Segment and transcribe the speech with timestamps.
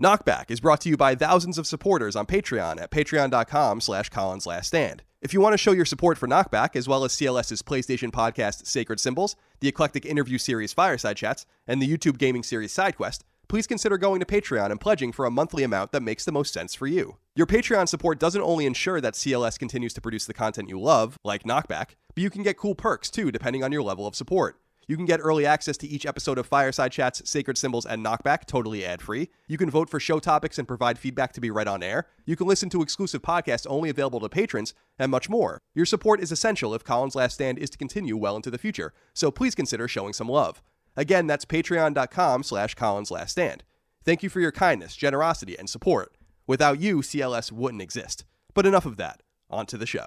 [0.00, 4.46] Knockback is brought to you by thousands of supporters on Patreon at patreon.com slash Colin's
[4.46, 5.02] Last Stand.
[5.20, 8.66] If you want to show your support for Knockback, as well as CLS's PlayStation podcast
[8.66, 13.66] Sacred Symbols, the eclectic interview series Fireside Chats, and the YouTube gaming series SideQuest, please
[13.66, 16.74] consider going to Patreon and pledging for a monthly amount that makes the most sense
[16.74, 17.18] for you.
[17.36, 21.18] Your Patreon support doesn't only ensure that CLS continues to produce the content you love,
[21.24, 24.58] like Knockback, but you can get cool perks too, depending on your level of support.
[24.90, 28.44] You can get early access to each episode of Fireside Chats, Sacred Symbols, and Knockback
[28.46, 29.28] totally ad free.
[29.46, 32.08] You can vote for show topics and provide feedback to be read on air.
[32.26, 35.60] You can listen to exclusive podcasts only available to patrons, and much more.
[35.76, 38.92] Your support is essential if Colin's Last Stand is to continue well into the future,
[39.14, 40.60] so please consider showing some love.
[40.96, 43.62] Again, that's patreon.com slash Colin's Last Stand.
[44.04, 46.16] Thank you for your kindness, generosity, and support.
[46.48, 48.24] Without you, CLS wouldn't exist.
[48.54, 49.22] But enough of that.
[49.50, 50.06] On to the show.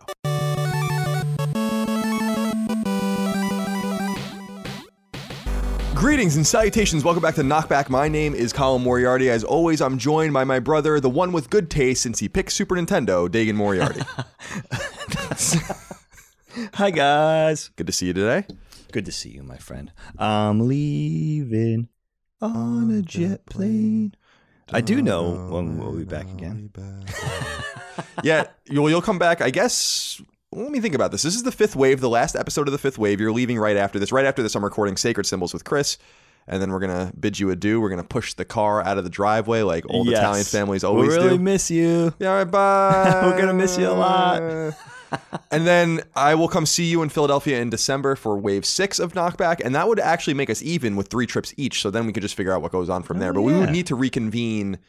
[6.03, 7.05] Greetings and salutations.
[7.05, 7.87] Welcome back to Knockback.
[7.87, 9.29] My name is Colin Moriarty.
[9.29, 12.51] As always, I'm joined by my brother, the one with good taste since he picked
[12.51, 14.01] Super Nintendo, Dagan Moriarty.
[16.73, 17.69] Hi guys.
[17.77, 18.45] good to see you today.
[18.91, 19.93] Good to see you, my friend.
[20.17, 21.87] I'm leaving
[22.41, 24.13] on a jet plane.
[24.73, 26.69] I do know when we'll be back again.
[28.23, 30.21] yeah, you'll, you'll come back, I guess.
[30.55, 31.23] Let me think about this.
[31.23, 33.19] This is the fifth wave, the last episode of the fifth wave.
[33.19, 34.11] You're leaving right after this.
[34.11, 35.97] Right after this, I'm recording Sacred Symbols with Chris.
[36.47, 37.79] And then we're going to bid you adieu.
[37.79, 40.19] We're going to push the car out of the driveway like old Yes.
[40.19, 41.17] Italian families always do.
[41.19, 41.43] We really do.
[41.43, 42.13] miss you.
[42.19, 43.21] Yeah, all right, bye.
[43.25, 44.41] We're gonna miss you a lot.
[45.51, 49.13] and then I will come see you in Philadelphia in December for wave six of
[49.13, 49.61] Knockback.
[49.63, 51.81] And that would actually make us even with three trips each.
[51.81, 53.29] So then we could just figure out what goes on from there.
[53.29, 54.79] Oh, but we would need to reconvene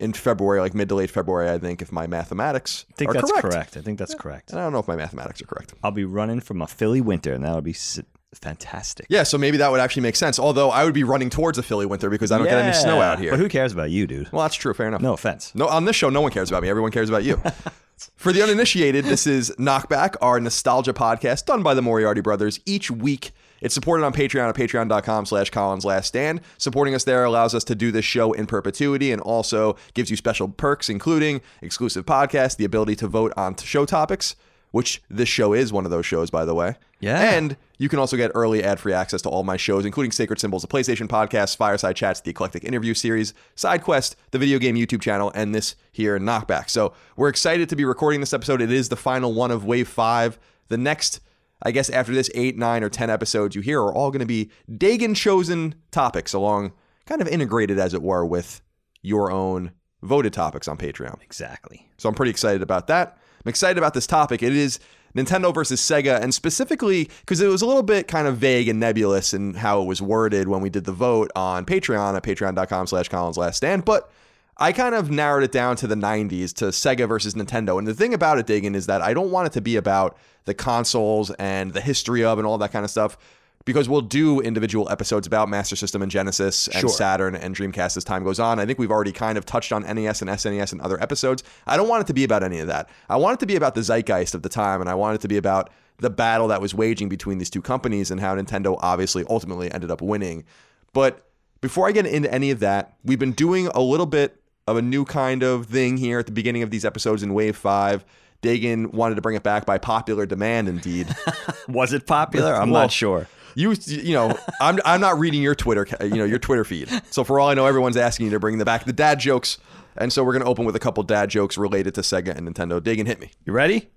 [0.00, 3.14] in February, like mid to late February, I think, if my mathematics I think are
[3.14, 3.42] that's correct.
[3.48, 3.76] correct.
[3.76, 4.50] I think that's correct.
[4.50, 5.74] And I don't know if my mathematics are correct.
[5.82, 8.00] I'll be running from a Philly winter, and that'll be s-
[8.34, 9.06] fantastic.
[9.08, 10.38] Yeah, so maybe that would actually make sense.
[10.38, 13.00] Although I would be running towards a Philly winter because I don't get any snow
[13.00, 13.30] out here.
[13.30, 14.30] But who cares about you, dude?
[14.32, 14.74] well, that's true.
[14.74, 15.00] Fair enough.
[15.00, 15.54] No offense.
[15.54, 16.68] No, on this show, no one cares about me.
[16.68, 17.40] Everyone cares about you.
[18.16, 22.90] For the uninitiated, this is Knockback, our nostalgia podcast done by the Moriarty brothers each
[22.90, 23.30] week.
[23.64, 26.42] It's supported on Patreon at patreon.com slash Colin's Last Stand.
[26.58, 30.18] Supporting us there allows us to do this show in perpetuity and also gives you
[30.18, 34.36] special perks, including exclusive podcasts, the ability to vote on show topics,
[34.72, 36.74] which this show is one of those shows, by the way.
[37.00, 37.36] Yeah.
[37.36, 40.60] And you can also get early ad-free access to all my shows, including Sacred Symbols,
[40.60, 45.32] the PlayStation podcast, Fireside Chats, the Eclectic Interview Series, SideQuest, the video game YouTube channel,
[45.34, 46.68] and this here Knockback.
[46.68, 48.60] So we're excited to be recording this episode.
[48.60, 50.38] It is the final one of Wave 5.
[50.68, 51.20] The next,
[51.64, 54.26] I guess after this, 8, 9, or 10 episodes you hear are all going to
[54.26, 56.72] be Dagan-chosen topics along,
[57.06, 58.60] kind of integrated, as it were, with
[59.02, 61.22] your own voted topics on Patreon.
[61.22, 61.88] Exactly.
[61.96, 63.18] So I'm pretty excited about that.
[63.44, 64.42] I'm excited about this topic.
[64.42, 64.78] It is
[65.16, 68.80] Nintendo versus Sega, and specifically because it was a little bit kind of vague and
[68.80, 72.86] nebulous in how it was worded when we did the vote on Patreon at patreon.com
[72.86, 73.84] slash Colin's Last Stand.
[73.84, 74.10] But
[74.56, 77.78] I kind of narrowed it down to the 90s to Sega versus Nintendo.
[77.78, 80.16] And the thing about it, Diggin, is that I don't want it to be about
[80.44, 83.18] the consoles and the history of and all that kind of stuff.
[83.64, 86.90] Because we'll do individual episodes about Master System and Genesis and Sure.
[86.90, 88.60] Saturn and Dreamcast as time goes on.
[88.60, 91.42] I think we've already kind of touched on NES and SNES in other episodes.
[91.66, 92.90] I don't want it to be about any of that.
[93.08, 95.22] I want it to be about the zeitgeist of the time, and I want it
[95.22, 98.78] to be about the battle that was waging between these two companies and how Nintendo
[98.80, 100.44] obviously ultimately ended up winning.
[100.92, 101.26] But
[101.62, 104.82] before I get into any of that, we've been doing a little bit of a
[104.82, 108.04] new kind of thing here at the beginning of these episodes in Wave 5.
[108.42, 111.08] Dagan wanted to bring it back by popular demand, indeed.
[111.68, 112.54] Was it popular?
[112.54, 113.26] I'm Well, not sure.
[113.54, 116.88] You, you know, I'm, I'm not reading your Twitter, you know, your Twitter feed.
[117.10, 119.58] So for all I know, everyone's asking you to bring the back the dad jokes,
[119.96, 122.82] and so we're gonna open with a couple dad jokes related to Sega and Nintendo.
[122.82, 123.30] Dig and hit me.
[123.46, 123.90] You ready?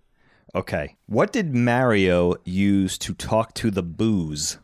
[0.53, 0.95] Okay.
[1.07, 4.59] What did Mario use to talk to the Boos?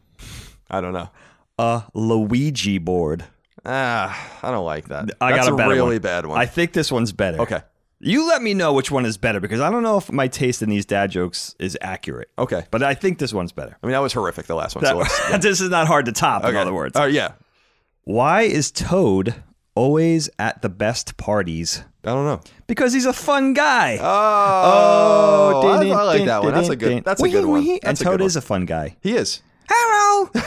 [0.69, 1.09] I don't know.
[1.57, 3.25] A Luigi board.
[3.65, 5.11] Ah, I don't like that.
[5.21, 6.01] I That's got a better really one.
[6.01, 6.39] bad one.
[6.39, 7.39] I think this one's better.
[7.41, 7.61] okay,
[7.99, 10.61] You let me know which one is better because I don't know if my taste
[10.61, 12.29] in these dad jokes is accurate.
[12.37, 12.65] okay.
[12.71, 13.77] But I think this one's better.
[13.81, 14.47] I mean, that was horrific.
[14.47, 14.83] The last one.
[14.85, 16.57] So let's, That- this is not hard to top, in okay.
[16.57, 16.97] other words.
[16.99, 17.33] Uh, yeah.
[18.03, 19.33] Why is Toad
[19.75, 21.83] always at the best parties?
[22.03, 22.41] I don't know.
[22.67, 23.97] Because he's a fun guy.
[24.01, 26.53] Oh, I, I like that one.
[26.53, 27.05] That's a good.
[27.05, 27.65] That's a good one.
[27.81, 28.97] That's and a Toad good is a fun guy.
[29.01, 29.41] He is.
[29.69, 30.29] Hello.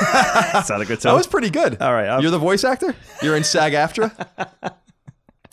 [0.00, 1.10] That's not a good time.
[1.12, 1.80] That was pretty good.
[1.80, 2.94] All right, I'll- You're the voice actor.
[3.22, 4.26] You're in SAG-AFTRA.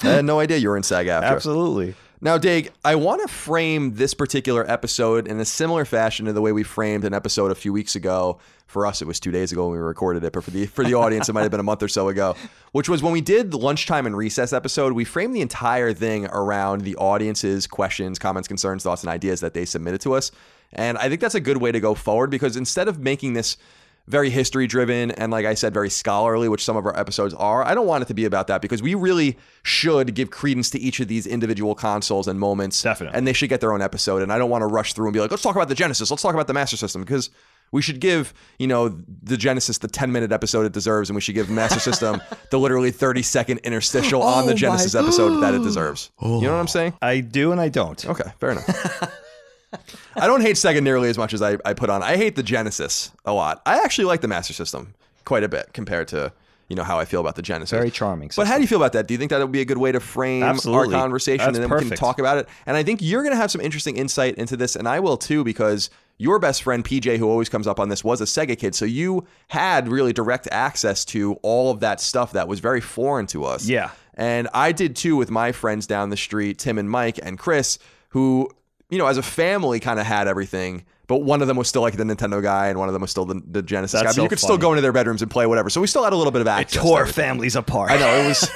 [0.03, 1.23] I had no idea you were in SAG-AFTRA.
[1.23, 1.95] Absolutely.
[2.19, 6.41] Now, Dig, I want to frame this particular episode in a similar fashion to the
[6.41, 8.39] way we framed an episode a few weeks ago.
[8.65, 10.83] For us, it was two days ago when we recorded it, but for the for
[10.83, 12.35] the audience, it might have been a month or so ago.
[12.73, 14.93] Which was when we did the lunchtime and recess episode.
[14.93, 19.53] We framed the entire thing around the audience's questions, comments, concerns, thoughts, and ideas that
[19.53, 20.31] they submitted to us.
[20.73, 23.57] And I think that's a good way to go forward because instead of making this
[24.07, 27.63] very history driven and like I said very scholarly which some of our episodes are.
[27.63, 30.79] I don't want it to be about that because we really should give credence to
[30.79, 33.17] each of these individual consoles and moments Definitely.
[33.17, 35.13] and they should get their own episode and I don't want to rush through and
[35.13, 37.29] be like let's talk about the Genesis, let's talk about the Master System because
[37.71, 41.21] we should give, you know, the Genesis the 10 minute episode it deserves, and we
[41.21, 45.41] should give Master System the literally 30 second interstitial on the Oh Genesis my- episode
[45.41, 46.11] that it deserves.
[46.21, 46.65] You know what I'm oh.
[46.67, 46.93] saying?
[47.01, 48.05] I do and I don't.
[48.05, 49.21] Okay, fair enough.
[50.15, 52.03] I don't hate Sega nearly as much as I, I put on.
[52.03, 53.61] I hate the Genesis a lot.
[53.65, 54.93] I actually like the Master System
[55.25, 56.31] quite a bit compared to
[56.69, 57.71] you know how I feel about the Genesis.
[57.71, 58.29] Very charming.
[58.35, 59.07] But how do you feel about that?
[59.07, 60.95] Do you think that would be a good way to frame Absolutely.
[60.95, 62.49] our conversation That's and then we can talk about it?
[62.65, 65.17] And I think you're going to have some interesting insight into this, and I will
[65.17, 68.57] too, because your best friend PJ, who always comes up on this, was a Sega
[68.57, 68.75] kid.
[68.75, 73.27] So you had really direct access to all of that stuff that was very foreign
[73.27, 73.67] to us.
[73.67, 73.91] Yeah.
[74.15, 77.77] And I did too with my friends down the street, Tim and Mike and Chris,
[78.09, 78.49] who,
[78.89, 80.85] you know, as a family kind of had everything.
[81.07, 83.11] But one of them was still like the Nintendo guy, and one of them was
[83.11, 84.09] still the, the Genesis That's guy.
[84.09, 85.69] But so you could still go into their bedrooms and play whatever.
[85.69, 86.63] So we still had a little bit of action.
[86.63, 86.81] It access.
[86.81, 87.91] to tore families apart.
[87.91, 88.49] I know it was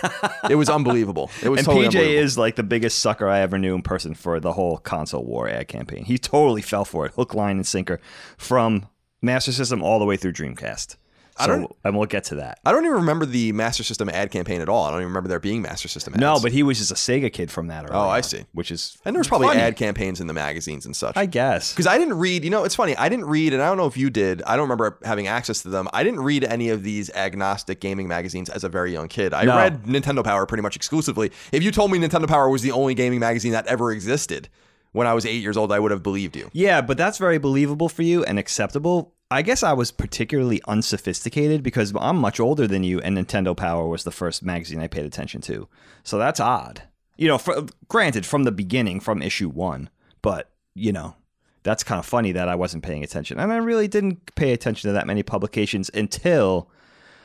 [0.49, 1.31] it was unbelievable.
[1.41, 4.13] It was And totally PJ is like the biggest sucker I ever knew in person
[4.13, 6.03] for the whole console war ad campaign.
[6.03, 8.01] He totally fell for it, hook, line, and sinker,
[8.37, 8.87] from
[9.21, 10.97] Master System all the way through Dreamcast.
[11.45, 12.59] So, I don't- and we'll get to that.
[12.65, 14.85] I don't even remember the Master System ad campaign at all.
[14.85, 16.21] I don't even remember there being Master System ads.
[16.21, 17.85] No, but he was just a Sega kid from that.
[17.91, 18.45] Oh, I on, see.
[18.53, 19.59] Which is and there was probably funny.
[19.59, 21.17] ad campaigns in the magazines and such.
[21.17, 21.71] I guess.
[21.73, 22.95] because I didn't read, you know, it's funny.
[22.97, 24.41] I didn't read, and I don't know if you did.
[24.43, 25.87] I don't remember having access to them.
[25.93, 29.33] I didn't read any of these agnostic gaming magazines as a very young kid.
[29.33, 29.55] I No.
[29.57, 31.31] read Nintendo Power pretty much exclusively.
[31.51, 34.49] If you told me Nintendo Power was the only gaming magazine that ever existed
[34.93, 36.49] when I was eight years old, I would have believed you.
[36.53, 39.13] Yeah, but that's very believable for you and acceptable.
[39.31, 43.87] I guess I was particularly unsophisticated because I'm much older than you, and Nintendo Power
[43.87, 45.69] was the first magazine I paid attention to.
[46.03, 46.83] So that's odd.
[47.15, 49.89] You know, for, granted, from the beginning, from issue one,
[50.21, 51.15] but, you know,
[51.63, 53.39] that's kind of funny that I wasn't paying attention.
[53.39, 56.69] And I really didn't pay attention to that many publications until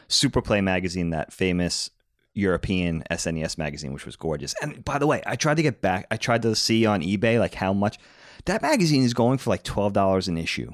[0.09, 1.91] Superplay magazine, that famous
[2.35, 4.55] European SNES magazine, which was gorgeous.
[4.63, 7.41] And by the way, I tried to get back, I tried to see on eBay
[7.41, 7.99] like how much
[8.45, 10.71] that magazine is going for like $12 an issue.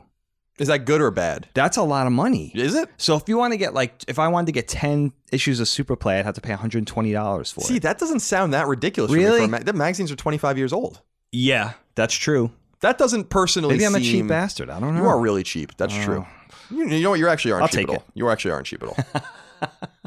[0.59, 1.49] Is that good or bad?
[1.55, 2.53] That's a lot of money.
[2.55, 2.89] Is it?
[2.99, 5.67] So if you want to get like, if I wanted to get 10 issues of
[5.67, 7.65] Superplay, I'd have to pay $120 for it.
[7.65, 7.83] See, it.
[7.83, 9.11] that doesn't sound that ridiculous.
[9.11, 9.39] For me Really?
[9.41, 11.01] for a ma- the magazines are 25 years old.
[11.33, 12.51] Yeah, that's true.
[12.81, 14.69] That doesn't personally Maybe I'm a seem- cheap bastard.
[14.69, 15.03] I don't know.
[15.03, 15.77] You are really cheap.
[15.79, 16.03] That's Oh.
[16.05, 16.27] true.
[16.71, 17.19] You, you know what?
[17.19, 18.05] You actually aren't I'll cheap take at all.
[18.15, 19.69] You actually aren't cheap at all.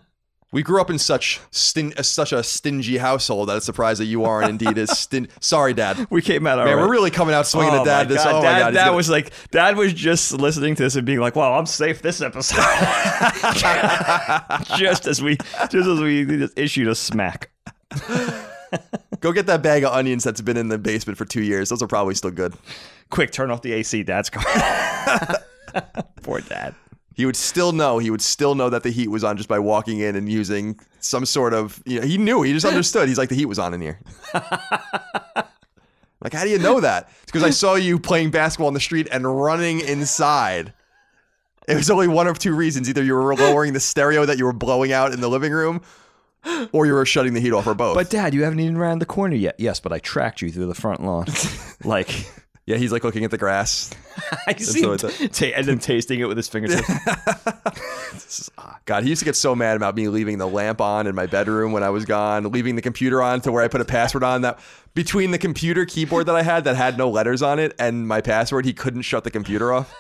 [0.56, 4.06] we grew up in such stin- uh, such a stingy household that it's surprised that
[4.06, 5.28] you aren't indeed as stin.
[5.42, 6.08] Sorry, Dad.
[6.10, 6.76] We came out Man, right.
[6.78, 8.08] we're really coming out swinging Oh at Dad.
[8.08, 10.84] This, God, oh my God, he's Dad gonna- was like, Dad was just listening to
[10.84, 12.56] this and being like, "Well, I'm safe this episode."
[14.78, 15.36] just as we,
[15.70, 17.50] just as we just issued a smack.
[19.20, 21.68] go get that bag of onions that's been in the basement for two years.
[21.68, 22.54] Those are probably still good.
[23.10, 24.04] Quick, turn off the AC.
[24.04, 24.42] Dad's car.
[26.24, 26.76] Poor Dad.
[27.16, 27.98] He would still know.
[27.98, 30.78] He would still know that the heat was on just by walking in and using
[31.00, 31.82] some sort of.
[31.86, 32.42] You know, he knew.
[32.42, 33.08] He just understood.
[33.08, 34.00] He's like the heat was on in here.
[34.34, 37.10] like, how do you know that?
[37.24, 40.74] It's because I saw you playing basketball on the street and running inside.
[41.70, 44.44] It was only one of two reasons: either you were lowering the stereo that you
[44.44, 45.84] were blowing out in the living room,
[46.74, 47.96] or you were shutting the heat off, or both.
[47.96, 49.56] But Dad, you haven't even around the corner yet.
[49.58, 51.28] Yes, but I tracked you through the front lawn.
[51.86, 52.30] like
[52.66, 53.92] yeah, he's like looking at the grass.
[54.48, 56.90] I see so him it's ta- and then tasting it with his fingertips.
[58.58, 61.14] Ah, God, he used to get so mad about me leaving the lamp on in
[61.16, 63.86] my bedroom when I was gone, leaving the computer on to where I put a
[63.86, 64.60] password on that
[64.94, 68.22] between the computer keyboard that I had that had no letters on it and my
[68.22, 69.94] password, he couldn't shut the computer off.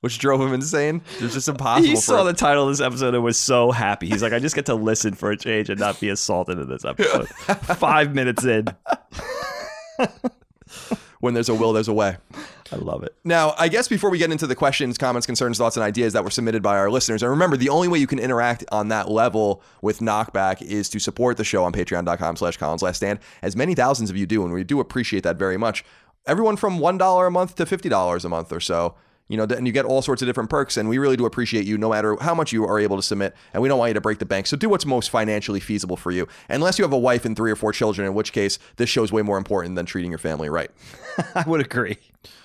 [0.00, 1.02] Which drove him insane.
[1.16, 1.88] It was just impossible.
[1.88, 2.26] he saw him.
[2.26, 4.08] the title of this episode and was so happy.
[4.08, 6.68] He's like, I just get to listen for a change and not be assaulted in
[6.68, 7.28] this episode.
[7.78, 8.66] Five minutes in.
[11.24, 12.18] When there's a will, there's a way.
[12.70, 13.16] I love it.
[13.24, 16.22] Now, I guess before we get into the questions, comments, concerns, thoughts, and ideas that
[16.22, 19.10] were submitted by our listeners, and remember, the only way you can interact on that
[19.10, 23.56] level with Knockback is to support the show on patreon.com slash Colin's Last Stand, as
[23.56, 25.82] many thousands of you do, and we do appreciate that very much.
[26.26, 28.94] Everyone from $1 a month to $50 a month or so.
[29.28, 31.64] You know, and you get all sorts of different perks, and we really do appreciate
[31.64, 33.34] you no matter how much you are able to submit.
[33.54, 34.46] And we don't want you to break the bank.
[34.46, 36.28] So do what's most financially feasible for you.
[36.50, 39.02] Unless you have a wife and three or four children, in which case this show
[39.02, 40.70] is way more important than treating your family right.
[41.34, 41.96] I would agree.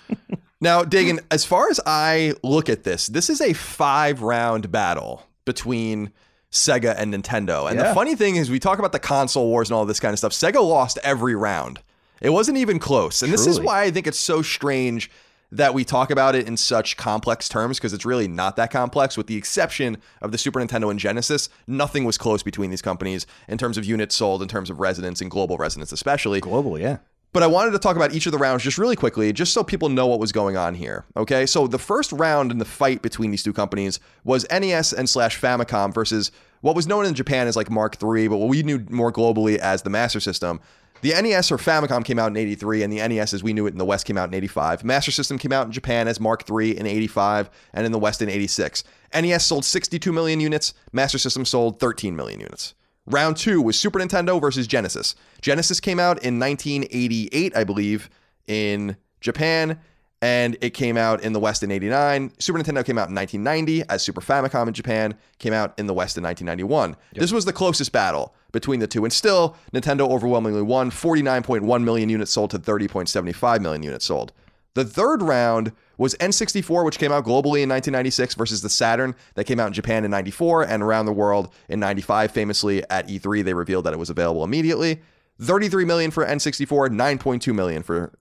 [0.61, 5.25] Now, Dagan, as far as I look at this, this is a five round battle
[5.45, 6.11] between
[6.51, 7.69] Sega and Nintendo.
[7.69, 10.13] And the funny thing is, we talk about the console wars and all this kind
[10.13, 10.33] of stuff.
[10.33, 11.79] Sega lost every round,
[12.21, 13.23] it wasn't even close.
[13.23, 15.09] And this is why I think it's so strange
[15.51, 19.17] that we talk about it in such complex terms because it's really not that complex.
[19.17, 23.25] With the exception of the Super Nintendo and Genesis, nothing was close between these companies
[23.47, 26.39] in terms of units sold, in terms of resonance and global resonance, especially.
[26.39, 26.97] Global, yeah.
[27.33, 29.63] but I wanted to talk about each of the rounds just really quickly, just so
[29.63, 31.05] people know what was going on here.
[31.17, 35.09] Okay, so the first round in the fight between these two companies was NES and
[35.09, 38.63] slash Famicom versus what was known in Japan as like Mark III, but what we
[38.63, 40.59] knew more globally as the Master System.
[41.01, 43.71] The NES or Famicom came out in 83, and the NES as we knew it
[43.71, 44.83] in the West came out in 85.
[44.83, 48.21] Master System came out in Japan as Mark III in 85, and in the West
[48.21, 48.83] in 86.
[49.13, 52.73] NES sold 62 million units, Master System sold 13 million units.
[53.05, 55.15] Round two was Super Nintendo versus Genesis.
[55.41, 58.09] Genesis came out in 1988, I believe,
[58.45, 59.79] in Japan,
[60.21, 62.33] and it came out in the West in 89.
[62.39, 65.93] Super Nintendo came out in 1990 as Super Famicom in Japan, came out in the
[65.93, 66.89] West in 1991.
[66.89, 67.21] Yep.
[67.21, 72.09] This was the closest battle between the two, and still, Nintendo overwhelmingly won 49.1 million
[72.09, 74.33] units sold to 30.75 million units sold.
[74.73, 79.45] The third round was N64, which came out globally in 1996, versus the Saturn that
[79.45, 82.31] came out in Japan in 94 and around the world in 95.
[82.31, 85.01] Famously at E3, they revealed that it was available immediately.
[85.41, 88.11] 33 million for N64, 9.2 million for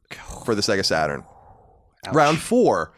[0.44, 1.24] for the Sega Saturn.
[2.06, 2.14] Ouch.
[2.14, 2.92] Round four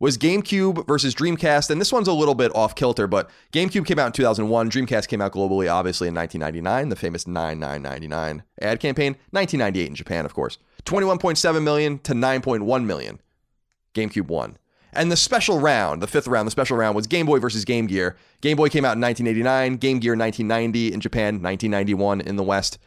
[0.00, 3.98] was GameCube versus Dreamcast, and this one's a little bit off kilter, but GameCube came
[3.98, 4.70] out in 2001.
[4.70, 9.12] Dreamcast came out globally, obviously, in 1999, the famous 9999 ad campaign.
[9.30, 10.58] 1998 in Japan, of course.
[10.84, 13.20] 21.7 million to 9.1 million.
[13.94, 14.56] GameCube won.
[14.92, 17.86] And the special round, the fifth round, the special round was Game Boy versus Game
[17.86, 18.16] Gear.
[18.40, 22.78] Game Boy came out in 1989, Game Gear 1990 in Japan, 1991 in the West.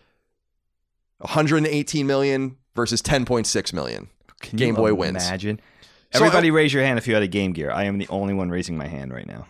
[1.20, 4.10] 118 million versus 10.6 million.
[4.44, 5.28] Can Game Boy wins.
[5.28, 5.60] Imagine.
[6.14, 7.72] Everybody so, raise your hand if you had a Game Gear.
[7.72, 9.48] I am the only one raising my hand right now.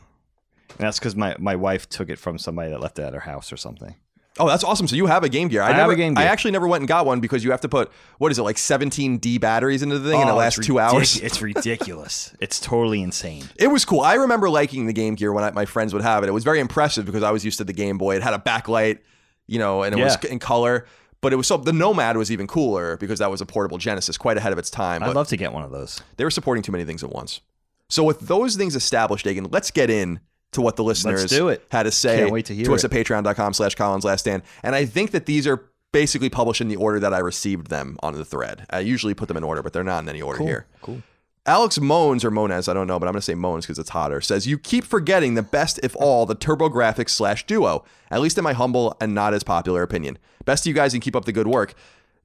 [0.70, 3.20] And that's because my, my wife took it from somebody that left it at her
[3.20, 3.96] house or something.
[4.40, 4.88] Oh, that's awesome.
[4.88, 5.62] So you have a Game Gear.
[5.62, 6.24] I, I never, have a Game Gear.
[6.24, 8.44] I actually never went and got one because you have to put what is it
[8.44, 11.20] like 17 D batteries into the thing oh, and it oh, lasts two hours.
[11.20, 12.36] It's ridiculous.
[12.40, 13.44] it's totally insane.
[13.58, 14.02] It was cool.
[14.02, 16.30] I remember liking the Game Gear when I, my friends would have it.
[16.30, 18.16] It was very impressive because I was used to the Game Boy.
[18.16, 19.00] It had a backlight,
[19.46, 20.06] you know, and it yeah.
[20.06, 20.88] was in color.
[21.24, 24.18] But it was so the Nomad was even cooler because that was a portable Genesis,
[24.18, 25.02] quite ahead of its time.
[25.02, 26.02] I'd love to get one of those.
[26.18, 27.42] They were supporting too many things at once.
[27.90, 30.20] So with those things established, Dagan, let's get in
[30.52, 31.66] to what the listeners do it.
[31.72, 34.44] had to say Can't wait to, hear to us at patreon.com slash Colin's Last Stand.
[34.62, 37.98] And I think that these are basically published in the order that I received them
[38.02, 38.66] on the thread.
[38.70, 40.48] I usually put them in order, but they're not in any order cool.
[40.48, 40.66] here.
[40.82, 41.02] Cool.
[41.46, 43.90] Alex Moans or Mones, I don't know, but I'm going to say Moans because it's
[43.90, 48.38] hotter, says, You keep forgetting the best, if all, the TurboGrafx slash Duo, at least
[48.38, 50.18] in my humble and not as popular opinion.
[50.46, 51.74] Best to you guys and keep up the good work.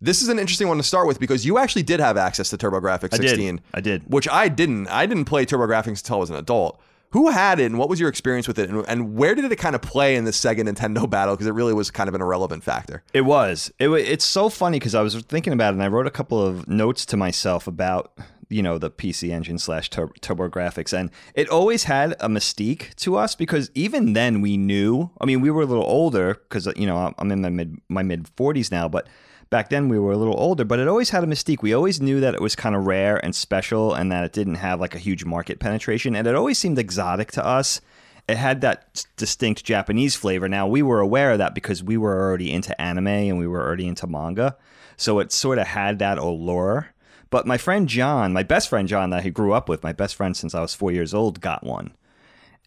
[0.01, 2.57] This is an interesting one to start with because you actually did have access to
[2.57, 3.21] TurboGrafx 16.
[3.21, 3.63] I did.
[3.75, 4.13] I did.
[4.13, 4.87] Which I didn't.
[4.87, 6.81] I didn't play TurboGrafx until I was an adult.
[7.11, 8.71] Who had it and what was your experience with it?
[8.71, 11.35] And, and where did it kind of play in the Sega Nintendo battle?
[11.35, 13.03] Because it really was kind of an irrelevant factor.
[13.13, 13.73] It was.
[13.81, 16.41] It, it's so funny because I was thinking about it and I wrote a couple
[16.41, 18.13] of notes to myself about
[18.49, 23.35] you know the PC Engine slash TurboGrafx, and it always had a mystique to us
[23.35, 25.11] because even then we knew.
[25.21, 28.03] I mean, we were a little older because you know I'm in my mid my
[28.03, 29.07] mid 40s now, but
[29.51, 31.63] back then we were a little older, but it always had a mystique.
[31.63, 34.57] We always knew that it was kind of rare and special and that it didn't
[34.57, 36.15] have like a huge market penetration.
[36.15, 37.81] And it always seemed exotic to us.
[38.29, 40.49] It had that distinct Japanese flavor.
[40.49, 43.65] Now, we were aware of that because we were already into anime and we were
[43.65, 44.57] already into manga.
[44.99, 46.89] So it sort of had that allure.
[47.31, 50.15] But my friend John, my best friend John that he grew up with, my best
[50.15, 51.95] friend since I was four years old, got one.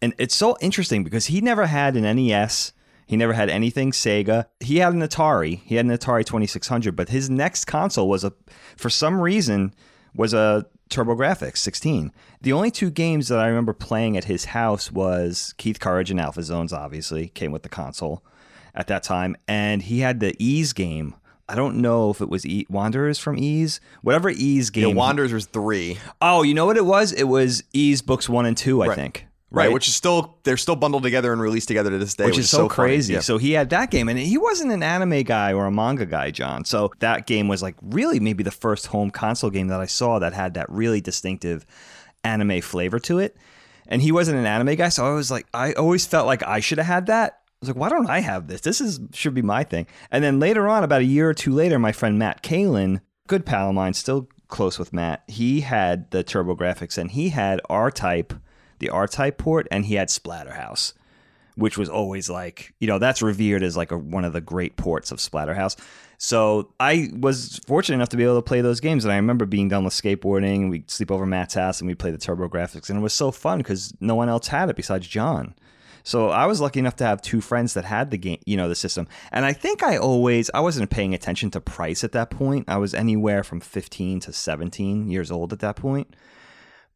[0.00, 2.72] And it's so interesting because he never had an NES
[3.12, 4.46] he never had anything Sega.
[4.60, 5.60] He had an Atari.
[5.64, 8.32] He had an Atari 2600, but his next console was a,
[8.76, 9.74] for some reason,
[10.14, 12.10] was a TurboGrafx 16.
[12.40, 16.18] The only two games that I remember playing at his house was Keith Courage and
[16.18, 18.24] Alpha Zones, obviously, came with the console
[18.74, 19.36] at that time.
[19.46, 21.14] And he had the Ys game.
[21.52, 24.88] I don't know if it was e- Wanderers from Ys, whatever Ys game.
[24.88, 25.98] Yeah, Wanderers was three.
[26.22, 27.12] Oh, you know what it was?
[27.12, 28.96] It was Ys books one and two, I right.
[28.96, 29.26] think.
[29.50, 32.24] Right, right, which is still they're still bundled together and released together to this day,
[32.24, 33.12] which, which is so, so crazy.
[33.12, 33.20] Yeah.
[33.20, 36.30] So he had that game, and he wasn't an anime guy or a manga guy,
[36.30, 36.64] John.
[36.64, 40.18] So that game was like really maybe the first home console game that I saw
[40.20, 41.66] that had that really distinctive
[42.24, 43.36] anime flavor to it.
[43.88, 46.60] And he wasn't an anime guy, so I was like, I always felt like I
[46.60, 47.41] should have had that.
[47.62, 48.60] I was like, why don't I have this?
[48.60, 49.86] This is should be my thing.
[50.10, 53.46] And then later on, about a year or two later, my friend Matt Kalin, good
[53.46, 57.90] pal of mine, still close with Matt, he had the TurboGrafx, and he had R
[57.92, 58.34] Type
[58.80, 60.92] the R Type port, and he had Splatterhouse,
[61.54, 64.76] which was always like, you know, that's revered as like a, one of the great
[64.76, 65.78] ports of Splatterhouse.
[66.18, 69.46] So I was fortunate enough to be able to play those games, and I remember
[69.46, 70.68] being done with skateboarding.
[70.68, 73.58] We'd sleep over Matt's house, and we'd play the TurboGrafx, and it was so fun
[73.58, 75.54] because no one else had it besides John.
[76.04, 78.68] So I was lucky enough to have two friends that had the game, you know,
[78.68, 79.06] the system.
[79.30, 82.68] And I think I always I wasn't paying attention to price at that point.
[82.68, 86.14] I was anywhere from 15 to 17 years old at that point.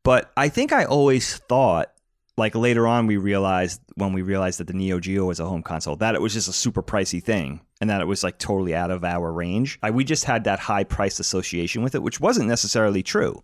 [0.02, 1.92] But I think I always thought
[2.38, 5.62] like later on we realized when we realized that the Neo Geo was a home
[5.62, 8.74] console that it was just a super pricey thing and that it was like totally
[8.74, 9.78] out of our range.
[9.82, 13.42] I, we just had that high price association with it, which wasn't necessarily true.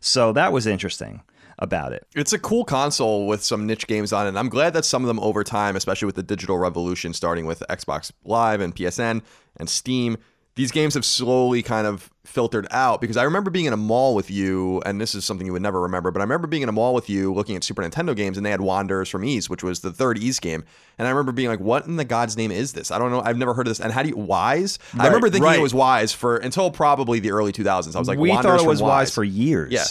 [0.00, 1.22] So that was interesting
[1.58, 2.06] about it.
[2.14, 4.30] It's a cool console with some niche games on it.
[4.30, 7.46] And I'm glad that some of them over time, especially with the digital revolution starting
[7.46, 9.22] with Xbox Live and PSN
[9.56, 10.18] and Steam,
[10.56, 14.14] these games have slowly kind of filtered out because I remember being in a mall
[14.14, 16.68] with you, and this is something you would never remember, but I remember being in
[16.68, 19.50] a mall with you looking at Super Nintendo games, and they had Wanderers from Ys,
[19.50, 20.64] which was the third Ys game,
[20.96, 22.90] and I remember being like, "What in the God's name is this?
[22.90, 23.20] I don't know.
[23.20, 23.80] I've never heard of this.
[23.80, 24.78] And how do you Wise?
[24.98, 25.58] I remember thinking right.
[25.58, 27.94] it was Wise for until probably the early 2000s.
[27.94, 29.72] I was like, we Wanderers thought it was from wise for years.
[29.72, 29.84] yeah,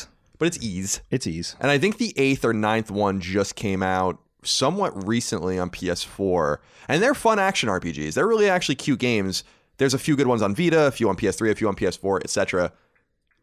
[0.43, 0.99] but it's Ys.
[1.09, 1.55] It's ease.
[1.61, 6.57] And I think the eighth or ninth one just came out somewhat recently on PS4.
[6.89, 8.13] And they're fun action RPGs.
[8.13, 9.45] They're really actually cute games.
[9.77, 12.25] There's a few good ones on Vita, a few on PS3, a few on PS4,
[12.25, 12.73] etc.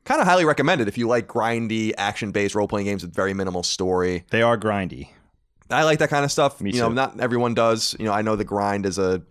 [0.04, 4.26] Kind of highly recommended if you like grindy, action-based role-playing games with very minimal story.
[4.28, 5.08] They are grindy.
[5.70, 6.60] I like that kind of stuff.
[6.60, 6.94] Me you know, too.
[6.96, 7.96] not everyone does.
[7.98, 9.22] You know, I know the grind is a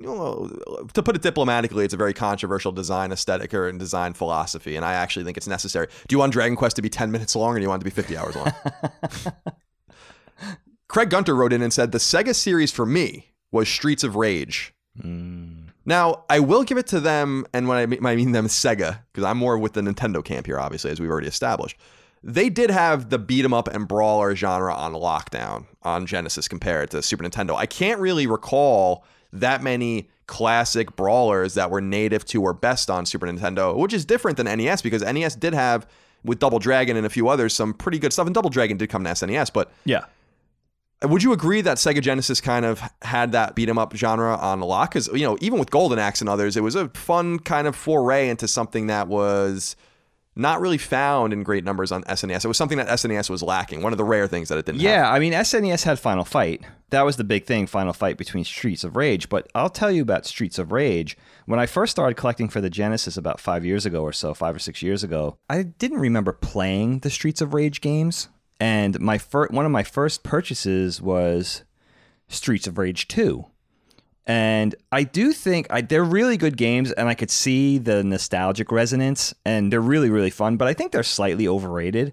[0.00, 0.50] you know,
[0.94, 4.94] to put it diplomatically, it's a very controversial design aesthetic or design philosophy, and I
[4.94, 5.88] actually think it's necessary.
[6.08, 7.84] Do you want Dragon Quest to be 10 minutes long, or do you want it
[7.84, 8.48] to be 50 hours long?
[10.88, 14.72] Craig Gunter wrote in and said, The Sega series for me was Streets of Rage.
[15.00, 15.66] Hmm.
[15.84, 19.00] Now, I will give it to them, and when I mean, I mean them, Sega,
[19.12, 21.76] because I'm more with the Nintendo camp here, obviously, as we've already established.
[22.22, 26.90] They did have the beat 'em up and brawler genre on lockdown on Genesis compared
[26.90, 27.56] to Super Nintendo.
[27.56, 33.04] I can't really recall that many classic brawlers that were native to or best on
[33.06, 35.86] Super Nintendo, which is different than NES because NES did have
[36.24, 38.26] with Double Dragon and a few others some pretty good stuff.
[38.26, 40.04] And Double Dragon did come to SNES, but Yeah.
[41.02, 44.60] would you agree that Sega Genesis kind of had that beat 'em up genre on
[44.60, 44.90] the lock?
[44.92, 47.74] Because you know, even with Golden Axe and others, it was a fun kind of
[47.74, 49.76] foray into something that was
[50.36, 52.44] not really found in great numbers on SNES.
[52.44, 53.82] It was something that SNES was lacking.
[53.82, 54.90] One of the rare things that it didn't have.
[54.90, 56.62] Yeah, I mean SNES had Final Fight.
[56.90, 59.28] That was the big thing, Final Fight between Streets of Rage.
[59.28, 61.16] But I'll tell you about Streets of Rage.
[61.46, 64.54] When I first started collecting for the Genesis about five years ago or so, five
[64.54, 68.28] or six years ago, I didn't remember playing the Streets of Rage games.
[68.60, 71.64] And my fir- one of my first purchases was
[72.28, 73.46] Streets of Rage 2.
[74.26, 78.70] And I do think I, they're really good games, and I could see the nostalgic
[78.70, 80.56] resonance, and they're really, really fun.
[80.56, 82.12] But I think they're slightly overrated.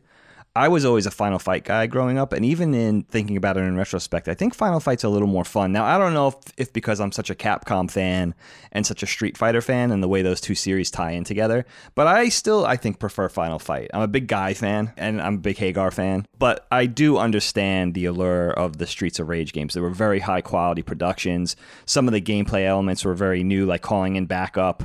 [0.57, 3.59] I was always a Final Fight guy growing up, and even in thinking about it
[3.59, 5.71] in retrospect, I think Final Fight's a little more fun.
[5.71, 8.33] Now, I don't know if, if because I'm such a Capcom fan
[8.71, 11.63] and such a Street Fighter fan, and the way those two series tie in together,
[11.93, 13.91] but I still, I think, prefer Final Fight.
[13.93, 17.93] I'm a big Guy fan, and I'm a big Haggar fan, but I do understand
[17.93, 19.75] the allure of the Streets of Rage games.
[19.75, 21.55] They were very high quality productions.
[21.85, 24.81] Some of the gameplay elements were very new, like calling in backup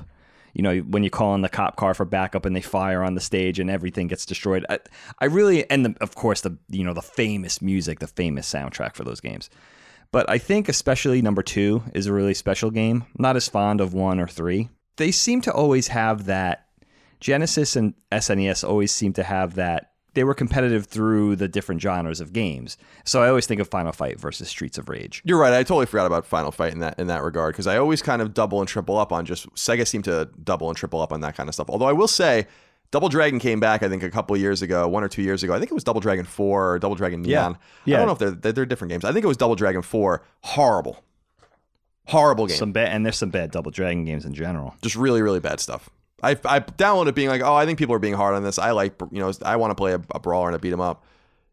[0.53, 3.15] you know when you call in the cop car for backup and they fire on
[3.15, 4.79] the stage and everything gets destroyed i,
[5.19, 8.95] I really and the, of course the you know the famous music the famous soundtrack
[8.95, 9.51] for those games.
[10.11, 13.05] But i think especially number two is a really special game.
[13.19, 14.69] Not as fond of one or three.
[14.97, 16.67] They seem to always have that.
[17.21, 22.21] Genesis and snes always seem to have that they were competitive through the different genres
[22.21, 25.53] of games so i always think of final fight versus streets of rage You're right.
[25.53, 28.21] I totally forgot about Final Fight in that in that regard because I always kind
[28.23, 31.21] of double and triple up on just Sega seemed to double and triple up on
[31.21, 31.69] that kind of stuff.
[31.71, 32.47] Although I will say,
[32.91, 35.55] Double Dragon came back I think a couple years ago, one or two years ago.
[35.55, 37.55] I think it was Double Dragon Four or Double Dragon Yeah.
[37.87, 37.97] Neon.
[37.97, 39.05] I don't know if they're, they're they're different games.
[39.05, 40.23] I think it was Double Dragon Four.
[40.43, 41.03] Horrible,
[42.07, 42.57] horrible game.
[42.57, 45.61] some bad and there's some bad double dragon games in general just really really bad
[45.61, 45.89] stuff.
[46.23, 48.59] I I downloaded it being like, oh, I think people are being hard on this.
[48.59, 50.81] I like you know I want to play a, a brawler and a beat 'em
[50.81, 51.05] up.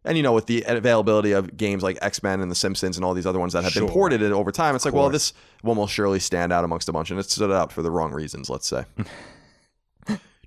[0.06, 3.04] And you know, with the availability of games like X Men and The Simpsons and
[3.04, 5.76] all these other ones that have been ported over time, it's like, well, this one
[5.76, 8.50] will surely stand out amongst a bunch, and it stood out for the wrong reasons,
[8.50, 8.86] let's say.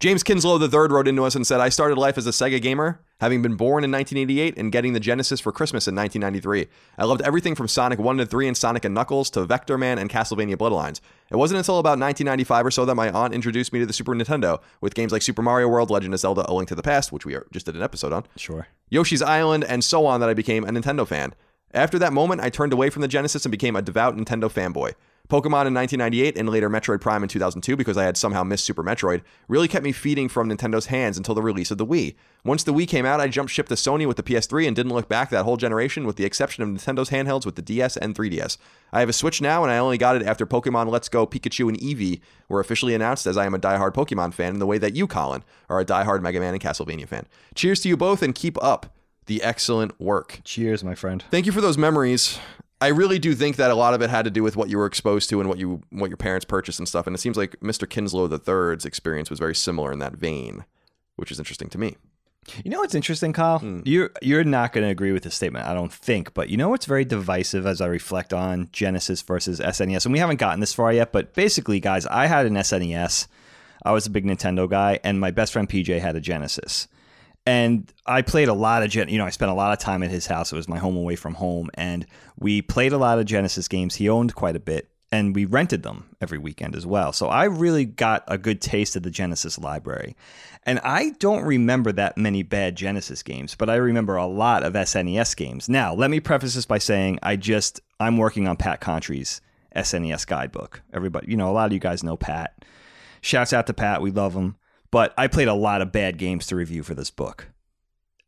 [0.03, 2.99] James Kinslow III wrote into us and said, I started life as a Sega gamer,
[3.21, 6.67] having been born in 1988 and getting the Genesis for Christmas in 1993.
[6.99, 10.11] I loved everything from Sonic 1 to 3 and Sonic and Knuckles to Vectorman and
[10.11, 11.01] Castlevania Bloodlines.
[11.31, 14.13] It wasn't until about 1995 or so that my aunt introduced me to the Super
[14.13, 17.13] Nintendo with games like Super Mario World, Legend of Zelda, A Link to the Past,
[17.13, 18.25] which we are- just did an episode on.
[18.37, 21.33] sure Yoshi's Island, and so on that I became a Nintendo fan.
[21.73, 24.95] After that moment, I turned away from the Genesis and became a devout Nintendo fanboy.
[25.33, 28.85] Pokemon in 1998 and later Metroid Prime in 2002 because I had somehow missed Super
[28.85, 32.17] Metroid really kept me feeding from Nintendo's hands until the release of the Wii.
[32.45, 34.93] Once the Wii came out, I jumped ship to Sony with the PS3 and didn't
[34.93, 38.15] look back that whole generation with the exception of Nintendo's handhelds with the DS and
[38.15, 38.59] 3DS.
[38.93, 41.67] I have a Switch now and I only got it after Pokemon Let's Go Pikachu
[41.67, 44.77] and Eevee were officially announced as I am a diehard Pokemon fan in the way
[44.77, 47.27] that you, Colin, are a diehard Mega Man and Castlevania fan.
[47.55, 50.41] Cheers to you both and keep up the excellent work.
[50.45, 52.39] cheers my friend Thank you for those memories.
[52.83, 54.77] I really do think that a lot of it had to do with what you
[54.77, 57.07] were exposed to and what you what your parents purchased and stuff.
[57.07, 57.89] And it seems like Mr.
[57.89, 60.65] Kinslow III's experience was very similar in that vein,
[61.15, 61.97] which is interesting to me.
[62.65, 63.61] You know what's interesting, Kyle?
[63.61, 63.83] Hmm.
[63.85, 66.35] You're you're not going to agree with this statement, I don't think.
[66.35, 70.19] But you know what's very divisive as I reflect on Genesis versus SNES, and we
[70.19, 71.13] haven't gotten this far yet.
[71.13, 73.29] But basically, guys, I had an SNES.
[73.85, 76.89] I was a big Nintendo guy, and my best friend PJ had a Genesis.
[77.45, 79.09] And I played a lot of Gen.
[79.09, 80.53] You know, I spent a lot of time at his house.
[80.53, 82.07] It was my home away from home, and
[82.39, 83.97] we played a lot of Genesis games.
[83.97, 87.13] He owned quite a bit, and we rented them every weekend as well.
[87.13, 90.17] So I really got a good taste of the Genesis library.
[90.65, 94.75] And I don't remember that many bad Genesis games, but I remember a lot of
[94.75, 95.69] SNES games.
[95.69, 99.41] Now, let me preface this by saying I just I'm working on Pat Contri's
[99.75, 100.83] SNES guidebook.
[100.93, 102.65] Everybody, you know, a lot of you guys know Pat.
[103.21, 104.57] Shouts out to Pat, we love him.
[104.93, 107.49] But I played a lot of bad games to review for this book.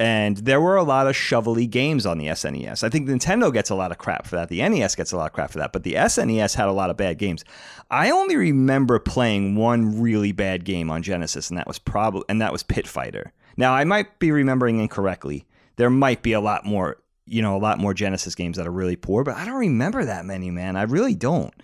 [0.00, 2.82] And there were a lot of shovely games on the SNES.
[2.82, 4.48] I think Nintendo gets a lot of crap for that.
[4.48, 5.72] The NES gets a lot of crap for that.
[5.72, 7.44] But the SNES had a lot of bad games.
[7.92, 12.40] I only remember playing one really bad game on Genesis, and that was probably and
[12.40, 13.32] that was Pit Fighter.
[13.56, 15.46] Now I might be remembering incorrectly.
[15.76, 16.96] There might be a lot more,
[17.26, 20.04] you know, a lot more Genesis games that are really poor, but I don't remember
[20.04, 20.76] that many, man.
[20.76, 21.54] I really don't.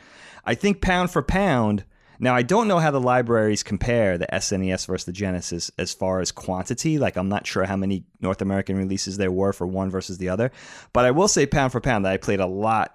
[0.45, 1.85] I think pound for pound,
[2.21, 6.21] now, I don't know how the libraries compare the SNES versus the Genesis as far
[6.21, 6.99] as quantity.
[6.99, 10.29] Like, I'm not sure how many North American releases there were for one versus the
[10.29, 10.53] other.
[10.93, 12.95] But I will say, pound for pound, that I played a lot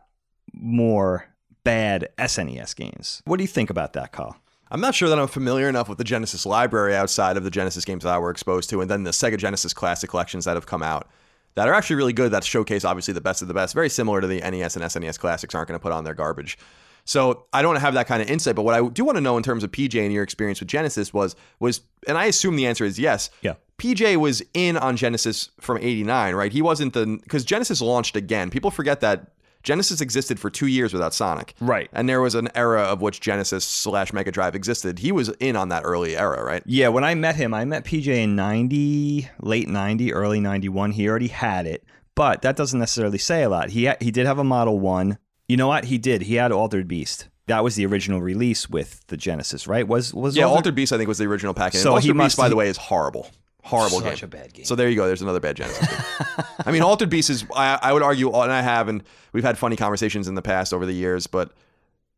[0.53, 1.27] more
[1.63, 3.23] bad SNES games.
[3.25, 4.37] What do you think about that, Carl?
[4.71, 7.85] I'm not sure that I'm familiar enough with the Genesis library outside of the Genesis
[7.85, 10.65] games that I were exposed to, and then the Sega Genesis Classic collections that have
[10.65, 11.07] come out
[11.55, 12.31] that are actually really good.
[12.31, 13.73] That showcase obviously the best of the best.
[13.73, 16.57] Very similar to the NES and SNES classics aren't going to put on their garbage.
[17.05, 18.55] So I don't have that kind of insight.
[18.55, 20.69] But what I do want to know in terms of PJ and your experience with
[20.69, 23.29] Genesis was was, and I assume the answer is yes.
[23.41, 23.53] Yeah.
[23.77, 26.51] PJ was in on Genesis from '89, right?
[26.51, 28.49] He wasn't the because Genesis launched again.
[28.49, 29.31] People forget that
[29.65, 31.55] Genesis existed for two years without Sonic.
[31.59, 31.89] Right.
[31.91, 34.99] And there was an era of which Genesis slash Mega Drive existed.
[34.99, 36.61] He was in on that early era, right?
[36.67, 40.91] Yeah, when I met him, I met PJ in 90, late 90, early 91.
[40.91, 43.71] He already had it, but that doesn't necessarily say a lot.
[43.71, 45.17] He ha- he did have a Model 1.
[45.47, 45.85] You know what?
[45.85, 46.23] He did.
[46.23, 47.27] He had Altered Beast.
[47.47, 49.87] That was the original release with the Genesis, right?
[49.87, 51.81] Was was Yeah, Altered- Altered Beast I think was the original package.
[51.81, 53.29] So So he Altered must- Beast, by the way, is horrible.
[53.63, 54.25] Horrible Such game.
[54.25, 54.65] a bad game.
[54.65, 55.07] So there you go.
[55.07, 56.45] There's another bad Genesis game.
[56.65, 57.45] I mean, Altered Beast is.
[57.55, 59.03] I, I would argue, and I have, and
[59.33, 61.51] we've had funny conversations in the past over the years, but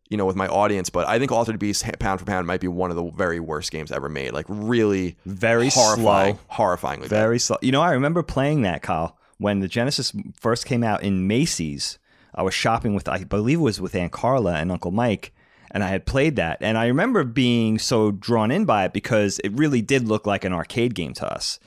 [0.09, 0.89] you know, with my audience.
[0.89, 3.71] But I think Altered Beast, pound for pound, might be one of the very worst
[3.71, 4.31] games ever made.
[4.33, 6.65] Like really, Very horrifying, slow.
[6.65, 7.09] horrifyingly bad.
[7.09, 7.57] Very slow.
[7.61, 11.97] You know, I remember playing that, Kyle, when the Genesis first came out in Macy's.
[12.37, 15.33] I was shopping with, I believe it was with Aunt Carla and Uncle Mike,
[15.71, 16.59] and I had played that.
[16.61, 20.45] And I remember being so drawn in by it because it really did look like
[20.45, 21.59] an arcade game to us.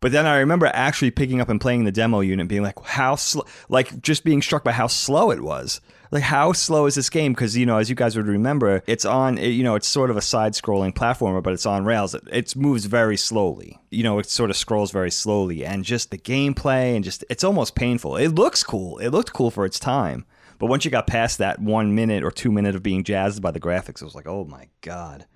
[0.00, 3.16] But then I remember actually picking up and playing the demo unit being like, how
[3.16, 5.80] slow, like just being struck by how slow it was.
[6.14, 7.32] Like, how slow is this game?
[7.32, 10.16] Because, you know, as you guys would remember, it's on, you know, it's sort of
[10.16, 12.14] a side scrolling platformer, but it's on rails.
[12.14, 13.80] It, it moves very slowly.
[13.90, 15.66] You know, it sort of scrolls very slowly.
[15.66, 18.16] And just the gameplay and just, it's almost painful.
[18.16, 18.98] It looks cool.
[18.98, 20.24] It looked cool for its time.
[20.60, 23.50] But once you got past that one minute or two minute of being jazzed by
[23.50, 25.26] the graphics, it was like, oh my God.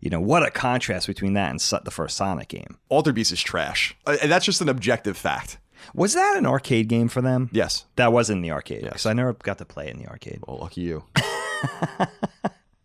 [0.00, 2.78] You know, what a contrast between that and the first Sonic game.
[2.88, 3.96] Altered Beast is trash.
[4.06, 5.58] Uh, and that's just an objective fact.
[5.94, 7.48] Was that an arcade game for them?
[7.52, 7.84] Yes.
[7.96, 8.82] That was in the arcade.
[8.82, 8.92] Yes.
[8.92, 10.40] Because I never got to play it in the arcade.
[10.46, 11.04] Well, lucky you.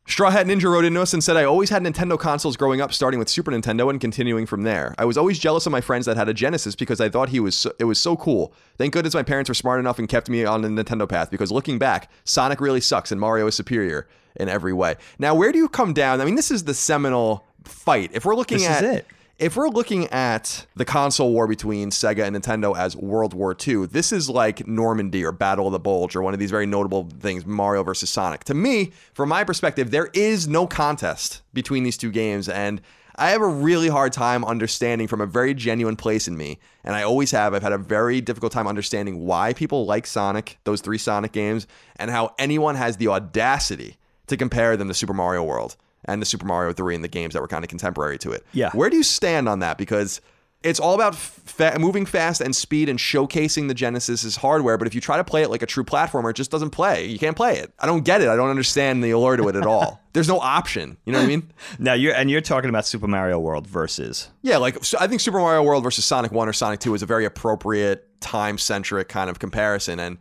[0.05, 2.91] Straw Hat Ninja wrote into us and said, I always had Nintendo consoles growing up,
[2.91, 4.93] starting with Super Nintendo and continuing from there.
[4.97, 7.39] I was always jealous of my friends that had a Genesis because I thought he
[7.39, 8.53] was so, it was so cool.
[8.77, 11.53] Thank goodness my parents were smart enough and kept me on the Nintendo path because
[11.53, 14.95] looking back, Sonic really sucks and Mario is superior in every way.
[15.19, 16.19] Now, where do you come down?
[16.19, 18.11] I mean, this is the seminal fight.
[18.13, 19.07] If we're looking This at is it.
[19.39, 23.87] If we're looking at the console war between Sega and Nintendo as World War II,
[23.87, 27.09] this is like Normandy or Battle of the Bulge or one of these very notable
[27.19, 28.43] things, Mario versus Sonic.
[28.45, 32.79] To me, from my perspective, there is no contest between these two games, and
[33.15, 36.95] I have a really hard time understanding from a very genuine place in me, and
[36.95, 37.53] I always have.
[37.53, 41.67] I've had a very difficult time understanding why people like Sonic, those three Sonic games,
[41.95, 46.25] and how anyone has the audacity to compare them to Super Mario World and the
[46.25, 48.45] Super Mario 3 and the games that were kind of contemporary to it.
[48.53, 48.71] Yeah.
[48.71, 49.77] Where do you stand on that?
[49.77, 50.21] Because
[50.63, 54.77] it's all about fa- moving fast and speed and showcasing the Genesis's hardware.
[54.77, 57.05] But if you try to play it like a true platformer, it just doesn't play.
[57.05, 57.73] You can't play it.
[57.79, 58.29] I don't get it.
[58.29, 60.01] I don't understand the allure to it at all.
[60.13, 60.97] There's no option.
[61.05, 61.51] You know what I mean?
[61.79, 65.21] Now you're and you're talking about Super Mario World versus Yeah, like so I think
[65.21, 69.09] Super Mario World versus Sonic 1 or Sonic 2 is a very appropriate time centric
[69.09, 69.99] kind of comparison.
[69.99, 70.17] And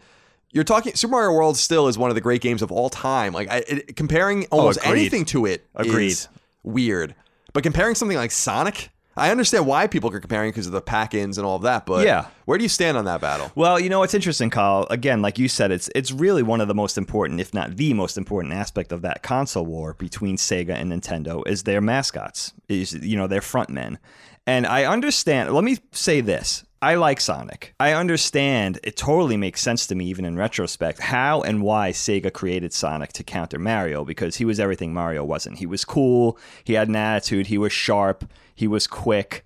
[0.53, 3.33] you're talking Super Mario World still is one of the great games of all time.
[3.33, 4.93] Like I, it, comparing oh, almost agreed.
[5.01, 6.09] anything to it Agreed.
[6.13, 6.29] is
[6.63, 7.15] weird.
[7.53, 11.37] But comparing something like Sonic, I understand why people are comparing because of the pack-ins
[11.37, 11.85] and all of that.
[11.85, 12.27] But Yeah.
[12.47, 13.51] where do you stand on that battle?
[13.55, 14.87] Well, you know what's interesting, Kyle.
[14.89, 17.93] Again, like you said, it's it's really one of the most important, if not the
[17.93, 22.95] most important aspect of that console war between Sega and Nintendo is their mascots, is
[22.95, 23.99] you know their frontmen,
[24.47, 25.53] And I understand.
[25.53, 26.65] Let me say this.
[26.83, 27.75] I like Sonic.
[27.79, 32.33] I understand it totally makes sense to me, even in retrospect, how and why Sega
[32.33, 35.59] created Sonic to counter Mario because he was everything Mario wasn't.
[35.59, 39.45] He was cool, he had an attitude, he was sharp, he was quick,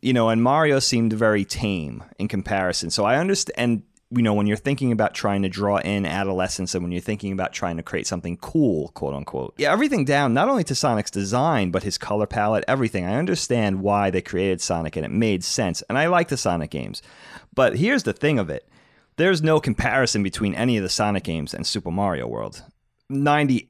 [0.00, 2.88] you know, and Mario seemed very tame in comparison.
[2.88, 6.82] So I understand you know, when you're thinking about trying to draw in adolescence and
[6.82, 10.48] when you're thinking about trying to create something cool, quote unquote, yeah, everything down, not
[10.48, 13.04] only to Sonic's design, but his color palette, everything.
[13.04, 15.82] I understand why they created Sonic and it made sense.
[15.88, 17.02] And I like the Sonic games.
[17.54, 18.68] But here's the thing of it
[19.16, 22.64] there's no comparison between any of the Sonic games and Super Mario World.
[23.12, 23.68] 95%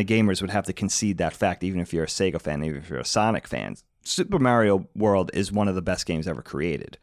[0.00, 2.78] of gamers would have to concede that fact, even if you're a Sega fan, even
[2.78, 3.76] if you're a Sonic fan.
[4.02, 6.98] Super Mario World is one of the best games ever created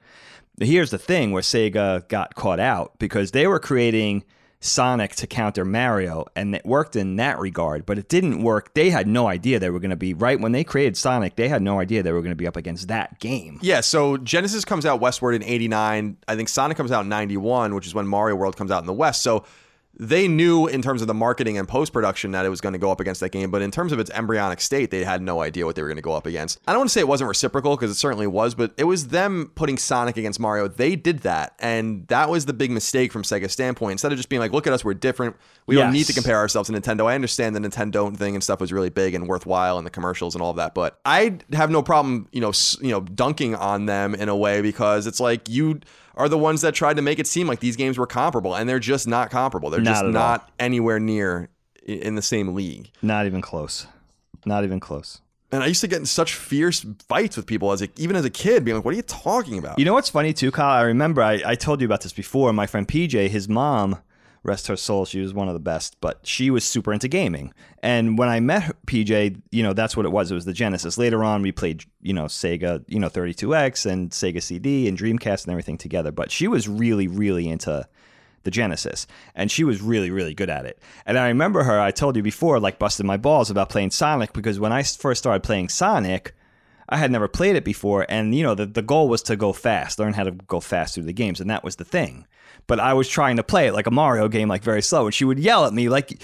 [0.60, 4.24] here's the thing where Sega got caught out because they were creating
[4.60, 8.74] Sonic to counter Mario, and it worked in that regard, but it didn't work.
[8.74, 11.36] They had no idea they were going to be right when they created Sonic.
[11.36, 13.60] They had no idea they were going to be up against that game.
[13.62, 16.18] Yeah, so Genesis comes out westward in '89.
[16.28, 18.88] I think Sonic comes out in '91, which is when Mario World comes out in
[18.88, 19.22] the West.
[19.22, 19.46] So
[20.00, 22.80] they knew in terms of the marketing and post production that it was going to
[22.80, 25.42] go up against that game, but in terms of its embryonic state, they had no
[25.42, 26.60] idea what they were going to go up against.
[26.68, 29.08] I don't want to say it wasn't reciprocal because it certainly was, but it was
[29.08, 30.68] them putting Sonic against Mario.
[30.68, 33.94] They did that, and that was the big mistake from Sega's standpoint.
[33.94, 35.36] Instead of just being like, "Look at us, we're different.
[35.66, 35.86] We yes.
[35.86, 38.72] don't need to compare ourselves to Nintendo." I understand the Nintendo thing and stuff was
[38.72, 41.82] really big and worthwhile, and the commercials and all of that, but I have no
[41.82, 45.80] problem, you know, you know, dunking on them in a way because it's like you
[46.18, 48.68] are the ones that tried to make it seem like these games were comparable, and
[48.68, 49.70] they're just not comparable.
[49.70, 50.48] They're not just not all.
[50.60, 51.50] anywhere near
[51.86, 52.92] in the same league.
[53.02, 53.88] Not even close.
[54.46, 55.22] Not even close.
[55.52, 58.26] And I used to get in such fierce fights with people as a, even as
[58.26, 60.70] a kid, being like, "What are you talking about?" You know what's funny too, Kyle?
[60.70, 62.52] I remember I, I told you about this before.
[62.52, 64.00] My friend PJ, his mom
[64.48, 67.54] rest her soul, she was one of the best, but she was super into gaming.
[67.84, 70.32] And when I met PJ, you know, that's what it was.
[70.32, 70.98] It was the Genesis.
[70.98, 75.44] Later on, we played, you know, Sega, you know, 32X and Sega CD and Dreamcast
[75.44, 76.12] and everything together.
[76.12, 77.88] But she was really, really into
[78.44, 80.80] the Genesis, and she was really, really good at it.
[81.06, 81.82] And I remember her.
[81.82, 85.20] I told you before, like busting my balls about playing Sonic because when I first
[85.20, 86.34] started playing Sonic,
[86.90, 89.54] I had never played it before, and you know the the goal was to go
[89.54, 92.26] fast, learn how to go fast through the games, and that was the thing
[92.68, 95.06] but I was trying to play it like a Mario game, like very slow.
[95.06, 96.22] And she would yell at me, like,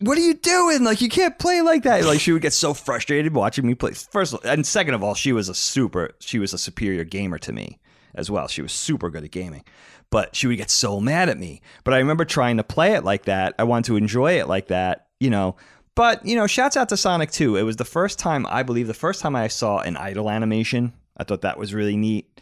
[0.00, 0.82] "What are you doing?
[0.82, 3.92] Like, you can't play like that." Like, she would get so frustrated watching me play.
[3.92, 7.38] First all, and second of all, she was a super, she was a superior gamer
[7.38, 7.78] to me
[8.14, 8.48] as well.
[8.48, 9.64] She was super good at gaming,
[10.10, 11.62] but she would get so mad at me.
[11.84, 13.54] But I remember trying to play it like that.
[13.58, 15.56] I wanted to enjoy it like that, you know.
[15.96, 17.56] But you know, shouts out to Sonic 2.
[17.56, 20.92] It was the first time I believe the first time I saw an idle animation.
[21.16, 22.36] I thought that was really neat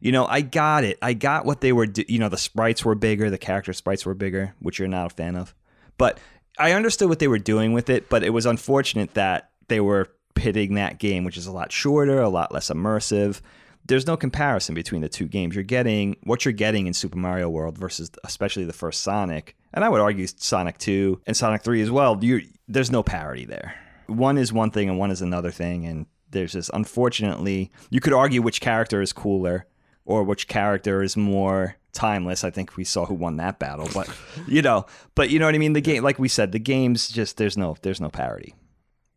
[0.00, 0.98] you know, I got it.
[1.02, 4.06] I got what they were, do- you know, the sprites were bigger, the character sprites
[4.06, 5.54] were bigger, which you're not a fan of.
[5.96, 6.18] But
[6.58, 10.08] I understood what they were doing with it, but it was unfortunate that they were
[10.34, 13.40] pitting that game, which is a lot shorter, a lot less immersive.
[13.86, 15.54] There's no comparison between the two games.
[15.54, 19.84] You're getting what you're getting in Super Mario World versus especially the first Sonic, and
[19.84, 22.18] I would argue Sonic 2 and Sonic 3 as well.
[22.22, 23.74] You there's no parity there.
[24.06, 28.12] One is one thing and one is another thing and there's just unfortunately you could
[28.12, 29.66] argue which character is cooler
[30.04, 32.44] or which character is more timeless.
[32.44, 34.08] I think we saw who won that battle, but
[34.46, 35.74] you know, but you know what I mean.
[35.74, 38.54] The game, like we said, the game's just there's no there's no parity.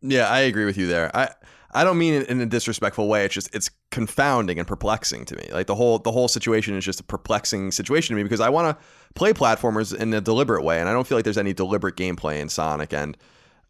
[0.02, 1.14] Yeah, I agree with you there.
[1.16, 1.30] I
[1.74, 3.24] I don't mean it in a disrespectful way.
[3.24, 5.48] It's just it's confounding and perplexing to me.
[5.52, 8.50] Like the whole the whole situation is just a perplexing situation to me because I
[8.50, 11.52] want to play platformers in a deliberate way, and I don't feel like there's any
[11.52, 13.16] deliberate gameplay in Sonic and.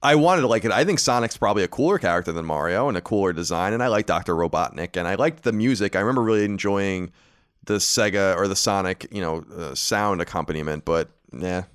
[0.05, 0.73] I wanted to like it.
[0.73, 3.87] I think Sonic's probably a cooler character than Mario and a cooler design, and I
[3.87, 4.35] like Dr.
[4.35, 5.95] Robotnik and I liked the music.
[5.95, 7.13] I remember really enjoying
[7.67, 11.67] the Sega or the Sonic, you know, uh, sound accompaniment, but yeah,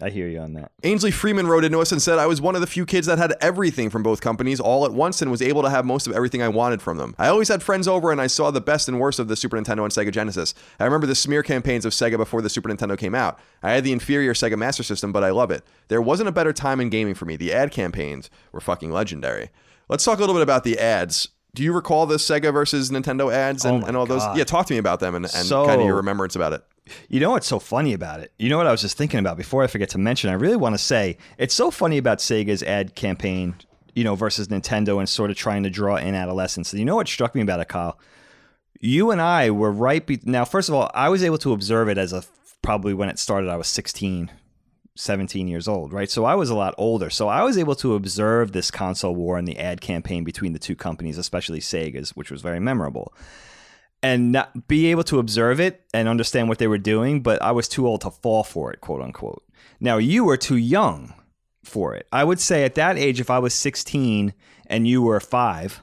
[0.00, 0.72] I hear you on that.
[0.82, 3.16] Ainsley Freeman wrote into us and said, I was one of the few kids that
[3.16, 6.12] had everything from both companies all at once and was able to have most of
[6.12, 7.14] everything I wanted from them.
[7.18, 9.56] I always had friends over and I saw the best and worst of the Super
[9.56, 10.52] Nintendo and Sega Genesis.
[10.78, 13.38] I remember the smear campaigns of Sega before the Super Nintendo came out.
[13.62, 15.64] I had the inferior Sega Master System, but I love it.
[15.88, 17.36] There wasn't a better time in gaming for me.
[17.36, 19.48] The ad campaigns were fucking legendary.
[19.88, 21.28] Let's talk a little bit about the ads.
[21.54, 24.22] Do you recall the Sega versus Nintendo ads oh and, oh and all those?
[24.36, 26.62] Yeah, talk to me about them and, and so, kind of your remembrance about it.
[27.08, 28.32] You know what's so funny about it?
[28.38, 30.30] You know what I was just thinking about before I forget to mention?
[30.30, 33.56] I really want to say it's so funny about Sega's ad campaign,
[33.94, 36.72] you know, versus Nintendo and sort of trying to draw in adolescence.
[36.72, 37.98] You know what struck me about it, Kyle?
[38.80, 40.04] You and I were right.
[40.06, 42.22] Be- now, first of all, I was able to observe it as a
[42.62, 44.30] probably when it started, I was 16,
[44.96, 46.10] 17 years old, right?
[46.10, 47.10] So I was a lot older.
[47.10, 50.58] So I was able to observe this console war and the ad campaign between the
[50.58, 53.12] two companies, especially Sega's, which was very memorable
[54.06, 57.50] and not be able to observe it and understand what they were doing, but I
[57.50, 59.42] was too old to fall for it, quote unquote.
[59.80, 61.12] Now, you were too young
[61.64, 62.06] for it.
[62.12, 64.32] I would say at that age, if I was 16
[64.68, 65.82] and you were five,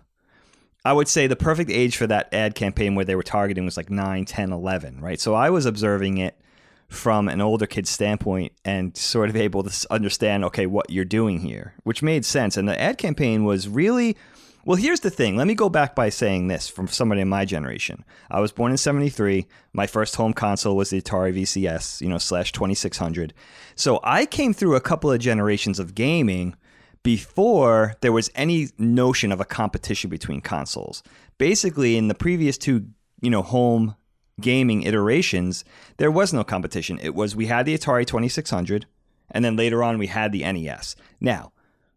[0.85, 3.75] I would say the perfect age for that ad campaign where they were targeting was
[3.75, 5.19] like 9, 10, 11, right?
[5.19, 6.39] So I was observing it
[6.87, 11.41] from an older kid's standpoint and sort of able to understand, okay, what you're doing
[11.41, 12.55] here, which made sense.
[12.55, 14.15] And the ad campaign was really
[14.65, 15.35] well, here's the thing.
[15.35, 18.05] Let me go back by saying this from somebody in my generation.
[18.31, 19.45] I was born in 73.
[19.73, 23.33] My first home console was the Atari VCS, you know, slash 2600.
[23.75, 26.55] So I came through a couple of generations of gaming
[27.03, 31.03] before there was any notion of a competition between consoles.
[31.37, 32.87] Basically, in the previous two,
[33.21, 33.95] you know, home
[34.39, 35.65] gaming iterations,
[35.97, 36.99] there was no competition.
[37.01, 38.85] It was we had the Atari 2600
[39.31, 40.95] and then later on we had the NES.
[41.19, 41.52] Now,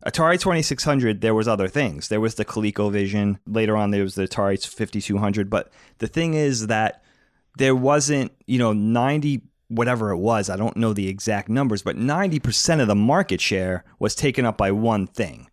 [0.07, 2.09] Atari 2600, there was other things.
[2.09, 3.40] There was the ColecoVision.
[3.47, 5.51] Later on, there was the Atari 5200.
[5.51, 7.03] But the thing is that
[7.59, 10.49] there wasn't, you know, 90 whatever it was.
[10.49, 14.57] I don't know the exact numbers, but 90% of the market share was taken up
[14.57, 15.51] by one thing.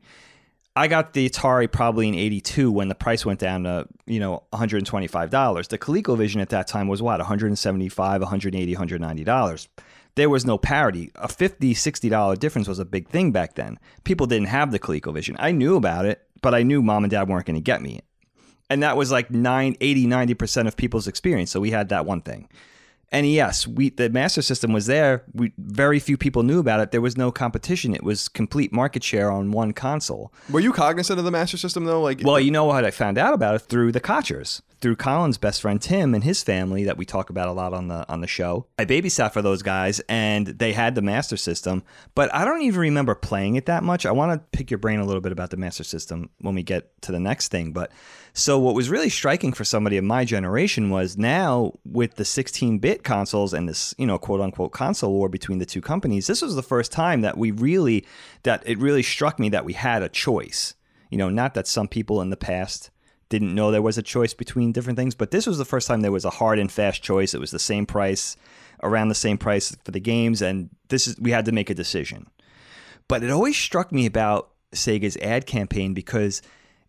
[0.76, 4.44] I got the Atari probably in 82 when the price went down to, you know,
[4.54, 5.68] $125.
[5.68, 9.68] The ColecoVision at that time was what, 175, 180, $190
[10.16, 11.12] there was no parity.
[11.16, 13.80] A $50, $60 difference was a big thing back then.
[14.04, 15.36] People didn't have the ColecoVision.
[15.40, 18.02] I knew about it, but I knew mom and dad weren't going to get me.
[18.70, 21.52] And that was like 9, 80, 90% of people's experience.
[21.52, 22.48] So we had that one thing.
[23.14, 25.24] And yes, we the master system was there.
[25.34, 26.92] We very few people knew about it.
[26.92, 27.96] There was no competition.
[27.96, 30.34] It was complete market share on one console.
[30.50, 32.02] Were you cognizant of the master system though?
[32.02, 35.38] Like, well, you know what I found out about it through the Kochers through Colin's
[35.38, 38.20] best friend Tim and his family that we talk about a lot on the on
[38.20, 38.66] the show.
[38.78, 41.84] I babysat for those guys and they had the Master System,
[42.16, 44.06] but I don't even remember playing it that much.
[44.06, 46.64] I want to pick your brain a little bit about the Master System when we
[46.64, 47.94] get to the next thing, but
[48.34, 53.04] so what was really striking for somebody of my generation was now with the 16-bit
[53.04, 56.56] consoles and this, you know, quote unquote console war between the two companies, this was
[56.56, 58.06] the first time that we really
[58.42, 60.74] that it really struck me that we had a choice.
[61.12, 62.90] You know, not that some people in the past
[63.30, 66.02] didn't know there was a choice between different things, but this was the first time
[66.02, 67.36] there was a hard and fast choice.
[67.36, 68.36] It was the same price,
[68.82, 71.76] around the same price for the games, and this is we had to make a
[71.76, 72.28] decision.
[73.08, 76.42] But it always struck me about Sega's ad campaign because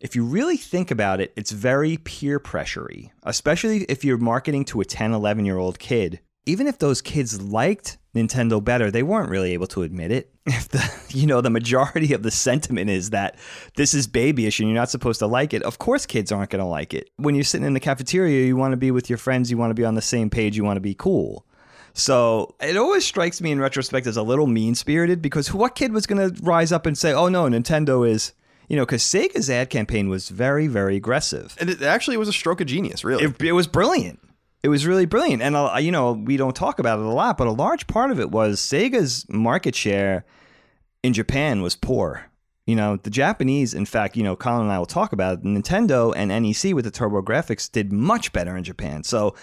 [0.04, 4.82] if you really think about it, it's very peer pressury, especially if you're marketing to
[4.82, 6.20] a 10, 11 year old kid.
[6.44, 10.30] Even if those kids liked Nintendo better, they weren't really able to admit it.
[10.46, 13.38] If the you know the majority of the sentiment is that
[13.76, 16.62] this is babyish and you're not supposed to like it, of course kids aren't going
[16.62, 17.08] to like it.
[17.16, 19.70] When you're sitting in the cafeteria, you want to be with your friends, you want
[19.70, 21.46] to be on the same page, you want to be cool.
[21.94, 25.94] So it always strikes me in retrospect as a little mean spirited because what kid
[25.94, 28.34] was going to rise up and say, "Oh no, Nintendo is."
[28.68, 31.56] You know, because Sega's ad campaign was very, very aggressive.
[31.60, 33.24] And it actually was a stroke of genius, really.
[33.24, 34.20] It, it was brilliant
[34.64, 35.42] it was really brilliant.
[35.42, 38.10] And uh, you know, we don't talk about it a lot, but a large part
[38.10, 40.24] of it was Sega's market share
[41.02, 42.30] in Japan was poor.
[42.66, 45.44] You know, the Japanese, in fact, you know, Colin and I will talk about it.
[45.44, 49.04] Nintendo and NEC with the TurboGrafx did much better in Japan.
[49.04, 49.34] So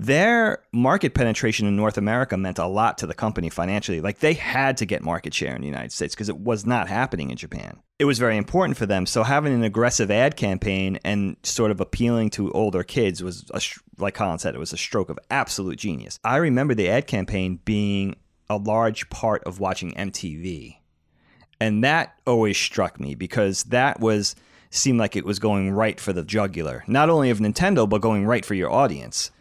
[0.00, 4.00] their market penetration in North America meant a lot to the company financially.
[4.00, 6.86] Like they had to get market share in the United States because it was not
[6.86, 7.80] happening in Japan.
[7.98, 9.06] It was very important for them.
[9.06, 13.60] So having an aggressive ad campaign and sort of appealing to older kids was, a,
[14.00, 16.20] like Colin said, it was a stroke of absolute genius.
[16.22, 18.14] I remember the ad campaign being
[18.48, 20.76] a large part of watching MTV.
[21.60, 24.36] And that always struck me because that was
[24.70, 28.24] seemed like it was going right for the jugular, not only of Nintendo, but going
[28.24, 29.32] right for your audience.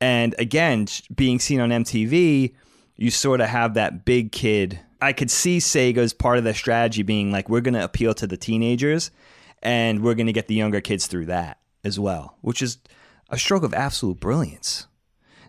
[0.00, 2.54] And again, being seen on MTV,
[2.96, 4.80] you sort of have that big kid.
[5.00, 8.26] I could see Sega's part of their strategy being like, we're going to appeal to
[8.26, 9.10] the teenagers
[9.62, 12.78] and we're going to get the younger kids through that as well, which is
[13.30, 14.86] a stroke of absolute brilliance.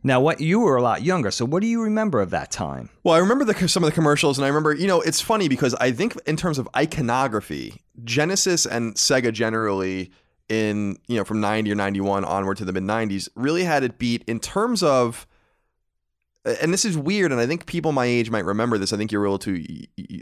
[0.02, 2.90] Now, what you were a lot younger, so what do you remember of that time?
[3.04, 5.50] Well, I remember the, some of the commercials, and I remember, you know, it's funny
[5.50, 10.12] because I think in terms of iconography, Genesis and Sega generally
[10.50, 13.98] in you know from 90 or 91 onward to the mid 90s really had it
[13.98, 15.28] beat in terms of
[16.62, 19.12] and this is weird and i think people my age might remember this i think
[19.12, 19.64] you're a little too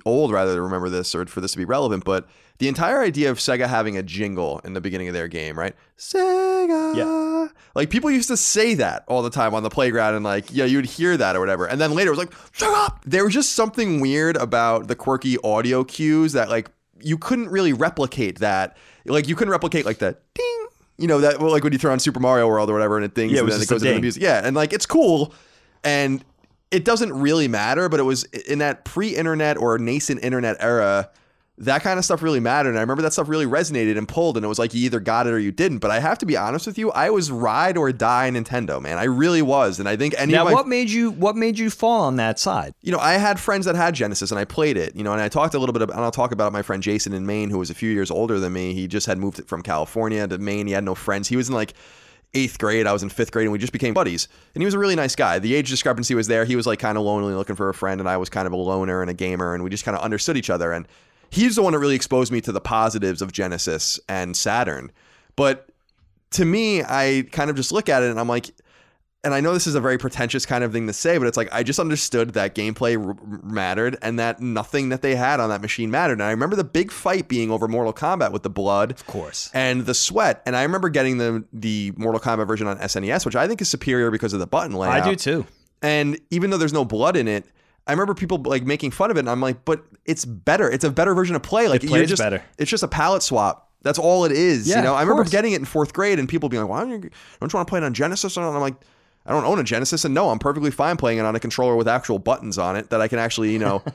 [0.05, 2.27] old rather to remember this or for this to be relevant but
[2.59, 5.75] the entire idea of sega having a jingle in the beginning of their game right?
[5.97, 6.95] Sega.
[6.95, 7.47] Yeah.
[7.75, 10.65] like people used to say that all the time on the playground and like yeah
[10.65, 13.01] you'd hear that or whatever and then later it was like shut up!
[13.05, 17.73] There was just something weird about the quirky audio cues that like you couldn't really
[17.73, 18.75] replicate that
[19.07, 20.67] like you couldn't replicate like the ding,
[20.97, 23.15] you know that like when you throw on Super Mario World or whatever and it
[23.15, 24.21] things yeah, it and then it goes into the music.
[24.21, 25.33] Yeah, and like it's cool,
[25.83, 26.23] and
[26.71, 27.89] it doesn't really matter.
[27.89, 31.09] But it was in that pre-internet or nascent internet era.
[31.59, 32.69] That kind of stuff really mattered.
[32.69, 34.99] And I remember that stuff really resonated and pulled, and it was like you either
[34.99, 35.79] got it or you didn't.
[35.79, 38.97] But I have to be honest with you, I was ride or die Nintendo, man.
[38.97, 39.79] I really was.
[39.79, 42.39] And I think any now, my, what made you what made you fall on that
[42.39, 42.73] side?
[42.81, 45.21] you know, I had friends that had Genesis and I played it, you know, and
[45.21, 47.49] I talked a little bit about, and I'll talk about my friend Jason in Maine,
[47.49, 48.73] who was a few years older than me.
[48.73, 50.67] He just had moved from California to Maine.
[50.67, 51.27] He had no friends.
[51.27, 51.73] He was in like
[52.33, 52.85] eighth grade.
[52.85, 54.27] I was in fifth grade and we just became buddies.
[54.53, 55.39] And he was a really nice guy.
[55.39, 56.45] The age discrepancy was there.
[56.45, 58.53] He was like kind of lonely looking for a friend and I was kind of
[58.53, 60.71] a loner and a gamer and we just kind of understood each other.
[60.71, 60.87] And
[61.29, 64.91] he's the one that really exposed me to the positives of Genesis and Saturn.
[65.35, 65.69] But
[66.31, 68.51] to me, I kind of just look at it and I'm like,
[69.23, 71.35] and I know this is a very pretentious kind of thing to say, but it's
[71.35, 75.49] like I just understood that gameplay r- mattered and that nothing that they had on
[75.49, 76.13] that machine mattered.
[76.13, 79.49] And I remember the big fight being over Mortal Kombat with the blood, of course.
[79.53, 80.41] and the sweat.
[80.45, 83.67] And I remember getting the the Mortal Kombat version on SNES, which I think is
[83.67, 85.01] superior because of the button layout.
[85.01, 85.45] I do too.
[85.81, 87.45] And even though there's no blood in it,
[87.87, 90.69] I remember people like making fun of it, and I'm like, but it's better.
[90.69, 91.67] It's a better version of play.
[91.67, 92.43] Like It plays just, better.
[92.57, 93.69] It's just a palette swap.
[93.83, 94.67] That's all it is.
[94.67, 95.31] Yeah, you know, I remember course.
[95.31, 97.67] getting it in fourth grade, and people being like, "Why don't you don't you want
[97.67, 98.75] to play it on Genesis?" And I'm like,
[99.25, 101.75] I don't own a Genesis, and no, I'm perfectly fine playing it on a controller
[101.75, 103.83] with actual buttons on it that I can actually, you know.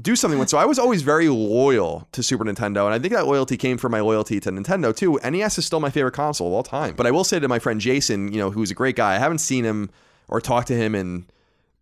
[0.00, 0.48] Do something with.
[0.48, 3.76] So I was always very loyal to Super Nintendo, and I think that loyalty came
[3.76, 5.20] from my loyalty to Nintendo too.
[5.22, 6.94] NES is still my favorite console of all time.
[6.96, 9.14] But I will say to my friend Jason, you know, who's a great guy.
[9.14, 9.90] I haven't seen him
[10.28, 11.26] or talked to him in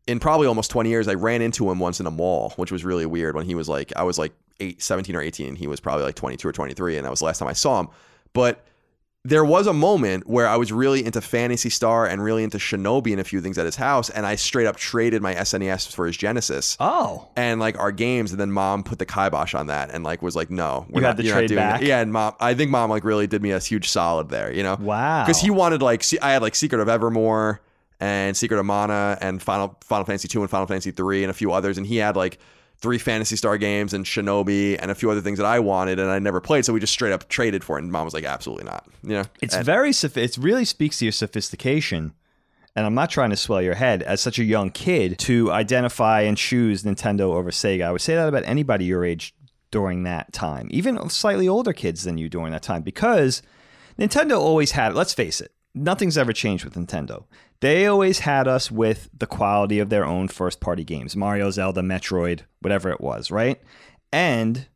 [0.06, 2.84] in probably almost 20 years, I ran into him once in a mall, which was
[2.84, 5.48] really weird when he was like, I was like eight, 17 or 18.
[5.48, 6.96] And he was probably like 22 or 23.
[6.96, 7.88] And that was the last time I saw him.
[8.32, 8.64] But
[9.22, 13.10] there was a moment where I was really into Phantasy Star and really into Shinobi
[13.12, 14.08] and a few things at his house.
[14.08, 16.78] And I straight up traded my SNES for his Genesis.
[16.80, 20.22] Oh, And like our games, and then mom put the kibosh on that, and like
[20.22, 21.82] was like, "No, we're You not, had to you're trade not doing back?
[21.82, 21.88] It.
[21.88, 24.62] Yeah, and mom, I think mom like really did me a huge solid there, you
[24.62, 24.76] know?
[24.80, 25.26] Wow.
[25.26, 27.60] Because he wanted like, I had like Secret of Evermore
[28.00, 31.34] and Secret of Mana and Final Final Fantasy two and Final Fantasy three and a
[31.34, 32.38] few others, and he had like
[32.78, 36.10] three Phantasy Star games and Shinobi and a few other things that I wanted and
[36.10, 37.82] I never played, so we just straight up traded for it.
[37.82, 39.24] And mom was like, "Absolutely not," you know?
[39.42, 42.14] It's And- very it really speaks to your sophistication.
[42.76, 46.20] And I'm not trying to swell your head as such a young kid to identify
[46.20, 47.82] and choose Nintendo over Sega.
[47.82, 49.34] I would say that about anybody your age
[49.72, 53.42] during that time, even slightly older kids than you during that time, because
[53.98, 57.24] Nintendo always had, let's face it, nothing's ever changed with Nintendo.
[57.60, 61.82] They always had us with the quality of their own first party games Mario, Zelda,
[61.82, 63.60] Metroid, whatever it was, right?
[64.12, 64.66] And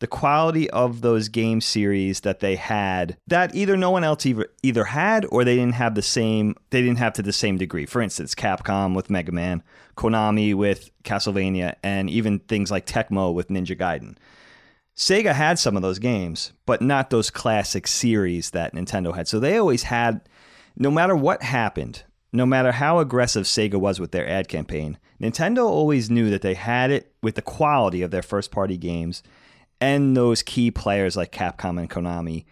[0.00, 4.48] the quality of those game series that they had that either no one else either,
[4.62, 7.86] either had or they didn't have the same they didn't have to the same degree.
[7.86, 9.62] For instance, Capcom with Mega Man,
[9.96, 14.16] Konami with Castlevania, and even things like Tecmo with Ninja Gaiden.
[14.96, 19.28] Sega had some of those games, but not those classic series that Nintendo had.
[19.28, 20.20] So they always had,
[20.80, 22.02] no matter what happened,
[22.32, 26.54] no matter how aggressive Sega was with their ad campaign, Nintendo always knew that they
[26.54, 29.22] had it with the quality of their first party games
[29.78, 32.46] and those key players like Capcom and Konami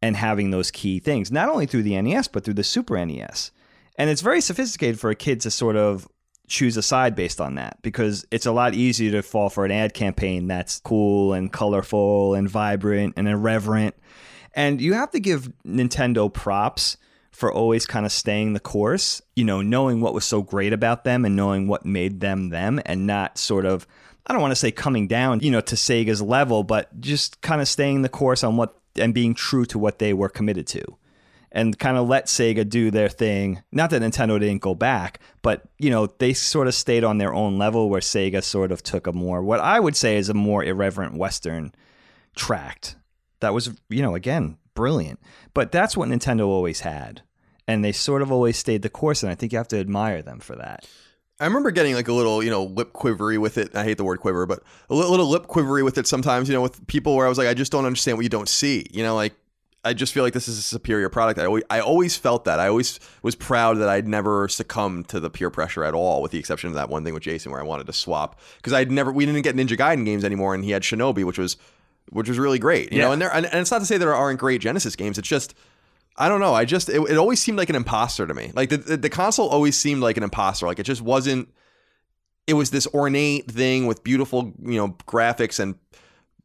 [0.00, 3.50] and having those key things, not only through the NES, but through the Super NES.
[3.96, 6.08] And it's very sophisticated for a kid to sort of
[6.46, 9.72] choose a side based on that because it's a lot easier to fall for an
[9.72, 13.94] ad campaign that's cool and colorful and vibrant and irreverent.
[14.54, 16.96] And you have to give Nintendo props
[17.38, 21.04] for always kind of staying the course, you know, knowing what was so great about
[21.04, 23.86] them and knowing what made them them and not sort of
[24.26, 27.60] I don't want to say coming down, you know, to Sega's level, but just kind
[27.60, 30.82] of staying the course on what and being true to what they were committed to.
[31.52, 33.62] And kind of let Sega do their thing.
[33.70, 37.32] Not that Nintendo didn't go back, but you know, they sort of stayed on their
[37.32, 40.34] own level where Sega sort of took a more what I would say is a
[40.34, 41.72] more irreverent western
[42.34, 42.96] tract.
[43.38, 45.20] That was, you know, again, brilliant.
[45.54, 47.22] But that's what Nintendo always had.
[47.68, 50.22] And they sort of always stayed the course, and I think you have to admire
[50.22, 50.88] them for that.
[51.38, 53.76] I remember getting like a little, you know, lip quivery with it.
[53.76, 56.62] I hate the word quiver, but a little lip quivery with it sometimes, you know,
[56.62, 58.86] with people where I was like, I just don't understand what you don't see.
[58.90, 59.34] You know, like
[59.84, 61.38] I just feel like this is a superior product.
[61.38, 62.58] I always, I always felt that.
[62.58, 66.32] I always was proud that I'd never succumbed to the peer pressure at all, with
[66.32, 68.90] the exception of that one thing with Jason where I wanted to swap because I'd
[68.90, 71.56] never, we didn't get Ninja Gaiden games anymore, and he had Shinobi, which was,
[72.10, 72.92] which was really great.
[72.92, 73.04] You Yeah.
[73.04, 75.18] know, and there, and, and it's not to say there aren't great Genesis games.
[75.18, 75.54] It's just.
[76.18, 76.52] I don't know.
[76.54, 78.50] I just it, it always seemed like an imposter to me.
[78.54, 80.66] Like the, the the console always seemed like an imposter.
[80.66, 81.48] Like it just wasn't.
[82.46, 85.74] It was this ornate thing with beautiful, you know, graphics and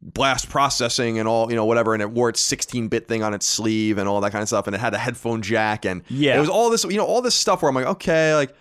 [0.02, 1.94] blast processing and all, you know, whatever.
[1.94, 4.68] And it wore its 16-bit thing on its sleeve and all that kind of stuff.
[4.68, 6.36] And it had a headphone jack and Yeah.
[6.36, 8.54] it was all this, you know, all this stuff where I'm like, okay, like,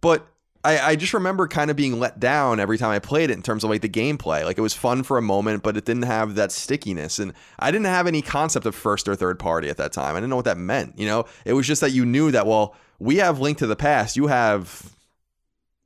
[0.00, 0.26] but
[0.66, 3.42] I, I just remember kind of being let down every time I played it in
[3.42, 4.44] terms of like the gameplay.
[4.44, 7.20] Like it was fun for a moment, but it didn't have that stickiness.
[7.20, 10.16] And I didn't have any concept of first or third party at that time.
[10.16, 10.98] I didn't know what that meant.
[10.98, 13.76] You know, it was just that you knew that, well, we have Link to the
[13.76, 14.16] Past.
[14.16, 14.92] You have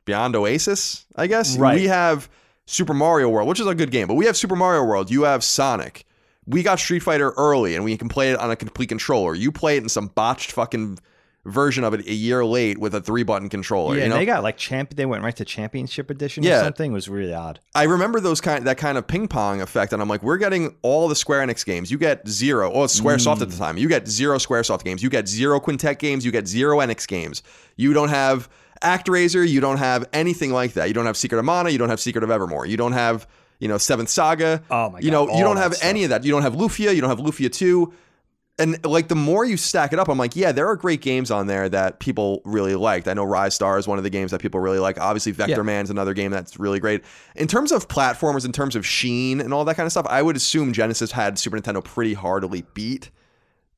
[0.06, 1.58] Beyond Oasis, I guess.
[1.58, 1.74] Right.
[1.74, 2.30] We have
[2.64, 5.10] Super Mario World, which is a good game, but we have Super Mario World.
[5.10, 6.06] You have Sonic.
[6.46, 9.34] We got Street Fighter early, and we can play it on a complete controller.
[9.34, 10.98] You play it in some botched fucking
[11.46, 13.96] version of it a year late with a three button controller.
[13.96, 14.16] Yeah, you know?
[14.16, 14.94] they got like champ.
[14.94, 16.60] They went right to championship edition Yeah.
[16.60, 16.90] or something.
[16.90, 17.60] It was really odd.
[17.74, 20.76] I remember those kind that kind of ping pong effect, and I'm like, we're getting
[20.82, 21.90] all the Square Enix games.
[21.90, 22.70] You get zero.
[22.72, 23.58] Oh, it's SquareSoft at the mm.
[23.58, 23.78] time.
[23.78, 25.02] You get zero SquareSoft games.
[25.02, 26.24] You get zero Quintet games.
[26.24, 27.42] You get zero Enix games.
[27.76, 28.48] You don't have
[28.82, 29.48] ActRaiser.
[29.48, 30.88] You don't have anything like that.
[30.88, 31.70] You don't have Secret of Mana.
[31.70, 32.66] You don't have Secret of Evermore.
[32.66, 33.26] You don't have
[33.60, 34.62] you know Seventh Saga.
[34.70, 35.88] Oh my God, You know you don't have stuff.
[35.88, 36.24] any of that.
[36.24, 36.94] You don't have Lufia.
[36.94, 37.94] You don't have Lufia two.
[38.60, 41.30] And like the more you stack it up, I'm like, yeah, there are great games
[41.30, 43.08] on there that people really liked.
[43.08, 45.00] I know Ristar is one of the games that people really like.
[45.00, 45.62] Obviously, Vector Yeah.
[45.62, 47.02] Man's another game that's really great.
[47.34, 50.20] In terms of platformers, in terms of sheen and all that kind of stuff, I
[50.22, 53.10] would assume Genesis had Super Nintendo pretty hardly beat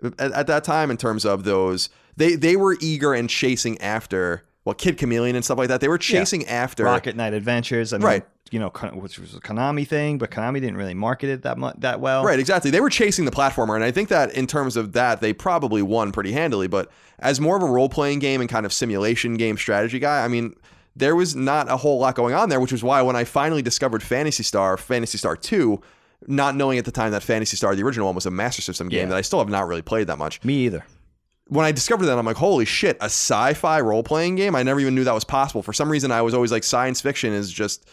[0.02, 1.88] at, at that time in terms of those.
[2.16, 5.80] They they were eager and chasing after well, Kid Chameleon and stuff like that.
[5.80, 7.92] They were chasing after Rocket Knight Adventures.
[7.92, 8.26] I mean, Right.
[8.50, 11.74] You know, which was a Konami thing, but Konami didn't really market it that much
[11.78, 12.22] that well.
[12.22, 12.70] Right, exactly.
[12.70, 15.80] They were chasing the platformer, and I think that in terms of that, they probably
[15.80, 16.66] won pretty handily.
[16.66, 20.22] But as more of a role playing game and kind of simulation game strategy guy,
[20.22, 20.54] I mean,
[20.94, 23.62] there was not a whole lot going on there, which was why when I finally
[23.62, 25.80] discovered Phantasy Star, Phantasy Star 2,
[26.26, 28.90] not knowing at the time that Phantasy Star, the original one, was a Master System
[28.90, 29.06] game Yeah.
[29.06, 30.44] that I still have not really played that much.
[30.44, 30.84] Me either.
[31.48, 34.54] When I discovered that, I'm like, holy shit, a sci fi role playing game?
[34.54, 35.62] I never even knew that was possible.
[35.62, 37.86] For some reason, I was always like, science fiction is just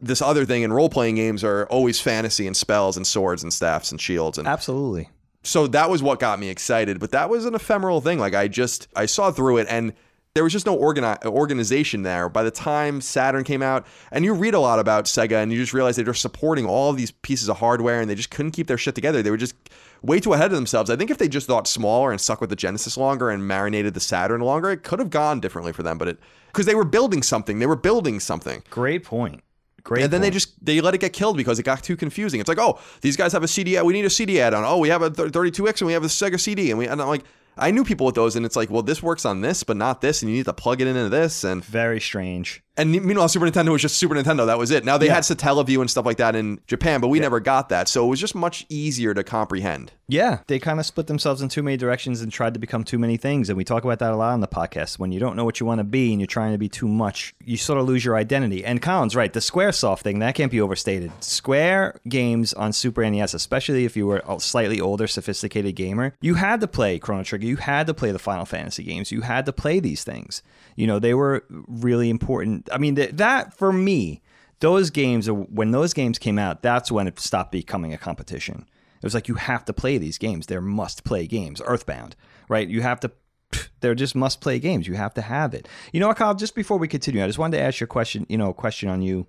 [0.00, 3.52] this other thing, and role playing games are always fantasy and spells and swords and
[3.52, 4.38] staffs and shields.
[4.38, 5.10] And Absolutely.
[5.42, 8.46] so that was what got me excited but that was an ephemeral thing like i
[8.46, 9.92] just i saw through it and
[10.34, 14.32] there was just no organi- organization there by the time saturn came out and you
[14.32, 17.58] read a lot about sega and you just realize they're supporting all these pieces of
[17.58, 19.54] hardware and they just couldn't keep their shit together they were just
[20.00, 22.50] way too ahead of themselves i think if they just thought smaller and stuck with
[22.50, 25.98] the genesis longer and marinated the saturn longer it could have gone differently for them
[25.98, 29.42] but it because they were building something they were building something Great point.
[29.84, 30.04] Great.
[30.04, 32.38] and then they just they let it get killed because it got too confusing.
[32.38, 33.80] It's like, oh, these guys have a CD.
[33.82, 34.62] We need a CD add-on.
[34.64, 37.08] Oh, we have a 32X and we have a Sega CD, and we and I'm
[37.08, 37.24] like,
[37.56, 40.00] I knew people with those, and it's like, well, this works on this, but not
[40.00, 42.62] this, and you need to plug it into this, and very strange.
[42.78, 44.46] and meanwhile, Super Nintendo was just Super Nintendo.
[44.46, 44.82] That was it.
[44.82, 45.16] Now they Yeah.
[45.16, 48.08] had Satellaview and stuff like that in Japan, but we never got that, so it
[48.08, 49.92] was just much easier to comprehend.
[50.08, 52.98] Yeah, they kind of split themselves in too many directions and tried to become too
[52.98, 53.48] many things.
[53.50, 54.98] And we talk about that a lot on the podcast.
[54.98, 56.88] When you don't know what you want to be and you're trying to be too
[56.88, 58.62] much, you sort of lose your identity.
[58.64, 59.32] And Colin's right.
[59.32, 61.12] The Squaresoft thing, that can't be overstated.
[61.22, 66.34] Square games on Super NES, especially if you were a slightly older, sophisticated gamer, you
[66.34, 67.41] had to play Chrono Trigger.
[67.44, 69.12] You had to play the Final Fantasy games.
[69.12, 70.42] You had to play these things.
[70.76, 72.68] You know, they were really important.
[72.72, 74.22] I mean, th- that for me,
[74.60, 78.66] those games, uh, when those games came out, that's when it stopped becoming a competition.
[79.02, 80.46] It was like you have to play these games.
[80.46, 81.60] They're must play games.
[81.64, 82.14] Earthbound,
[82.48, 82.68] right?
[82.68, 83.10] You have to.
[83.80, 84.86] They're just must play games.
[84.86, 85.66] You have to have it.
[85.92, 86.34] You know what, Kyle?
[86.34, 88.24] Just before we continue, I just wanted to ask you a question.
[88.28, 89.26] You know, a question on you,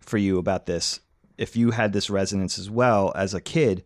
[0.00, 1.00] for you about this.
[1.38, 3.84] If you had this resonance as well as a kid,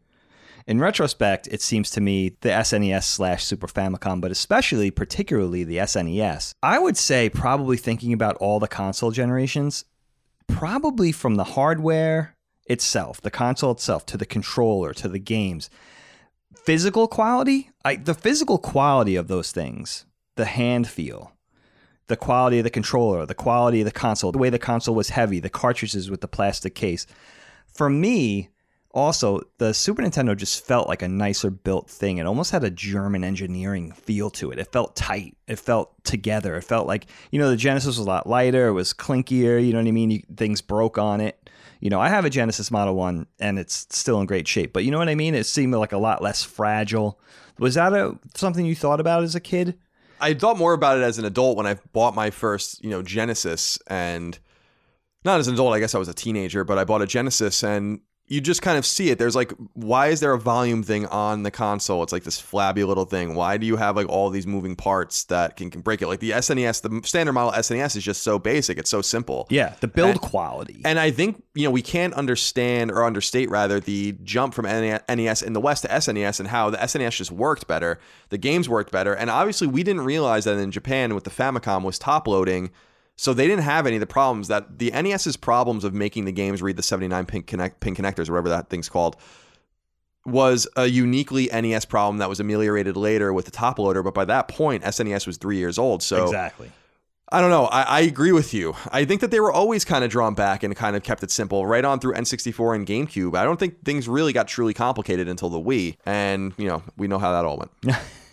[0.67, 5.79] in retrospect, it seems to me the SNES slash Super Famicom, but especially particularly the
[5.79, 9.85] SNES, I would say probably thinking about all the console generations,
[10.49, 12.35] probably from the hardware
[12.67, 15.71] itself, the console itself, to the controller, to the games.
[16.65, 20.05] Physical quality, I, the physical quality of those things,
[20.35, 21.33] the hand feel,
[22.09, 25.11] the quality of the controller, the quality of the console, the way the console was
[25.11, 27.07] heavy, the cartridges with the plastic case.
[27.67, 28.49] For me,
[28.97, 32.17] also, the Super Nintendo just felt like a nicer built thing.
[32.17, 34.59] It almost had a German engineering feel to it.
[34.59, 35.37] It felt tight.
[35.47, 36.57] It felt together.
[36.57, 38.69] It felt like, you know, the Genesis was a lot lighter.
[38.69, 39.63] It was clinkier.
[39.63, 40.11] You know what I mean?
[40.13, 41.51] You, things broke on it.
[41.81, 44.73] You know, I have a Genesis Model 1 and it's still in great shape.
[44.73, 45.35] But you know what I mean?
[45.35, 47.21] It seemed like a lot less fragile.
[47.59, 49.77] Was that a, something you thought about as a kid?
[50.23, 53.03] I thought more about it as an adult when I bought my first, you know,
[53.03, 54.39] Genesis and
[55.23, 57.63] not as an adult, I guess I was a teenager, but I bought a Genesis
[57.63, 59.19] and you just kind of see it.
[59.19, 62.03] There's like, why is there a volume thing on the console?
[62.03, 63.35] It's like this flabby little thing.
[63.37, 66.09] Why do you have like all these moving parts that can, can break it?
[66.09, 68.79] Like the SNES, the standard model SNES is just so basic.
[68.79, 69.47] It's so simple.
[69.49, 70.81] Yeah, the build And- quality.
[70.85, 75.43] And I think, you know, we can't understand or understate rather the jump from NES
[75.43, 78.01] in the West to SNES and how the SNES just worked better.
[78.31, 79.15] The games worked better.
[79.15, 82.71] And obviously, we didn't realize that in Japan with the Famicom was top loading.
[83.17, 86.33] So they didn't have any of the problems that the NES's problems of making the
[86.33, 89.17] games read the 79 pin, connect, pin connectors, or whatever that thing's called,
[90.27, 94.03] was a uniquely NES problem that was ameliorated later with the top loader.
[94.03, 96.03] But by that point, SNES was three years old.
[96.03, 96.71] So exactly.
[97.33, 97.65] I don't know.
[97.65, 98.75] I, I agree with you.
[98.93, 101.31] I think that they were always kind of drawn back and kind of kept it
[101.31, 103.37] simple right on through N64 and GameCube.
[103.37, 105.97] I don't think things really got truly complicated until the Wii.
[106.07, 107.97] And, you know, we know how that all went.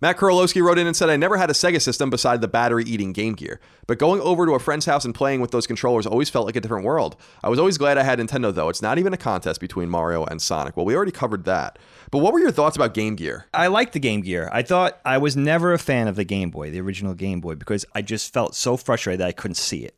[0.00, 2.84] Matt Korolowski wrote in and said, I never had a Sega system beside the battery
[2.84, 6.06] eating Game Gear, but going over to a friend's house and playing with those controllers
[6.06, 7.16] always felt like a different world.
[7.42, 8.68] I was always glad I had Nintendo, though.
[8.68, 10.76] It's not even a contest between Mario and Sonic.
[10.76, 11.78] Well, we already covered that.
[12.10, 13.46] But what were your thoughts about Game Gear?
[13.54, 14.50] I liked the Game Gear.
[14.52, 17.54] I thought I was never a fan of the Game Boy, the original Game Boy,
[17.54, 19.96] because I just felt so frustrated that I couldn't see it.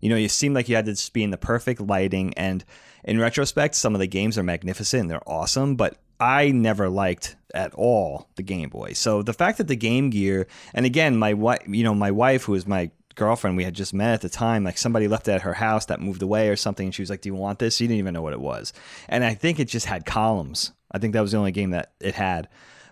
[0.00, 2.34] You know, you seemed like you had to be in the perfect lighting.
[2.34, 2.64] And
[3.04, 7.34] in retrospect, some of the games are magnificent and they're awesome, but I never liked
[7.52, 8.92] at all the Game Boy.
[8.92, 12.44] So the fact that the Game Gear, and again, my wife, you know, my wife,
[12.44, 15.32] who was my girlfriend we had just met at the time like somebody left it
[15.32, 17.58] at her house that moved away or something and she was like do you want
[17.58, 17.76] this?
[17.76, 18.72] She didn't even know what it was.
[19.06, 20.72] And i think it just had columns.
[20.90, 22.48] I think that was the only game that it had.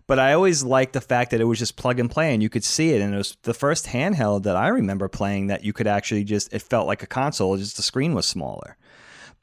[0.07, 2.51] But i always liked the fact that it was just plug and play and you
[2.51, 5.72] could see it and it was the first handheld that i remember playing that you
[5.72, 8.76] could actually just it felt like a console just the screen was smaller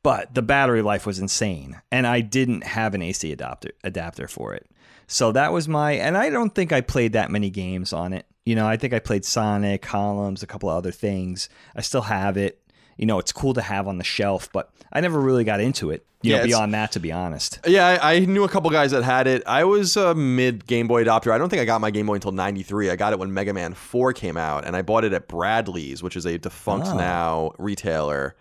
[0.07, 4.53] but the battery life was insane and i didn't have an ac adapter adapter for
[4.53, 4.65] it
[5.07, 8.25] so that was my and i don't think i played that many games on it
[8.45, 12.03] you know i think i played sonic columns a couple of other things i still
[12.03, 12.61] have it
[12.97, 15.91] you know it's cool to have on the shelf but i never really got into
[15.91, 18.69] it you Yeah, know beyond that to be honest Yeah, I, I knew a couple
[18.71, 19.43] guys that had it.
[19.45, 21.31] I was a mid Game Boy adopter.
[21.31, 22.89] I don't think I got my Game Boy until 93.
[22.89, 26.01] I got it when Mega Man 4 came out, and I bought it at Bradley's,
[26.01, 26.97] which is a defunct Oh.
[26.97, 28.35] now retailer,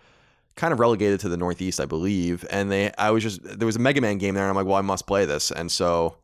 [0.57, 2.45] kind of relegated to the Northeast, I believe.
[2.49, 4.65] And they, I was just, there was a Mega Man game there, and I'm like,
[4.65, 5.51] well, I must play this.
[5.51, 6.17] And so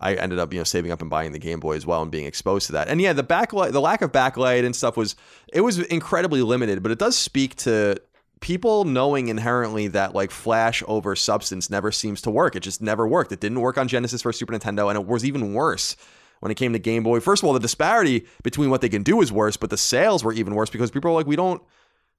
[0.00, 2.10] I ended up, you know, saving up and buying the Game Boy as well and
[2.10, 2.88] being exposed to that.
[2.88, 5.16] And yeah, the backlight, the lack of backlight and stuff was,
[5.52, 7.96] it was incredibly limited, but it does speak to
[8.40, 12.54] people knowing inherently that like flash over substance never seems to work.
[12.54, 13.32] It just never worked.
[13.32, 15.96] It didn't work on Genesis for Super Nintendo, and it was even worse
[16.40, 17.18] when it came to Game Boy.
[17.18, 20.22] First of all, the disparity between what they can do is worse, but the sales
[20.22, 21.60] were even worse because people are like, we don't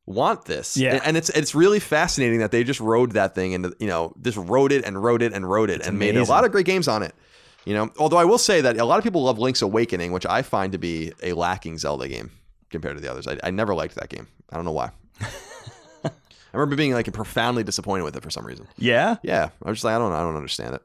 [0.10, 0.76] want this.
[0.76, 1.00] Yeah.
[1.06, 4.38] And it's it's really fascinating that they just rode that thing and you know, just
[4.38, 6.88] rode it and rode it and rode it and made a lot of great games
[6.88, 7.14] on it.
[7.66, 10.26] You know, although I will say that a lot of people love Link's Awakening, which
[10.26, 12.32] I find to be a lacking Zelda game
[12.70, 13.28] compared to the others.
[13.28, 14.28] I, I never liked that game.
[14.50, 14.92] I don't know why.
[16.52, 18.68] I remember being like profoundly disappointed with it for some reason.
[18.78, 20.82] yeah Yeah, I was just like, I don't, I don't understand it.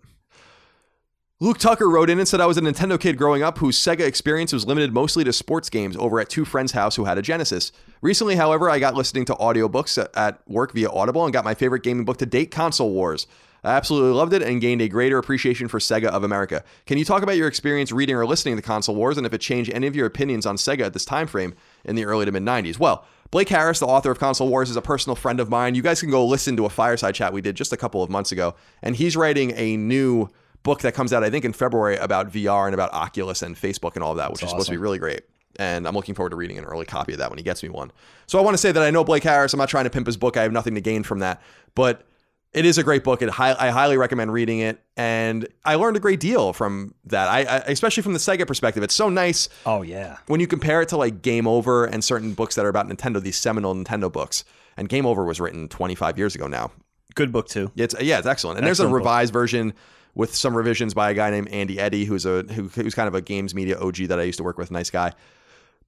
[1.41, 4.07] Luke Tucker wrote in and said, I was a Nintendo kid growing up whose Sega
[4.07, 7.23] experience was limited mostly to sports games over at two friends' house who had a
[7.23, 7.73] Genesis.
[8.01, 11.83] Recently, however, I got listening to audiobooks at, work via Audible and got my favorite
[11.83, 13.27] gaming book to date, Console Wars.
[13.65, 16.63] I absolutely loved it and gained a greater appreciation for Sega of America.
[16.87, 19.41] Can you talk about your experience reading or listening to Console Wars and if it
[19.41, 22.31] changed any of your opinions on Sega at this time frame in the early to
[22.31, 22.79] mid 90s?
[22.79, 25.75] Well, Blake Harris, the author of Console Wars, is a personal friend of mine.
[25.75, 28.09] You guys can go listen to a fireside chat we did just a couple of
[28.09, 30.31] months ago, and he's writing a new
[30.65, 33.95] book that comes out, I think, in February about VR and about Oculus and Facebook
[33.95, 35.21] and all of that, which is supposed to be really great.
[35.57, 37.69] And I'm looking forward to reading an early copy of that when he gets me
[37.69, 37.93] one.
[38.27, 39.53] So I want to say that I know Blake Harris.
[39.53, 40.37] I'm not trying to pimp his book.
[40.37, 41.41] I have nothing to gain from that,
[41.77, 42.05] but
[42.53, 43.21] it is a great book.
[43.23, 47.29] It I highly recommend reading it, and I learned a great deal from that.
[47.29, 48.83] I, I especially from the Sega perspective.
[48.83, 52.33] It's so nice oh yeah when you compare it to like Game Over and certain
[52.33, 54.45] books that are about Nintendo, these seminal Nintendo books.
[54.77, 56.73] And Game Over was written 25 years ago now.
[57.15, 58.59] good book too It's yeah, it's excellent.
[58.59, 58.99] And there's a Excellent book.
[59.07, 59.75] revised version
[60.15, 63.15] with some revisions by a guy named Andy Eddy, who's a who, who's kind of
[63.15, 64.71] a games media OG that I used to work with.
[64.71, 65.13] Nice guy.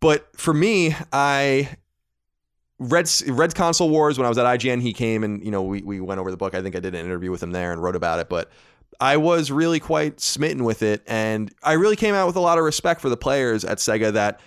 [0.01, 1.77] But for me, I
[2.79, 4.83] read read Console Wars when I was at IGN.
[4.83, 6.55] He came and you know we we went over the book.
[6.55, 8.29] I think I did an interview with him there and wrote about it.
[8.29, 8.51] But
[9.01, 12.59] I was really quite smitten with it, and I really came out with a lot
[12.59, 14.41] of respect for the players at Sega that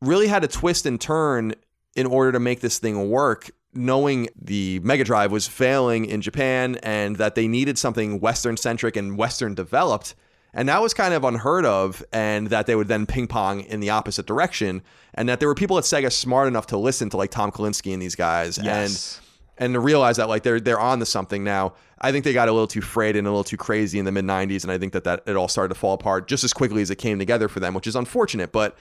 [0.00, 1.54] really had to twist and turn
[1.96, 6.76] in order to make this thing work knowing the Mega Drive was failing in Japan
[6.82, 10.14] and that they needed something Western centric and Western developed.
[10.54, 13.80] And that was kind of unheard of, and that they would then ping pong in
[13.80, 14.82] the opposite direction.
[15.14, 17.92] And that there were people at Sega smart enough to listen to like Tom Kalinske
[17.92, 19.18] and these guys Yes.
[19.18, 19.24] and
[19.60, 21.74] and to realize that like they're they're on to something now.
[22.00, 24.12] I think they got a little too frayed and a little too crazy in the
[24.12, 26.52] mid '90s, and I think that that it all started to fall apart just as
[26.52, 28.50] quickly as it came together for them, which is unfortunate.
[28.52, 28.76] But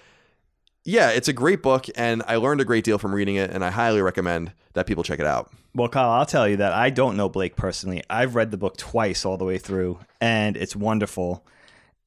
[0.87, 3.63] yeah, it's a great book, and I learned a great deal from reading it, and
[3.63, 5.51] I highly recommend that people check it out.
[5.75, 8.03] Well, Kyle, I'll tell you that I don't know Blake personally.
[8.09, 11.45] I've read the book twice all the way through, and it's wonderful.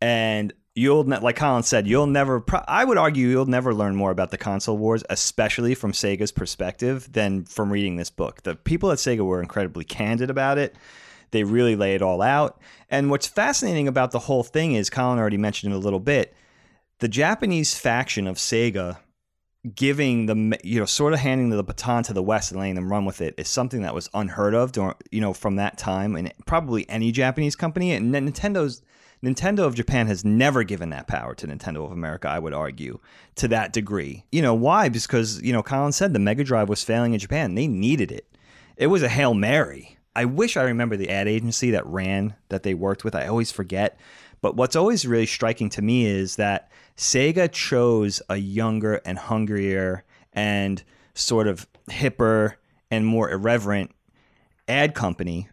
[0.01, 2.43] And you'll, like Colin said, you'll never.
[2.67, 7.13] I would argue you'll never learn more about the console wars, especially from Sega's perspective,
[7.13, 8.45] than from reading this book.
[8.45, 10.75] The people at Sega were incredibly candid about it.
[11.33, 12.59] They really lay it all out.
[12.89, 16.35] And what's fascinating about the whole thing is, Colin already mentioned it a little bit.
[17.01, 18.99] The Japanese faction of Sega
[19.75, 22.91] giving the you know sort of handing the baton to the west and letting them
[22.91, 26.15] run with it is something that was unheard of during, you know from that time
[26.15, 27.93] and probably any Japanese company.
[27.93, 28.83] And Nintendo's
[29.23, 32.99] Nintendo of Japan has never given that power to Nintendo of America I would argue
[33.37, 34.25] to that degree.
[34.31, 34.91] You know why?
[34.91, 37.55] Because you know Colin said the Mega Drive was failing in Japan.
[37.55, 38.27] They needed it.
[38.77, 39.97] It was a hail mary.
[40.15, 43.15] I wish I remember the ad agency that ran that they worked with.
[43.15, 43.99] I always forget
[44.43, 50.05] But what's always really striking to me is that Sega chose a younger and hungrier
[50.33, 50.83] and
[51.15, 52.55] sort of hipper
[52.91, 53.93] and more irreverent
[54.69, 55.49] ad company,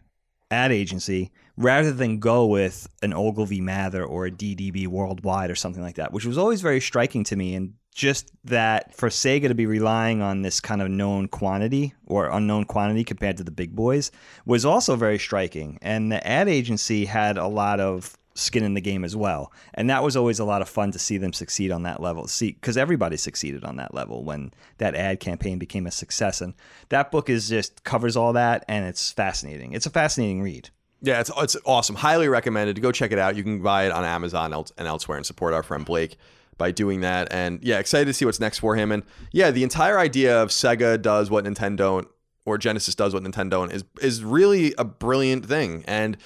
[0.50, 5.82] ad agency, rather than go with an Ogilvy Mather or a DDB Worldwide or something
[5.82, 7.54] like that, which was always very striking to me.
[7.54, 12.30] And just that for Sega to be relying on this kind of known quantity or
[12.30, 14.12] unknown quantity compared to the big boys
[14.46, 15.78] was also very striking.
[15.82, 19.52] And the ad agency had a lot of skin in the game as well.
[19.74, 22.26] And that was always a lot of fun to see them succeed on that level.
[22.26, 26.40] See, because everybody succeeded on that level when that ad campaign became a success.
[26.40, 26.54] And
[26.88, 29.72] that book is just covers all that and it's fascinating.
[29.72, 30.70] It's a fascinating read.
[31.00, 31.94] Yeah, it's it's awesome.
[31.94, 32.74] Highly recommended.
[32.76, 33.36] To Go check it out.
[33.36, 36.16] You can buy it on Amazon and elsewhere and support our friend Blake
[36.56, 37.32] by doing that.
[37.32, 38.90] And yeah, excited to see what's next for him.
[38.90, 42.04] And yeah, the entire idea of Sega does what Nintendo
[42.44, 45.84] or Genesis does what Nintendo is is really a brilliant thing.
[45.86, 46.16] And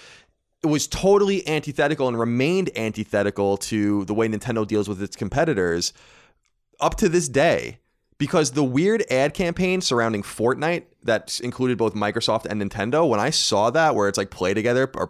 [0.62, 5.92] it was totally antithetical and remained antithetical to the way Nintendo deals with its competitors
[6.80, 7.78] up to this day
[8.22, 13.30] because the weird ad campaign surrounding Fortnite that included both Microsoft and Nintendo, when I
[13.30, 15.08] saw that where it's like play together or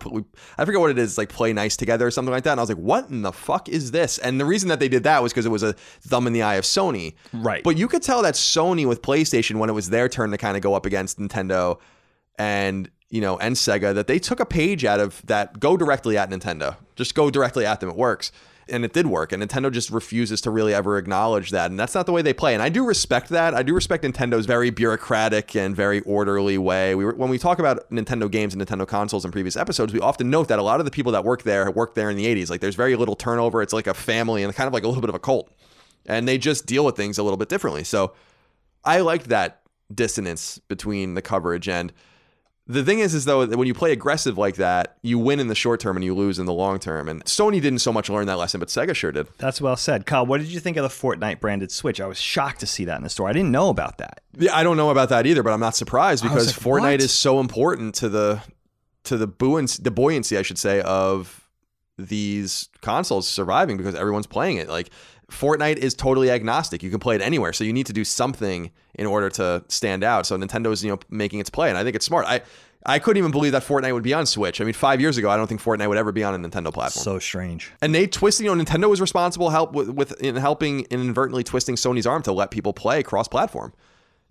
[0.56, 2.62] I forget what it is, like play nice together or something like that, and I
[2.62, 4.16] was like, what in the fuck is this?
[4.16, 6.40] And the reason that they did that was because it was a thumb in the
[6.40, 7.12] eye of Sony.
[7.34, 7.62] Right.
[7.62, 10.56] But you could tell that Sony with PlayStation, when it was their turn to kind
[10.56, 11.78] of go up against Nintendo
[12.38, 16.16] and you know, and Sega, that they took a page out of that go directly
[16.16, 16.76] at Nintendo.
[16.96, 17.90] Just go directly at them.
[17.90, 18.32] It works
[18.68, 19.32] and it did work.
[19.32, 22.32] And Nintendo just refuses to really ever acknowledge that, and that's not the way they
[22.32, 22.54] play.
[22.54, 23.52] And I do respect that.
[23.52, 26.94] I do respect Nintendo's very bureaucratic and very orderly way.
[26.94, 30.00] We were, when we talk about Nintendo games and Nintendo consoles in previous episodes, we
[30.00, 32.24] often note that a lot of the people that work there worked there in the
[32.24, 32.48] 80s.
[32.48, 33.60] Like there's very little turnover.
[33.60, 35.52] It's like a family and kind of like a little bit of a cult,
[36.06, 37.84] and they just deal with things a little bit differently.
[37.84, 38.14] So
[38.86, 39.60] I liked that
[39.94, 41.92] dissonance between the coverage and
[42.72, 45.48] the thing is, is though, that when you play aggressive like that, you win in
[45.48, 47.08] the short term and you lose in the long term.
[47.08, 49.28] And Sony didn't so much learn that lesson, but Sega sure did.
[49.38, 50.26] That's well said, Kyle.
[50.26, 52.00] What did you think of the Fortnite branded Switch?
[52.00, 53.28] I was shocked to see that in the store.
[53.28, 54.22] I didn't know about that.
[54.36, 57.00] Yeah, I don't know about that either, but I'm not surprised because like, Fortnite what?
[57.00, 58.42] is so important to the
[59.04, 61.48] to the buoyancy, the buoyancy, I should say, of
[61.98, 64.68] these consoles surviving because everyone's playing it.
[64.68, 64.90] Like
[65.32, 66.82] Fortnite is totally agnostic.
[66.82, 67.52] You can play it anywhere.
[67.52, 70.26] So you need to do something in order to stand out.
[70.26, 71.68] So Nintendo's, you know, making its play.
[71.68, 72.26] And I think it's smart.
[72.26, 72.42] I
[72.84, 74.60] I couldn't even believe that Fortnite would be on Switch.
[74.60, 76.72] I mean, five years ago, I don't think Fortnite would ever be on a Nintendo
[76.72, 77.04] platform.
[77.04, 77.70] So strange.
[77.80, 81.76] And they twisted, you know, Nintendo was responsible help with, with in helping inadvertently twisting
[81.76, 83.72] Sony's arm to let people play cross-platform.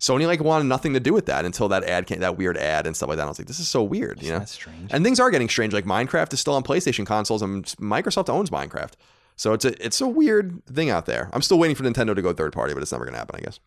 [0.00, 2.86] Sony like wanted nothing to do with that until that ad came, that weird ad
[2.86, 3.24] and stuff like that.
[3.24, 4.40] I was like, this is so weird, you know.
[4.40, 4.92] That's strange.
[4.92, 5.72] And things are getting strange.
[5.72, 8.92] Like Minecraft is still on PlayStation consoles, and Microsoft owns Minecraft.
[9.36, 11.30] So it's a it's a weird thing out there.
[11.32, 13.36] I'm still waiting for Nintendo to go third party, but it's never going to happen,
[13.36, 13.60] I guess.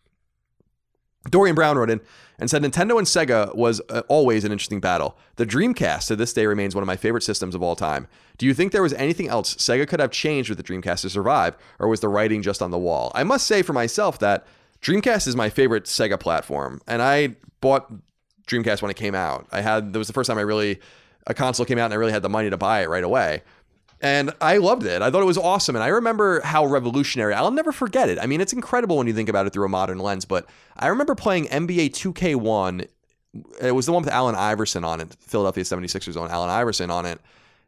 [1.30, 2.00] Dorian Brown wrote in
[2.38, 5.16] and said Nintendo and Sega was uh, always an interesting battle.
[5.36, 8.06] The Dreamcast to this day remains one of my favorite systems of all time.
[8.38, 11.10] Do you think there was anything else Sega could have changed with the Dreamcast to
[11.10, 13.10] survive, or was the writing just on the wall?
[13.14, 14.46] I must say for myself that
[14.82, 17.92] Dreamcast is my favorite Sega platform, and I bought
[18.46, 19.46] Dreamcast when it came out.
[19.50, 20.78] I had that was the first time I really
[21.26, 23.42] a console came out and I really had the money to buy it right away.
[24.06, 25.02] And I loved it.
[25.02, 25.74] I thought it was awesome.
[25.74, 27.34] And I remember how revolutionary.
[27.34, 28.20] I'll never forget it.
[28.20, 30.24] I mean, it's incredible when you think about it through a modern lens.
[30.24, 30.46] But
[30.76, 32.86] I remember playing NBA 2K1.
[33.60, 37.04] It was the one with Allen Iverson on it, Philadelphia 76ers on Allen Iverson on
[37.04, 37.20] it.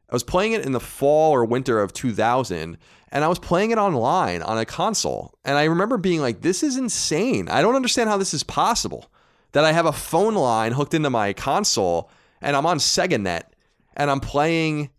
[0.08, 2.78] I was playing it in the fall or winter of 2000,
[3.10, 5.34] and I was playing it online on a console.
[5.44, 7.48] And I remember being like, this is insane.
[7.48, 9.10] I don't understand how this is possible.
[9.52, 12.10] That I have a phone line hooked into my console
[12.40, 13.42] and I'm on SegaNet
[13.96, 14.90] and I'm playing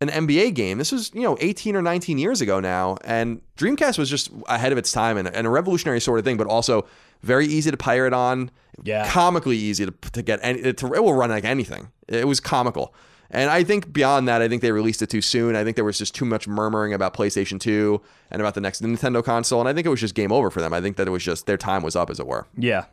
[0.00, 0.78] an NBA game.
[0.78, 2.96] This was, you know, 18 or 19 years ago now.
[3.04, 6.36] And Dreamcast was just ahead of its time and, and a revolutionary sort of thing,
[6.36, 6.86] but also
[7.22, 8.50] very easy to pirate on.
[8.84, 9.08] Yeah.
[9.10, 10.38] Comically easy to, to get.
[10.42, 11.88] Any, it, it will run like anything.
[12.06, 12.94] It was comical.
[13.30, 15.54] And I think beyond that, I think they released it too soon.
[15.54, 18.82] I think there was just too much murmuring about PlayStation 2 and about the next
[18.82, 19.60] Nintendo console.
[19.60, 20.72] And I think it was just game over for them.
[20.72, 22.46] I think that it was just their time was up, as it were.
[22.56, 22.86] Yeah.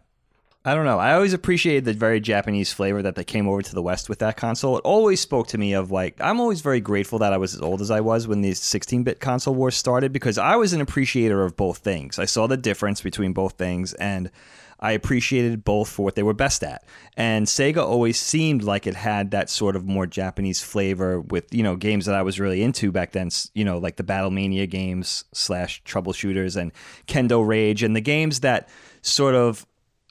[0.68, 0.98] I don't know.
[0.98, 4.18] I always appreciated the very Japanese flavor that they came over to the West with
[4.20, 4.80] that console.
[4.80, 7.62] It always spoke to me of like I'm always very grateful that I was as
[7.62, 11.44] old as I was when these 16-bit console wars started because I was an appreciator
[11.44, 12.18] of both things.
[12.18, 14.32] I saw the difference between both things and
[14.80, 16.84] I appreciated both for what they were best at.
[17.16, 21.62] And Sega always seemed like it had that sort of more Japanese flavor with, you
[21.62, 24.66] know, games that I was really into back then, you know, like the Battle Mania
[24.66, 26.72] games slash troubleshooters and
[27.08, 28.68] Kendo Rage and the games that
[29.02, 29.66] sort of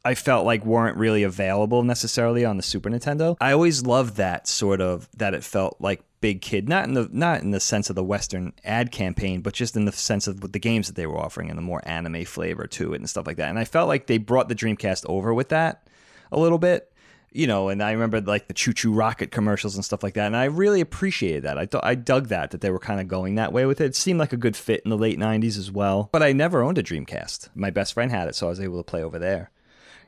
[0.04, 3.36] I felt like weren't really available necessarily on the Super Nintendo.
[3.40, 7.08] I always loved that sort of that it felt like big kid, not in the
[7.10, 10.40] not in the sense of the Western ad campaign, but just in the sense of
[10.52, 13.26] the games that they were offering and the more anime flavor to it and stuff
[13.26, 13.48] like that.
[13.48, 15.88] And I felt like they brought the Dreamcast over with that
[16.32, 16.90] a little bit
[17.34, 20.36] you know, and I remember like the ChuChu Rocket commercials and stuff like that, and
[20.36, 21.58] I really appreciated that.
[21.58, 23.86] I thought I dug that that they were kind of going that way with it.
[23.86, 26.08] It seemed like a good fit in the late '90s as well.
[26.12, 27.48] But I never owned a Dreamcast.
[27.56, 29.50] My best friend had it, so I was able to play over there.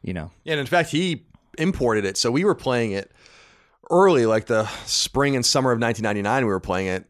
[0.07, 1.27] You know, And in fact, he
[1.59, 2.17] imported it.
[2.17, 3.11] So we were playing it
[3.91, 6.47] early, like the spring and summer of 1999.
[6.47, 7.05] We were playing it.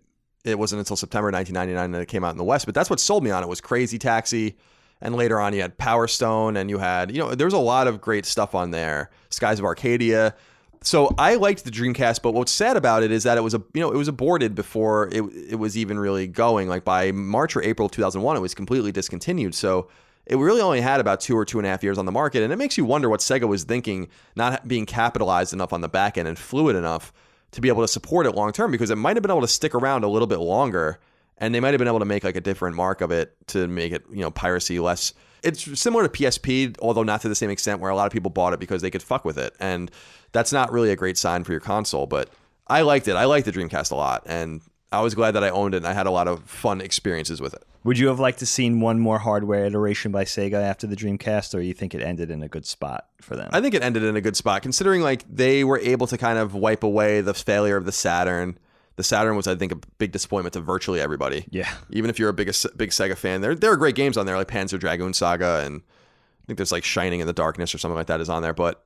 [0.44, 2.64] It wasn't until September 1999 that it came out in the West.
[2.64, 4.56] But that's what sold me on it was Crazy Taxi.
[5.02, 7.58] And later on, you had Power Stone, and you had, you know, there was a
[7.58, 9.10] lot of great stuff on there.
[9.28, 10.34] Skies of Arcadia.
[10.82, 13.62] So I liked the Dreamcast, but what's sad about it is that it was a,
[13.74, 16.68] you know, it was aborted before it it was even really going.
[16.68, 19.54] Like by March or April 2001, it was completely discontinued.
[19.54, 19.88] So
[20.26, 22.42] it really only had about two or two and a half years on the market,
[22.42, 25.88] and it makes you wonder what Sega was thinking, not being capitalized enough on the
[25.88, 27.12] back end and fluid enough
[27.52, 29.48] to be able to support it long term, because it might have been able to
[29.48, 30.98] stick around a little bit longer,
[31.38, 33.68] and they might have been able to make like a different mark of it to
[33.68, 35.14] make it, you know, piracy less.
[35.42, 38.30] It's similar to PSP, although not to the same extent, where a lot of people
[38.30, 39.90] bought it because they could fuck with it, and
[40.32, 42.06] that's not really a great sign for your console.
[42.06, 42.30] But
[42.66, 43.14] I liked it.
[43.14, 44.60] I liked the Dreamcast a lot, and
[44.90, 47.40] I was glad that I owned it, and I had a lot of fun experiences
[47.40, 47.62] with it.
[47.86, 51.54] Would you have liked to seen one more hardware iteration by Sega after the Dreamcast,
[51.54, 53.48] or you think it ended in a good spot for them?
[53.52, 56.36] I think it ended in a good spot, considering like they were able to kind
[56.38, 58.58] of wipe away the failure of the Saturn.
[58.96, 61.46] The Saturn was, I think, a big disappointment to virtually everybody.
[61.50, 64.26] yeah, Even if you're a big big Sega fan, there there are great games on
[64.26, 67.78] there like Panzer Dragoon Saga, and I think there's like Shining in the Darkness or
[67.78, 68.84] something like that is on there, but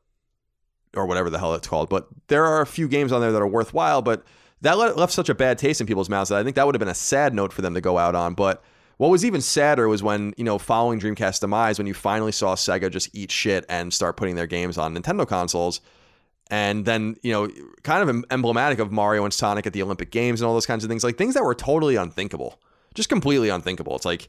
[0.94, 1.88] or whatever the hell it's called.
[1.88, 4.24] But there are a few games on there that are worthwhile, but
[4.60, 6.80] that left such a bad taste in people's mouths that I think that would have
[6.80, 8.34] been a sad note for them to go out on.
[8.34, 8.62] But
[9.00, 12.54] what was even sadder was when, you know, following Dreamcast demise, when you finally saw
[12.54, 15.80] Sega just eat shit and start putting their games on Nintendo consoles.
[16.50, 17.48] And then, you know,
[17.82, 20.84] kind of emblematic of Mario and Sonic at the Olympic Games and all those kinds
[20.84, 22.60] of things, like things that were totally unthinkable,
[22.92, 23.96] just completely unthinkable.
[23.96, 24.28] It's like,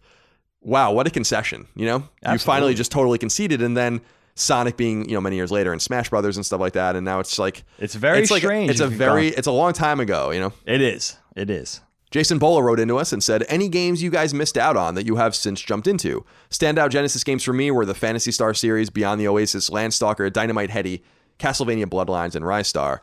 [0.62, 2.08] wow, what a concession, you know?
[2.26, 3.62] You finally just totally conceded.
[3.62, 4.00] And then
[4.36, 6.96] Sonic being, you know, many years later and Smash Brothers and stuff like that.
[6.96, 8.72] And now it's like, it's very it's like, strange.
[8.72, 10.54] it's a very, it's a long time ago, you know?
[10.66, 11.82] it is, it is.
[12.12, 15.06] Jason Bola wrote into us and said, Any games you guys missed out on that
[15.06, 16.26] you have since jumped into?
[16.50, 20.70] Standout Genesis games for me were the Phantasy Star series, Beyond the Oasis, Landstalker, Dynamite
[20.70, 21.02] Headdy,
[21.40, 23.00] Castlevania Bloodlines, and Ristar.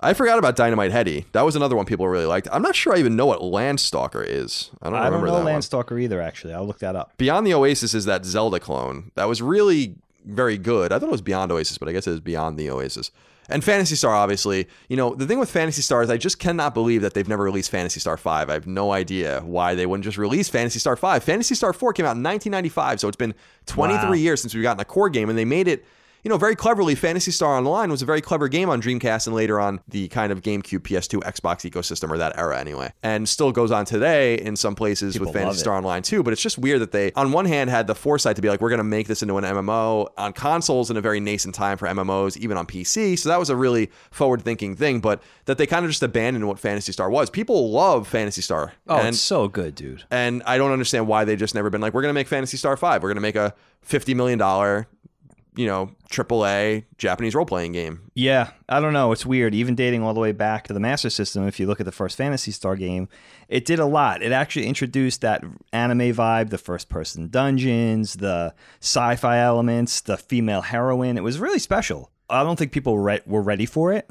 [0.00, 1.26] I forgot about Dynamite Headdy.
[1.32, 2.48] That was another one people really liked.
[2.50, 4.70] I'm not sure I even know what Landstalker is.
[4.82, 5.60] I don't I don't remember know that one.
[5.60, 6.20] Landstalker either.
[6.20, 7.16] Actually, I'll look that up.
[7.18, 9.12] Beyond the Oasis is that Zelda clone.
[9.14, 9.94] That was really
[10.24, 10.90] very good.
[10.90, 13.10] I thought it was Beyond Oasis, but I guess it is Beyond the Oasis.
[13.50, 16.72] And Phantasy Star, obviously, you know, the thing with Phantasy Star is I just cannot
[16.72, 18.48] believe that they've never released Phantasy Star 5.
[18.48, 21.24] I have no idea why they wouldn't just release Phantasy Star 5.
[21.24, 23.34] Phantasy Star 4 came out in 1995, so it's been
[23.66, 24.12] 23 Wow.
[24.14, 25.84] years since we've gotten a core game, and they made it.
[26.22, 29.34] You know, very cleverly, Phantasy Star Online was a very clever game on Dreamcast and
[29.34, 32.92] later on the kind of GameCube, PS2, Xbox ecosystem, or that era anyway.
[33.02, 35.60] And still goes on today in some places People with Fantasy.
[35.60, 36.22] Star Online too.
[36.22, 38.60] But it's just weird that they, on one hand, had the foresight to be like,
[38.60, 41.78] we're going to make this into an MMO on consoles in a very nascent time
[41.78, 43.18] for MMOs, even on PC.
[43.18, 45.00] So that was a really forward thinking thing.
[45.00, 47.30] But that they kind of just abandoned what Phantasy Star was.
[47.30, 48.74] People love Phantasy Star.
[48.86, 50.04] Oh, and, it's so good, dude.
[50.10, 52.58] and I don't understand why they just never been like, we're going to make Phantasy
[52.58, 53.02] Star 5.
[53.02, 53.54] We're going to make a
[53.88, 54.38] $50 million,
[55.56, 58.10] you know, AAA Japanese role playing game.
[58.14, 59.12] Yeah, I don't know.
[59.12, 59.54] It's weird.
[59.54, 61.92] Even dating all the way back to the Master System, if you look at the
[61.92, 63.08] first Phantasy Star game,
[63.48, 64.22] it did a lot.
[64.22, 65.42] It actually introduced that
[65.72, 71.16] anime vibe, the first person dungeons, the sci fi elements, the female heroine.
[71.16, 72.10] It was really special.
[72.28, 74.08] I don't think people re- were ready for it.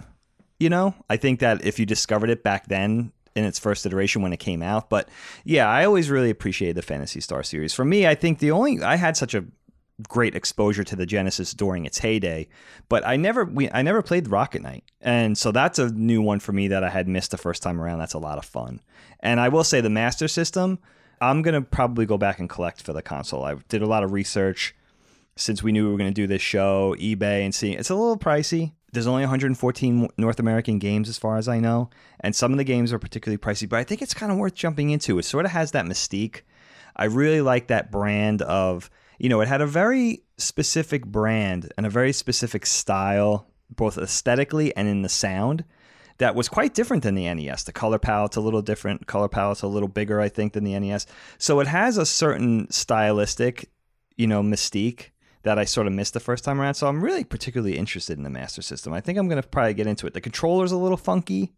[0.59, 4.21] You know, I think that if you discovered it back then, in its first iteration
[4.21, 4.89] when it came out.
[4.89, 5.09] But
[5.43, 7.73] yeah, I always really appreciated the Phantasy Star series.
[7.73, 9.45] For me, I think the only I had such a
[10.07, 12.47] great exposure to the Genesis during its heyday,
[12.87, 14.83] but I never we I never played Rocket Knight.
[15.01, 17.81] And so that's a new one for me that I had missed the first time
[17.81, 17.99] around.
[17.99, 18.81] That's a lot of fun.
[19.19, 20.79] And I will say the Master System,
[21.21, 23.43] I'm going to probably go back and collect for the console.
[23.43, 24.75] I did a lot of research
[25.35, 27.95] since we knew we were going to do this show, eBay and see it's a
[27.95, 28.73] little pricey.
[28.91, 31.89] There's only 114 North American games as far as I know,
[32.21, 34.55] and some of the games are particularly pricey, but I think it's kind of worth
[34.55, 35.19] jumping into.
[35.19, 36.41] It sort of has that mystique.
[36.95, 38.89] I really like that brand of,
[39.20, 44.76] you know, it had a very specific brand and a very specific style, both aesthetically
[44.76, 45.65] and in the sound,
[46.17, 47.63] that was quite different than the NES.
[47.63, 50.78] The color palette's a little different, color palette's a little bigger, I think, than the
[50.78, 51.05] NES.
[51.38, 53.70] So it has a certain stylistic,
[54.15, 55.11] you know, mystique
[55.43, 56.74] that I sort of missed the first time around.
[56.74, 58.91] So I'm really particularly interested in the Master System.
[58.93, 60.13] I think I'm going to probably get into it.
[60.13, 61.53] The controller's a little funky.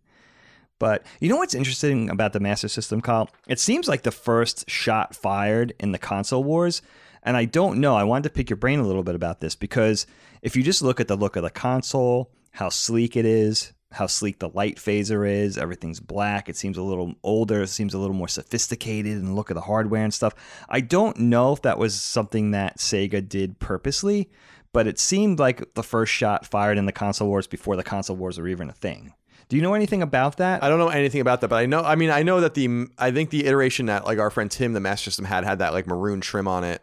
[0.78, 3.30] But you know what's interesting about the Master System, Kyle?
[3.48, 6.82] It seems like the first shot fired in the console wars.
[7.24, 7.96] And I don't know.
[7.96, 10.08] I wanted to pick your brain a little bit about this because
[10.42, 14.08] if you just look at the look of the console, how sleek it is, how
[14.08, 16.50] sleek the light phaser is, everything's black.
[16.50, 17.64] It seems a little older.
[17.64, 20.34] It seems a little more sophisticated and look at the hardware and stuff.
[20.70, 24.30] I don't know if that was something that Sega did purposely,
[24.74, 28.16] but it seemed like the first shot fired in the console wars before the console
[28.16, 29.14] wars were even a thing.
[29.50, 30.64] Do you know anything about that?
[30.64, 31.82] I don't know anything about that, but I know.
[31.82, 34.72] I mean, I know that the I think the iteration that like our friend Tim,
[34.72, 36.82] the Master System had had that like maroon trim on it,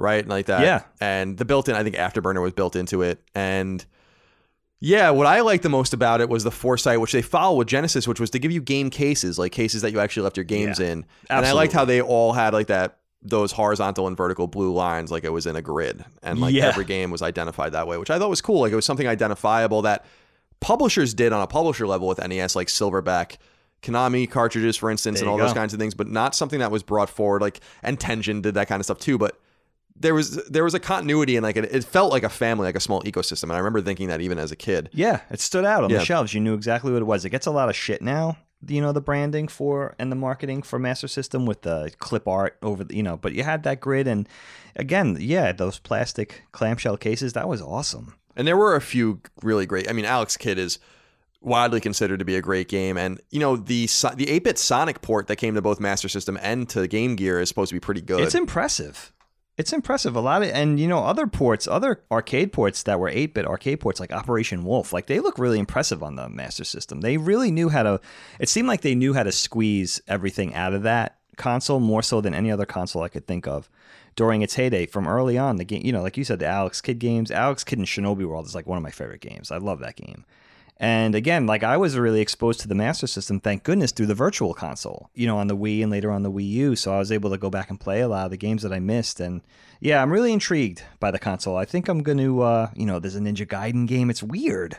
[0.00, 0.62] right, and like that.
[0.62, 0.82] Yeah.
[1.00, 3.84] And the built-in, I think Afterburner was built into it, and
[4.82, 7.68] yeah, what I liked the most about it was the foresight, which they follow with
[7.68, 10.44] Genesis, which was to give you game cases, like cases that you actually left your
[10.44, 10.86] games Yeah.
[10.86, 11.06] in.
[11.28, 15.10] And I liked how they all had like that those horizontal and vertical blue lines,
[15.10, 16.68] like it was in a grid, and like Yeah.
[16.68, 18.60] every game was identified that way, which I thought was cool.
[18.60, 20.06] Like it was something identifiable that
[20.60, 23.36] publishers did on a publisher level with NES, like Silverback.
[23.82, 26.58] Konami cartridges, for instance, There and all you those kinds of things, but not something
[26.60, 27.40] that was brought forward.
[27.42, 29.16] Like, and Tengen did that kind of stuff too.
[29.18, 29.38] But
[30.00, 32.74] there was there was a continuity and like it, it felt like a family, like
[32.76, 33.44] a small ecosystem.
[33.44, 34.88] And I remember thinking that even as a kid.
[34.92, 35.98] Yeah, it stood out on Yeah.
[35.98, 36.34] the shelves.
[36.34, 37.24] You knew exactly what it was.
[37.24, 40.62] It gets a lot of shit now, you know, the branding for and the marketing
[40.62, 43.80] for Master System with the clip art over the, you know, but you had that
[43.80, 44.28] grid and
[44.76, 48.14] again, yeah, those plastic clamshell cases, that was awesome.
[48.36, 49.88] And there were a few really great.
[49.88, 50.78] I mean, Alex Kidd is
[51.42, 55.00] widely considered to be a great game, and you know the So- the 8-bit Sonic
[55.02, 57.80] port that came to both Master System and to Game Gear is supposed to be
[57.80, 58.20] pretty good.
[58.20, 59.12] It's impressive.
[59.60, 60.16] It's impressive.
[60.16, 63.80] A lot of and you know other ports, other arcade ports that were 8-bit arcade
[63.80, 67.02] ports like Operation Wolf, like they look really impressive on the Master System.
[67.02, 68.00] They really knew how to
[68.38, 72.22] it seemed like they knew how to squeeze everything out of that console more so
[72.22, 73.68] than any other console I could think of
[74.16, 75.56] during its heyday from early on.
[75.56, 78.24] The game, you know, like you said the Alex Kidd games, Alex Kidd and Shinobi
[78.24, 79.50] World is like one of my favorite games.
[79.50, 80.24] I love that game.
[80.82, 84.14] And again, like I was really exposed to the Master System, thank goodness, through the
[84.14, 86.74] Virtual Console, you know, on the Wii and later on the Wii U.
[86.74, 88.72] So I was able to go back and play a lot of the games that
[88.72, 89.20] I missed.
[89.20, 89.42] And
[89.80, 91.54] yeah, I'm really intrigued by the console.
[91.54, 94.08] I think I'm going to, uh, you know, there's a Ninja Gaiden game.
[94.08, 94.78] It's weird.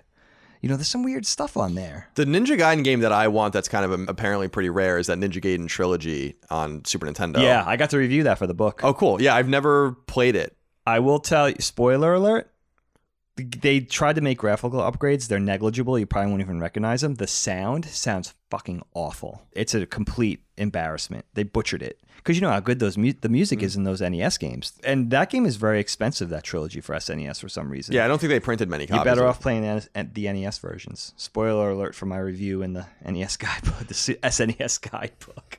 [0.59, 2.09] You know, there's some weird stuff on there.
[2.15, 5.05] the Ninja Gaiden game that I want that's kind of um, apparently pretty rare is
[5.05, 7.43] that Ninja Gaiden trilogy on Super Nintendo.
[7.43, 8.81] Yeah, I got to review that for the book.
[8.83, 9.21] Oh, cool.
[9.21, 10.55] Yeah, I've never played it.
[10.85, 12.50] I will tell you, spoiler alert.
[13.37, 15.27] They tried to make graphical upgrades.
[15.27, 15.97] They're negligible.
[15.97, 17.15] You probably won't even recognize them.
[17.15, 19.41] The sound sounds fucking awful.
[19.53, 21.25] It's a complete embarrassment.
[21.33, 23.63] They butchered it because you know how good those mu- the music Mm.
[23.63, 26.27] is in those NES games, and that game is very expensive.
[26.29, 27.95] That trilogy for SNES for some reason.
[27.95, 28.97] Yeah, I don't think they printed many copies.
[29.05, 31.13] You're better off playing the NES versions.
[31.15, 35.57] Spoiler alert for my review in the NES guidebook, the SNES guidebook.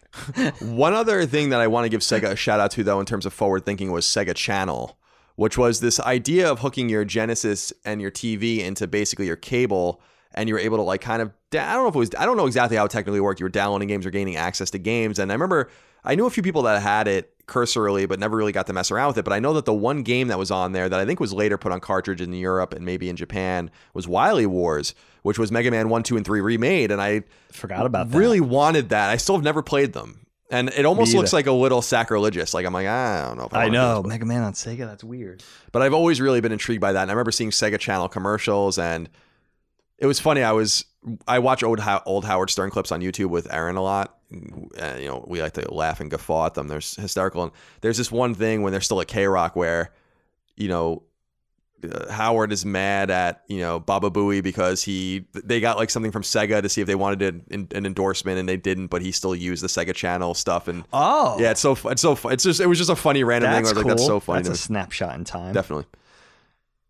[0.60, 3.06] One other thing that I want to give Sega a shout out to, though, in
[3.06, 4.98] terms of forward thinking, was Sega Channel,
[5.36, 10.00] which was this idea of hooking your Genesis and your TV into basically your cable,
[10.34, 12.24] and you were able to like kind of I don't know if it was I
[12.24, 13.40] don't know exactly how it technically worked.
[13.40, 15.70] You were downloading games or gaining access to games, and I remember
[16.04, 18.90] I knew a few people that had it cursorily, but never really got to mess
[18.90, 19.24] around with it.
[19.24, 21.32] But I know that the one game that was on there that I think was
[21.32, 25.52] later put on cartridge in Europe and maybe in Japan was Wily Wars, which was
[25.52, 27.22] Mega Man One, Two, and Three remade, and I
[27.52, 28.16] Forgot about that.
[28.18, 29.10] really wanted that.
[29.10, 30.21] I still have never played them.
[30.52, 32.52] And it almost looks like a little sacrilegious.
[32.52, 33.46] Like I'm like, I don't know.
[33.46, 34.02] If I, I know.
[34.02, 34.86] Mega Man on Sega.
[34.86, 35.42] That's weird.
[35.72, 37.02] but I've always really been intrigued by that.
[37.02, 39.08] And I remember seeing Sega Channel commercials, and
[39.98, 40.42] it was funny.
[40.42, 40.84] I was
[41.26, 44.18] I watch old old Howard Stern clips on YouTube with Aaron a lot.
[44.30, 46.68] And, you know, we like to laugh and guffaw at them.
[46.68, 47.42] They're hysterical.
[47.44, 49.92] And there's this one thing when they're still at K Rock where,
[50.56, 51.02] you know,
[51.84, 56.12] uh, Howard is mad at you know Baba Booey because he they got like something
[56.12, 59.12] from Sega to see if they wanted an, an endorsement and they didn't, but he
[59.12, 62.60] still used the Sega Channel stuff and Oh, yeah, it's so it's so it's just
[62.60, 63.62] it was just a funny random thing.
[63.64, 63.90] That's was cool.
[63.90, 64.38] like, that's so funny.
[64.42, 64.56] That's a me.
[64.56, 65.52] snapshot in time.
[65.54, 65.86] Definitely.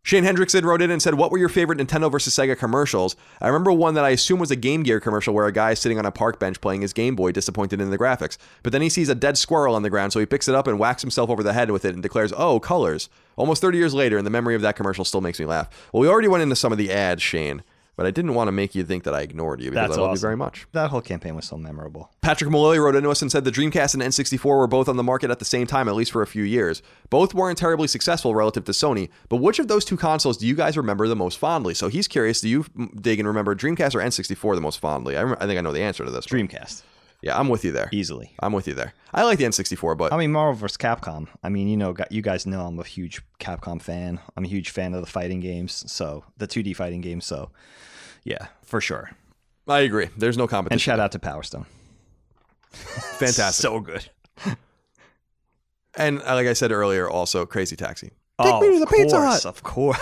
[0.05, 3.15] Shane Hendrickson wrote in and said, What were your favorite Nintendo versus Sega commercials?
[3.41, 5.79] I remember one that I assume was a Game Gear commercial where a guy is
[5.79, 8.37] sitting on a park bench playing his Game Boy, disappointed in the graphics.
[8.65, 10.67] But then he sees a dead squirrel on the ground, so he picks it up
[10.67, 13.09] and whacks himself over the head with it and declares, Oh, colors.
[13.37, 15.69] Almost 30 years later, and the memory of that commercial still makes me laugh.
[15.93, 17.63] Well, we already went into some of the ads, Shane,
[17.97, 20.01] but I didn't want to make you think that I ignored you because That's I
[20.01, 20.23] love you awesome.
[20.23, 20.67] very much.
[20.73, 22.11] That whole campaign was so memorable.
[22.23, 25.03] Patrick Malloy wrote into us and said the Dreamcast and N64 were both on the
[25.03, 26.83] market at the same time, at least for a few years.
[27.11, 30.55] Both weren't terribly successful relative to Sony, but which of those two consoles do you
[30.55, 31.75] guys remember the most fondly?
[31.75, 35.17] So he's curious, do you mm, dig and remember Dreamcast or N64 the most fondly?
[35.17, 36.27] I, rem- I think I know the answer to this.
[36.27, 36.83] Dreamcast,
[37.23, 37.89] Yeah, I'm with you there.
[37.93, 38.35] easily.
[38.41, 38.95] I'm with you there.
[39.15, 40.77] I like the N64, but I mean, Marvel vs.
[40.77, 41.29] Capcom.
[41.43, 44.21] I mean, you know, you guys know I'm a huge Capcom fan.
[44.37, 47.25] I'm a huge fan of the fighting games, so the 2D fighting games.
[47.25, 47.51] So,
[48.25, 49.13] yeah, for sure.
[49.69, 50.09] I agree.
[50.17, 50.75] There's no competition.
[50.75, 51.67] And shout out to Power Stone.
[52.73, 53.63] Fantastic.
[53.63, 54.09] So good.
[55.97, 58.11] and uh, like I said earlier, also Crazy Taxi.
[58.41, 59.47] oh, me to the of Pizza course, Hut.
[59.47, 59.99] Of course.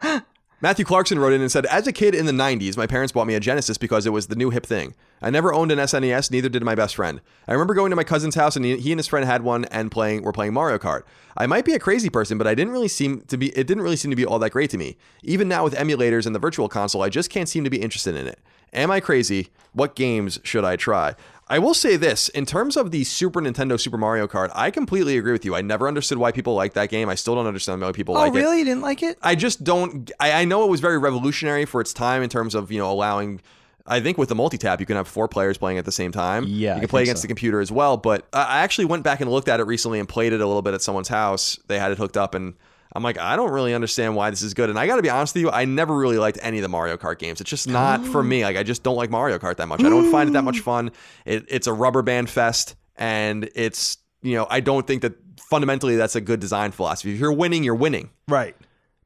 [0.64, 3.26] Matthew Clarkson wrote in and said, As a kid in the 90s, my parents bought
[3.26, 4.94] me a Genesis because it was the new hip thing.
[5.20, 7.20] I never owned an SNES, neither did my best friend.
[7.46, 9.90] I remember going to my cousin's house and he and his friend had one and
[9.90, 11.02] playing were playing Mario Kart.
[11.36, 13.82] I might be a crazy person, but I didn't really seem to be it didn't
[13.82, 14.96] really seem to be all that great to me.
[15.22, 18.16] Even now with emulators and the virtual console, I just can't seem to be interested
[18.16, 18.38] in it.
[18.72, 19.50] Am I crazy?
[19.74, 21.14] What games should I try?
[21.46, 25.18] I will say this in terms of the Super Nintendo Super Mario Kart, I completely
[25.18, 25.54] agree with you.
[25.54, 27.08] I never understood why people like that game.
[27.08, 28.36] I still don't understand why people Oh, like it.
[28.36, 28.58] Oh, really?
[28.60, 29.18] You didn't like it?
[29.22, 30.10] I just don't.
[30.18, 32.90] I, I know it was very revolutionary for its time in terms of you know
[32.90, 33.40] allowing.
[33.86, 36.44] I think with the multi-tap, you can have four players playing at the same time.
[36.48, 37.26] Yeah, you can play against so.
[37.26, 37.98] the computer as well.
[37.98, 40.62] But I actually went back and looked at it recently and played it a little
[40.62, 41.58] bit at someone's house.
[41.66, 42.54] They had it hooked up, and
[42.94, 44.70] I'm like, I don't really understand why this is good.
[44.70, 46.68] And I got to be honest with you, I never really liked any of the
[46.68, 47.40] Mario Kart games.
[47.40, 48.44] It's just not for me.
[48.44, 49.80] Like I just don't like Mario Kart that much.
[49.82, 50.92] I don't find it that much fun.
[51.24, 55.96] It, it's a rubber band fest, and it's you know I don't think that fundamentally
[55.96, 57.12] that's a good design philosophy.
[57.14, 58.10] If you're winning, you're winning.
[58.28, 58.56] Right.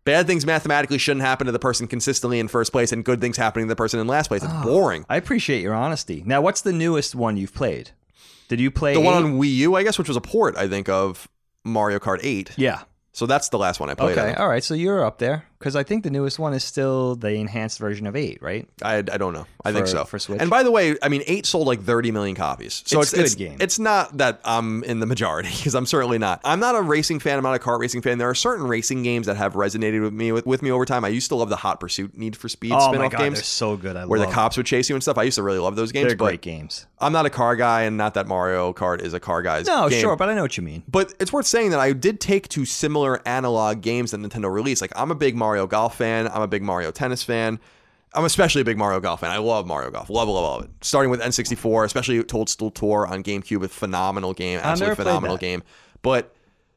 [0.04, 3.36] Bad things mathematically shouldn't happen to the person consistently in first place, and good things
[3.36, 4.42] happening to the person in last place.
[4.42, 4.62] It's Ah.
[4.62, 5.04] boring.
[5.08, 6.22] I appreciate your honesty.
[6.24, 7.90] Now, what's the newest one you've played?
[8.48, 10.66] Did you play The one on Wii U, I guess, which was a port, I
[10.68, 11.28] think, of
[11.64, 12.52] Mario Kart 8.
[12.56, 12.82] Yeah.
[13.18, 14.16] So that's the last one I played.
[14.16, 14.30] Okay.
[14.30, 14.38] of.
[14.38, 14.62] All right.
[14.62, 18.06] So you're up there because I think the newest one is still the enhanced version
[18.06, 18.68] of eight, right?
[18.82, 19.46] I, I don't know.
[19.64, 20.04] I think so.
[20.04, 20.40] for Switch?
[20.40, 22.82] And by the way, I mean, 8 sold like 30 million copies.
[22.86, 23.56] So It's it's, good it's, game.
[23.60, 26.40] It's not that I'm in the majority because I'm certainly not.
[26.44, 27.38] I'm not a racing fan.
[27.38, 28.18] I'm not a kart racing fan.
[28.18, 31.04] There are certain racing games that have resonated with me with, with me over time.
[31.04, 33.18] I used to love the Hot Pursuit Need for Speed Oh spin my off god,
[33.18, 33.96] games they're so good.
[33.96, 35.18] I where the cops would chase you and stuff.
[35.18, 36.08] I used to really love those games.
[36.08, 36.86] They're but great games.
[37.00, 39.76] I'm not a car guy, and not that Mario Kart is a car guy's game.
[39.76, 40.00] No, game.
[40.00, 40.82] sure, but I know what you mean.
[40.88, 44.80] But it's worth saying that I did take to similar analog games that Nintendo released.
[44.80, 46.28] Like I'm a big Mario Golf fan.
[46.28, 47.58] I'm a big Mario Tennis fan.
[48.14, 49.30] I'm especially a big Mario Golf fan.
[49.30, 50.08] I love Mario Golf.
[50.08, 50.70] Love, love, love it.
[50.80, 54.60] Starting with N64, especially Toadstool Tour on GameCube, a phenomenal game.
[54.62, 55.62] Absolutely phenomenal game.
[56.02, 56.34] But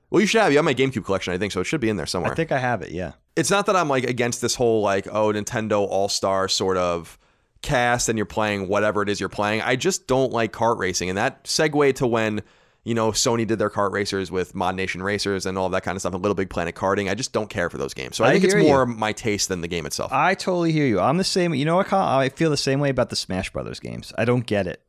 [0.10, 0.52] well, you should have.
[0.52, 2.36] You have my GameCube collection, I think, so it should be in there somewhere I
[2.36, 2.92] think I have it.
[2.92, 3.14] Yeah.
[3.36, 7.18] it's not that I'm like against this whole like oh Nintendo All Star sort of
[7.62, 9.62] cast and you're playing whatever it is you're playing.
[9.62, 12.42] I just don't like kart racing, and that segue to when
[12.84, 15.96] you know Sony did their kart racers with Mod Nation Racers and all that kind
[15.96, 17.10] of stuff, and Little Big Planet karting.
[17.10, 18.70] I just don't care for those games, so I, I think it's hear you.
[18.70, 20.12] more my taste than the game itself.
[20.12, 21.00] I totally hear you.
[21.00, 21.54] I'm the same.
[21.54, 22.20] You know what, Kyle?
[22.20, 24.14] I feel the same way about the Smash Brothers games.
[24.18, 24.82] I don't get it.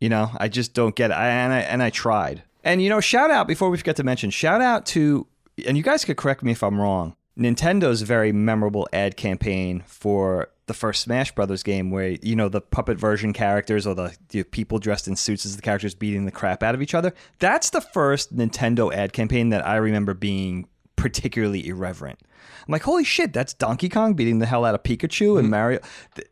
[0.00, 1.14] You know, I just don't get it.
[1.14, 2.42] I, and I and I tried.
[2.62, 5.26] And you know, shout out before we forget to mention, shout out to,
[5.66, 7.14] and you guys could correct me if I'm wrong.
[7.38, 12.60] Nintendo's very memorable ad campaign for the first Smash Brothers game, where you know the
[12.60, 16.62] puppet version characters or the, people dressed in suits as the characters beating the crap
[16.62, 17.12] out of each other.
[17.38, 22.20] That's the first Nintendo ad campaign that I remember being particularly irreverent.
[22.66, 25.50] I'm like, holy shit, that's Donkey Kong beating the hell out of Pikachu and mm-hmm.
[25.50, 25.80] Mario,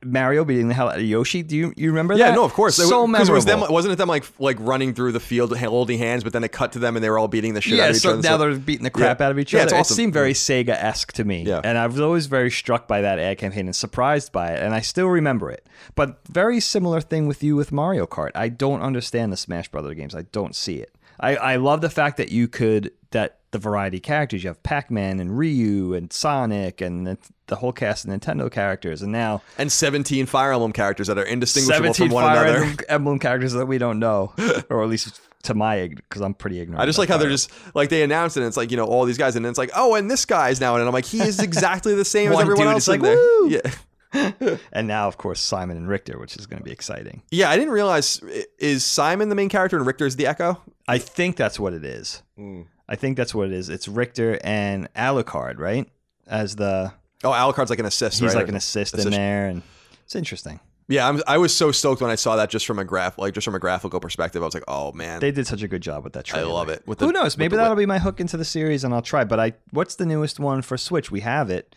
[0.03, 1.43] Mario beating the hell out of Yoshi.
[1.43, 2.31] Do you you remember yeah, that?
[2.31, 2.77] Yeah, no, of course.
[2.77, 3.59] So it was them.
[3.59, 3.75] memorable.
[3.75, 6.73] Wasn't it them like like running through the field holding hands, but then it cut
[6.73, 8.23] to them and they were all beating the shit out Yeah, of each so other.
[8.23, 9.27] now they're beating the crap Yeah.
[9.27, 9.67] out of each Yeah, other.
[9.67, 9.97] it's It awesome.
[9.97, 11.43] seemed very Sega esque to me.
[11.43, 11.61] Yeah.
[11.63, 14.63] And I was always very struck by that ad campaign and surprised by it.
[14.63, 15.67] And I still remember it.
[15.95, 18.31] But very similar thing with you with Mario Kart.
[18.35, 20.15] I don't understand the Smash Brother games.
[20.15, 20.95] I don't see it.
[21.21, 24.63] I, I love the fact that you could, that the variety of characters, you have
[24.63, 29.03] Pac Man and Ryu and Sonic and the, the whole cast of Nintendo characters.
[29.03, 32.59] And now and 17 Fire Emblem characters that are indistinguishable 17 from one Fire another.
[32.65, 34.33] Emblem, Emblem characters that we don't know.
[34.69, 36.81] or at least to my, because I'm pretty ignorant.
[36.83, 38.41] I just like how they're just like they announced it.
[38.41, 40.61] and It's like you know all these guys, and it's like oh, and this guy's
[40.61, 40.83] now, in it.
[40.83, 43.03] and I'm like he is exactly the same as everyone dude else is in like,
[43.03, 43.17] there.
[43.17, 47.23] "Woo!" Yeah, and now of course Simon and Richter, which is going to be exciting.
[47.31, 47.51] yeah.
[47.51, 48.21] I didn't realize
[48.59, 50.61] is Simon the main character and Richter is the Echo.
[50.87, 52.23] I think that's what it is.
[52.37, 52.63] Hmm.
[52.89, 53.69] I think that's what it is.
[53.69, 55.89] It's Richter and Alucard, right?
[56.27, 56.93] As the
[57.25, 58.19] Oh, Alucard's like an assist.
[58.21, 58.41] he's right?
[58.41, 59.63] like an assist in there, and
[60.05, 60.59] it's interesting.
[60.89, 63.33] Yeah, I'm, I was so stoked when I saw that just from a graph, like
[63.35, 64.43] just from a graphical perspective.
[64.43, 66.69] I was like, oh man, They did such a good job with that I love
[66.69, 66.87] it.
[66.87, 67.39] With Who knows?
[67.39, 69.25] Maybe the that'll be my hook into the series, and I'll try.
[69.25, 71.11] But I, what's the newest one for Switch?
[71.11, 71.75] We have it,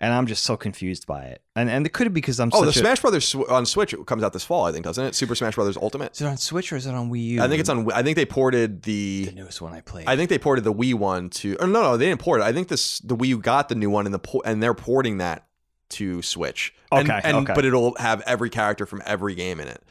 [0.00, 1.42] and I'm just so confused by it.
[1.56, 3.94] And and it could be because I'm Oh, the such a, Smash Brothers on Switch
[4.06, 5.14] comes out this fall, I think, doesn't it?
[5.14, 6.12] Super Smash Brothers Ultimate.
[6.12, 7.42] Is it on Switch or is it on Wii U?
[7.42, 7.90] I think it's on.
[7.92, 9.26] I think they ported the.
[9.26, 10.06] the newest one I played.
[10.06, 11.56] I think they ported the Wii one to.
[11.60, 12.44] Or no, no, they didn't port it.
[12.44, 15.18] I think this the Wii U got the new one, and the and they're porting
[15.18, 15.46] that
[15.90, 16.74] to Switch.
[16.92, 17.52] And- Okay, and, okay.
[17.54, 19.82] but it'll have every character from every game in it.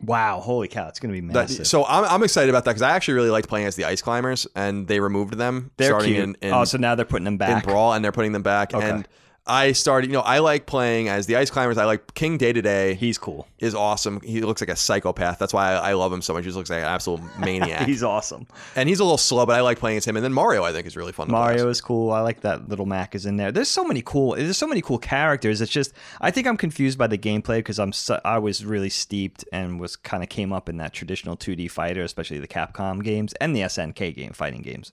[0.00, 2.82] wow, holy cow, it's going to be That- so I'm, I'm excited about that because
[2.82, 6.12] I actually really liked playing as the Ice Climbers, and they removed them They're starting
[6.14, 6.22] cute.
[6.24, 7.68] in, in oh, so now they're putting them back in.
[7.70, 8.74] Brawl, and they're putting them back.
[8.74, 8.88] Okay.
[8.88, 9.08] And
[9.48, 11.78] I started, you know, I like playing as the Ice Climbers.
[11.78, 13.46] I like King Dedede He's cool.
[13.60, 14.20] is awesome.
[14.22, 15.38] He looks like a psychopath.
[15.38, 16.42] That's why I, I love him so much.
[16.42, 17.86] He just looks like an absolute maniac.
[17.86, 18.48] He's awesome.
[18.74, 20.16] and he's a little slow, but I like playing as him.
[20.16, 21.28] And then Mario, I think, is really fun.
[21.28, 21.38] To play.
[21.38, 22.10] Mario is cool.
[22.10, 23.52] I like that little Mac is in there.
[23.52, 24.34] There's so many cool.
[24.34, 25.60] There's so many cool characters.
[25.60, 28.90] It's just I think I'm confused by the gameplay because I'm so, I was really
[28.90, 33.02] steeped and was kind of came up in that traditional 2D fighter, especially the Capcom
[33.02, 34.92] games and the SNK game fighting games.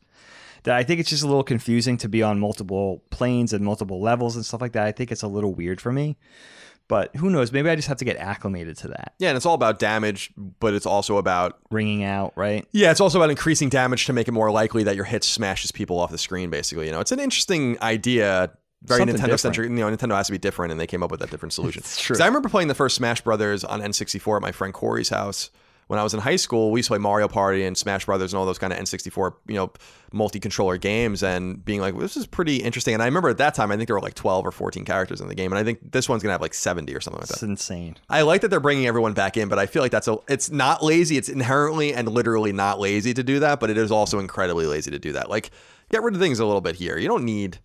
[0.64, 4.02] That I think it's just a little confusing to be on multiple planes and multiple
[4.02, 4.86] levels and stuff like that.
[4.88, 6.18] I think it's a little weird for me.
[6.90, 7.52] But who knows?
[7.52, 9.14] Maybe I just have to get acclimated to that.
[9.18, 12.68] Yeah, and it's all about damage, but it's also about Ringing out, right?
[12.74, 15.72] yeah, it's also about increasing damage to make it more likely that your hit smashes
[15.72, 16.50] people off the screen.
[16.50, 18.52] Basically, you know, it's an interesting idea.
[18.84, 19.70] Very Something Nintendo centric.
[19.70, 21.80] You know, Nintendo has to be different, and they came up with that different solution.
[21.86, 22.16] It's true.
[22.16, 25.52] 'Cause I remember playing the first Smash Brothers on N64 at my friend Corey's house
[25.88, 28.34] when I was in high school, we used to play Mario Party and Smash Brothers
[28.34, 29.72] and all those kind of N64, you know,
[30.12, 32.94] multi-controller games, and being like, this is pretty interesting.
[32.94, 35.22] And I remember at that time, I think there were like 12 or 14 characters
[35.22, 37.30] in the game, and I think this one's gonna have like 70 or something like
[37.30, 37.36] that.
[37.36, 37.98] It's insane.
[38.10, 40.18] I like that they're bringing everyone back in, but I feel like that's a.
[40.28, 41.18] It's not lazy.
[41.18, 44.92] It's inherently and literally not lazy to do that, but it is also incredibly lazy
[44.92, 45.30] to do that.
[45.30, 45.52] Like,
[45.90, 46.98] get rid of things a little bit here.
[46.98, 47.60] You don't need.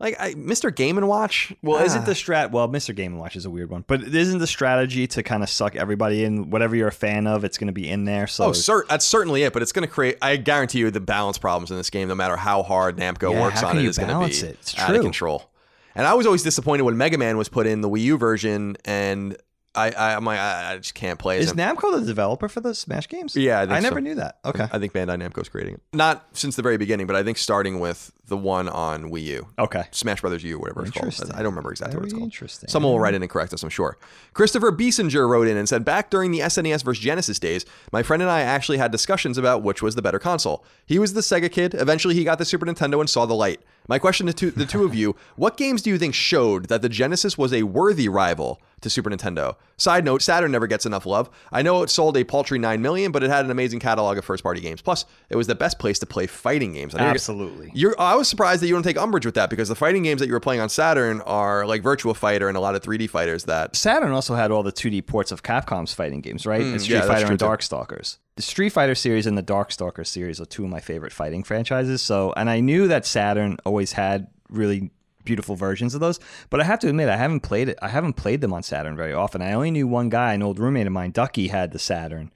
[0.00, 0.74] Like I, Mr.
[0.74, 1.54] Game and Watch.
[1.62, 1.84] Well, ah.
[1.84, 2.50] isn't the strat?
[2.50, 2.94] Well, Mr.
[2.94, 5.76] Game and Watch is a weird one, but isn't the strategy to kind of suck
[5.76, 6.50] everybody in?
[6.50, 8.26] Whatever you're a fan of, it's going to be in there.
[8.26, 10.18] So Oh, that's certainly it, but it's going to create.
[10.20, 13.40] I guarantee you, the balance problems in this game, no matter how hard Namco Yeah,
[13.40, 14.58] works on it, you going to be it?
[14.60, 15.50] It's out of control.
[15.94, 18.76] And I was always disappointed when Mega Man was put in the Wii U version,
[18.84, 19.36] and
[19.74, 21.52] I, I I'm like, I, I just can't play as is.
[21.52, 23.36] Namco the developer for the Smash games?
[23.36, 24.00] Yeah, I think I never so.
[24.00, 24.38] knew that.
[24.44, 25.80] Okay, I think Bandai Namco's creating it.
[25.92, 29.46] Not since the very beginning, but I think starting with the one on Wii U.
[29.58, 29.84] okay.
[29.90, 31.30] Smash Brothers U, whatever it's called.
[31.34, 32.24] I don't remember exactly what it's called.
[32.24, 32.68] interesting.
[32.68, 33.98] Someone will write in and correct us, I'm sure.
[34.32, 38.22] Christopher Biesinger wrote in and said, Back during the SNES versus Genesis days, my friend
[38.22, 40.64] and I actually had discussions about which was the better console.
[40.86, 41.74] He was the Sega kid.
[41.74, 43.60] Eventually, he got the Super Nintendo and saw the light.
[43.86, 46.88] My question to the two of you what games do you think showed that the
[46.88, 49.56] Genesis was a worthy rival to Super Nintendo?
[49.76, 51.28] Side note Saturn never gets enough love.
[51.52, 54.24] I know it sold a paltry 9 million, but it had an amazing catalog of
[54.24, 54.80] first party games.
[54.80, 56.94] Plus, it was the best place to play fighting games.
[56.94, 57.72] I know you're- Absolutely.
[57.74, 60.20] you're, I was surprised that you don't take umbrage with that because the fighting games
[60.20, 63.10] that you were playing on Saturn are like Virtua Fighter and a lot of 3D
[63.10, 63.74] fighters that.
[63.74, 66.60] Saturn also had all the 2D ports of Capcom's fighting games, right?
[66.60, 67.44] and Street Mm, yeah, Fighter and too.
[67.46, 68.18] Darkstalkers.
[68.36, 72.02] The Street Fighter series and the Darkstalkers series are two of my favorite fighting franchises.
[72.02, 74.90] So, and I knew that Saturn always had really
[75.24, 76.20] beautiful versions of those,
[76.50, 77.78] but I have to admit I haven't played it.
[77.80, 79.42] I haven't played them on Saturn very often.
[79.42, 82.32] I only knew one guy, an old roommate of mine, Ducky, had the Saturn,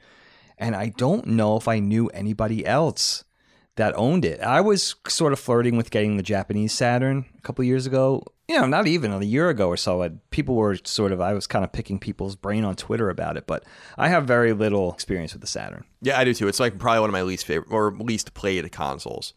[0.56, 3.24] and I don't know if I knew anybody else
[3.77, 4.40] that owned it.
[4.40, 8.24] I was sort of flirting with getting the Japanese Saturn a couple years ago.
[8.48, 10.19] You know, not even a year ago or so.
[10.31, 13.47] People were sort of, I was kind of picking people's brain on Twitter about it,
[13.47, 13.62] but
[13.97, 15.85] I have very little experience with the Saturn.
[16.01, 16.48] Yeah, I do too.
[16.48, 19.35] It's like probably one of my least favorite or least played consoles.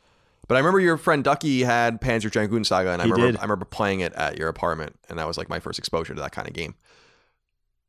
[0.52, 3.40] But I remember your friend Ducky had Panzer Dragoon Saga, and I He remember did.
[3.40, 6.20] I remember playing it at your apartment, and that was like my first exposure to
[6.20, 6.76] that kind of game.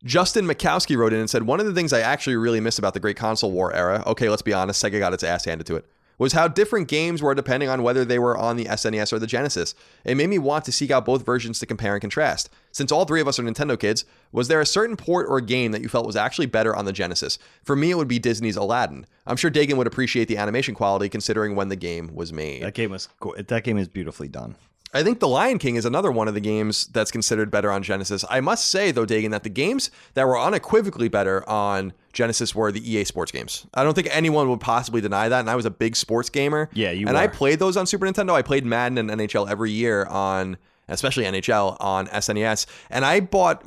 [0.04, 2.94] Justin Mikowski wrote in and said, One of the things I actually really miss about
[2.94, 5.74] the great console war era, okay, let's be honest, Sega got its ass handed to
[5.74, 5.90] it,
[6.22, 9.26] was how different games were depending on whether they were on the SNES or the
[9.26, 9.74] Genesis.
[10.04, 12.48] It made me want to seek out both versions to compare and contrast.
[12.70, 15.72] Since all three of us are Nintendo kids, was there a certain port or game
[15.72, 17.38] that you felt was actually better on the Genesis?
[17.64, 19.04] For me, it would be Disney's Aladdin.
[19.26, 22.62] I'm sure Dagan would appreciate the animation quality considering when the game was made.
[22.62, 24.54] That game was go- that game is beautifully done.
[24.94, 27.82] I think The Lion King is another one of the games that's considered better on
[27.82, 28.24] Genesis.
[28.28, 32.70] I must say, though, Dagan, that the games that were unequivocally better on Genesis were
[32.70, 33.66] the EA Sports games.
[33.72, 35.40] I don't think anyone would possibly deny that.
[35.40, 36.68] And I was a big sports gamer.
[36.74, 38.32] Yeah, you And I played those on Super Nintendo.
[38.32, 40.58] I played Madden and NHL every year on,
[40.88, 42.66] especially NHL on SNES.
[42.90, 43.64] And I bought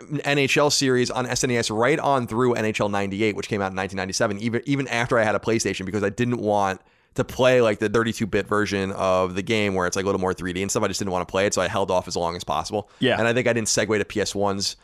[0.00, 4.62] NHL series on SNES right on through NHL 98, which came out in 1997, even
[4.66, 6.80] even after I had a PlayStation because I didn't want
[7.14, 10.32] to play like the 32-bit version of the game where it's like a little more
[10.32, 10.82] 3D and stuff.
[10.82, 12.90] I just didn't want to play it, so I held off as long as possible.
[13.00, 13.18] Yeah.
[13.18, 14.76] And I think I didn't segue to PS1's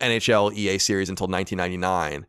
[0.00, 2.26] NHL EA series until 1999.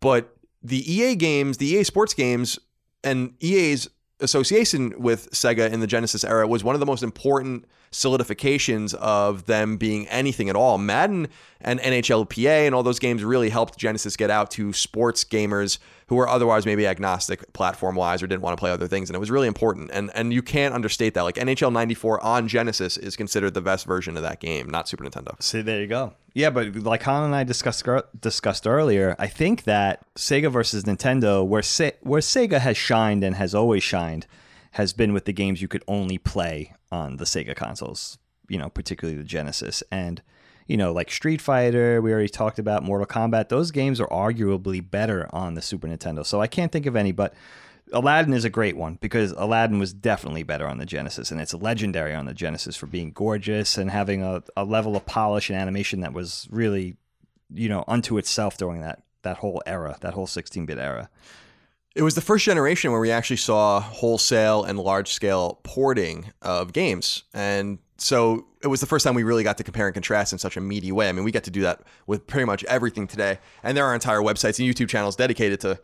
[0.00, 2.58] But the EA games, the EA sports games,
[3.04, 3.88] and EA's
[4.20, 9.46] association with Sega in the Genesis era was one of the most important solidifications of
[9.46, 10.76] them being anything at all.
[10.76, 11.28] Madden
[11.60, 15.78] and NHLPA and all those games really helped Genesis get out to sports gamers
[16.08, 19.10] who were otherwise maybe agnostic platform wise or didn't want to play other things.
[19.10, 19.90] And it was really important.
[19.92, 21.22] And and you can't understate that.
[21.22, 25.04] Like NHL 94 on Genesis is considered the best version of that game, not Super
[25.04, 25.40] Nintendo.
[25.42, 26.14] See, there you go.
[26.32, 27.86] Yeah, but like Colin and I discussed
[28.20, 33.36] discussed earlier, I think that Sega versus Nintendo, where Se- where Sega has shined and
[33.36, 34.26] has always shined,
[34.72, 38.18] has been with the games you could only play on the Sega consoles.
[38.48, 40.22] You know, particularly the Genesis and
[40.66, 43.48] you know, like Street Fighter, we already talked about Mortal Kombat.
[43.48, 46.24] Those games are arguably better on the Super Nintendo.
[46.26, 47.34] So I can't think of any, but
[47.92, 51.54] Aladdin is a great one because Aladdin was definitely better on the Genesis, and it's
[51.54, 55.58] legendary on the Genesis for being gorgeous and having a, a level of polish and
[55.58, 56.96] animation that was really,
[57.52, 61.10] you know, unto itself during that that whole era, that whole 16-bit era.
[61.96, 66.72] It was the first generation where we actually saw wholesale and large scale porting of
[66.72, 67.24] games.
[67.34, 70.38] And so it was the first time we really got to compare and contrast in
[70.38, 71.08] such a meaty way.
[71.08, 73.38] I mean, we get to do that with pretty much everything today.
[73.62, 75.80] And there are entire websites and YouTube channels dedicated to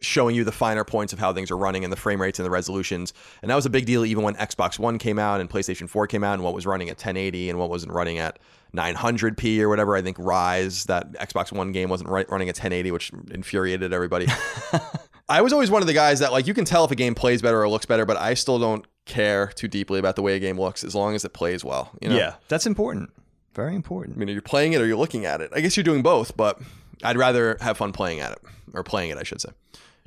[0.00, 2.46] showing you the finer points of how things are running and the frame rates and
[2.46, 3.14] the resolutions.
[3.40, 6.08] And that was a big deal even when Xbox One came out and PlayStation 4
[6.08, 8.40] came out and what was running at 1080 and what wasn't running at
[8.74, 9.94] 900p or whatever.
[9.94, 14.26] I think Ryse, that Xbox One game, wasn't running at 1080, which infuriated everybody.
[15.28, 17.14] I was always one of the guys that like you can tell if a game
[17.14, 20.36] plays better or looks better, but I still don't care too deeply about the way
[20.36, 21.90] a game looks as long as it plays well.
[22.00, 22.16] You know?
[22.16, 23.10] Yeah, that's important.
[23.54, 24.16] Very important.
[24.16, 25.50] I mean, are you playing it or you're looking at it?
[25.54, 26.60] I guess you're doing both, but
[27.04, 28.38] I'd rather have fun playing at it,
[28.72, 29.50] or playing it, I should say.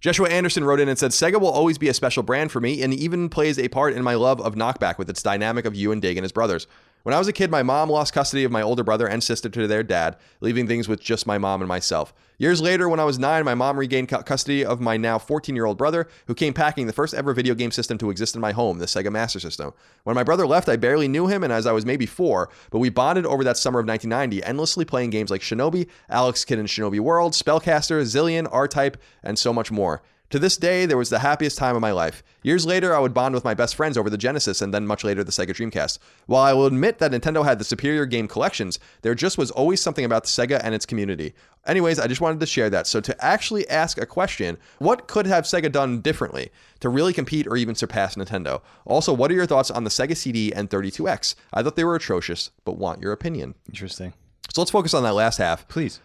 [0.01, 2.81] Joshua Anderson wrote in and said, Sega will always be a special brand for me
[2.83, 5.91] and even plays a part in my love of Knockback with its dynamic of you
[5.91, 6.67] and Dig and his brothers.
[7.05, 9.47] When I was a kid, my mom lost custody of my older brother and sister
[9.47, 12.15] to their dad, leaving things with just my mom and myself.
[12.39, 15.67] Years later, when I was nine, my mom regained custody of my now 14 year
[15.67, 18.53] old brother, who came packing the first ever video game system to exist in my
[18.53, 19.71] home, the Sega Master System.
[20.03, 22.79] When my brother left, I barely knew him, and as I was maybe four, but
[22.79, 26.65] we bonded over that summer of 1990, endlessly playing games like Shinobi, Alex Kidd in
[26.65, 30.01] Shinobi World, Spellcaster, Zillion, R Type, and so much more.
[30.31, 32.23] To this day, there was the happiest time of my life.
[32.41, 35.03] Years later, I would bond with my best friends over the Genesis and then much
[35.03, 35.99] later the Sega Dreamcast.
[36.25, 39.81] While I will admit that Nintendo had the superior game collections, there just was always
[39.81, 41.35] something about the Sega and its community.
[41.67, 42.87] Anyways, I just wanted to share that.
[42.87, 47.45] So, to actually ask a question, what could have Sega done differently to really compete
[47.45, 48.61] or even surpass Nintendo?
[48.85, 51.35] Also, what are your thoughts on the Sega CD and 32X?
[51.53, 53.53] I thought they were atrocious, but want your opinion.
[53.67, 54.13] Interesting.
[54.53, 55.67] So, let's focus on that last half.
[55.67, 55.99] Please.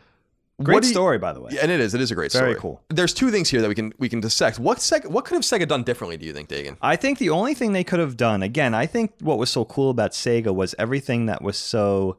[0.62, 1.50] Great you- story, by the way.
[1.54, 1.94] Yeah, and it is.
[1.94, 2.60] It is a great Very story.
[2.60, 2.82] cool.
[2.88, 4.58] There's two things here that we can we can dissect.
[4.58, 6.16] What Sega, what could have Sega done differently?
[6.16, 6.76] Do you think, Dagan?
[6.82, 9.64] I think the only thing they could have done, again, I think what was so
[9.64, 12.16] cool about Sega was everything that was so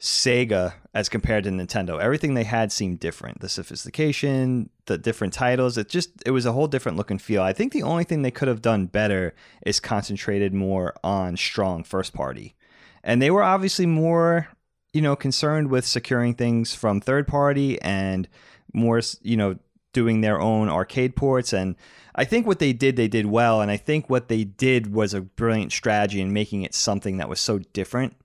[0.00, 2.00] Sega as compared to Nintendo.
[2.00, 3.40] Everything they had seemed different.
[3.40, 7.42] The sophistication, the different titles, it just it was a whole different look and feel.
[7.42, 9.34] I think the only thing they could have done better
[9.64, 12.54] is concentrated more on strong first party.
[13.02, 14.48] And they were obviously more,
[14.96, 18.26] you know, concerned with securing things from third party and
[18.72, 19.58] more, you know,
[19.92, 21.76] doing their own arcade ports and
[22.14, 25.12] I think what they did they did well and I think what they did was
[25.12, 28.16] a brilliant strategy in making it something that was so different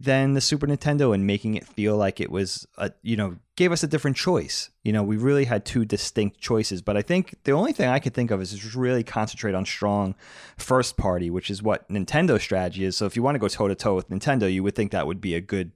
[0.00, 3.70] than the Super Nintendo and making it feel like it was a you know gave
[3.70, 4.70] us a different choice.
[4.82, 7.98] You know, we really had two distinct choices, but I think the only thing I
[7.98, 10.14] could think of is just really concentrate on strong
[10.56, 12.96] first party, which is what Nintendo's strategy is.
[12.96, 15.06] So if you want to go toe to toe with Nintendo, you would think that
[15.06, 15.72] would be a good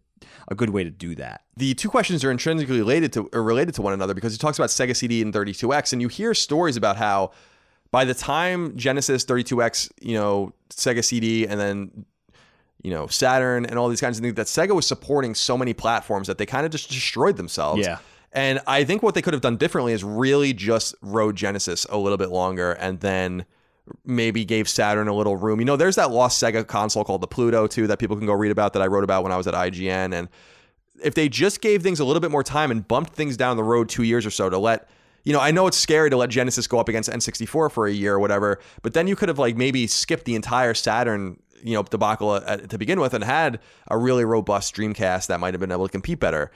[0.49, 1.43] a good way to do that.
[1.57, 4.59] the two questions are intrinsically related to or related to one another because he talks
[4.59, 7.33] about Sega CD and 32X, and you hear stories about how
[7.91, 12.05] by the time Genesis, 32X, you know, Sega CD, and then
[12.83, 15.75] you know Saturn and all these kinds of things, that Sega was supporting so many
[15.75, 17.87] platforms that they kind of just destroyed themselves.
[17.87, 17.99] Yeah.
[18.33, 21.97] And I think what they could have done differently is really just rode Genesis a
[21.97, 23.47] little bit longer and then
[24.05, 25.61] maybe gave Saturn a little room.
[25.61, 28.33] You know, there's that lost Sega console called the Pluto too that people can go
[28.33, 30.29] read about that I wrote about when I was at IGN and
[31.03, 33.65] if they just gave things a little bit more time and bumped things down the
[33.65, 34.89] road 2 years or so to let
[35.25, 37.93] you know, I know it's scary to let Genesis go up against N64 for a
[37.93, 41.73] year or whatever, but then you could have like maybe skipped the entire Saturn, you
[41.73, 43.59] know, debacle uh, at, to begin with and had
[43.89, 46.51] a really robust Dreamcast that might have been able to compete better.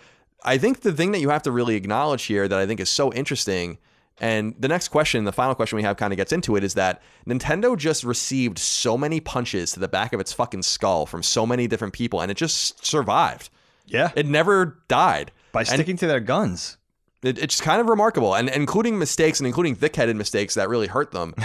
[0.45, 2.91] I think the thing that you have to really acknowledge here that I think is
[2.91, 3.79] so interesting,
[4.21, 6.75] and the next question, the final question we have kind of gets into it, is
[6.75, 11.23] that Nintendo just received so many punches to the back of its fucking skull from
[11.23, 13.51] so many different people, and it just survived.
[13.87, 14.11] Yeah.
[14.15, 15.33] It never died.
[15.53, 16.77] By And sticking to their guns.
[17.23, 21.13] it, it's kind of remarkable, and including mistakes and including thick-headed mistakes that really hurt
[21.13, 21.35] them.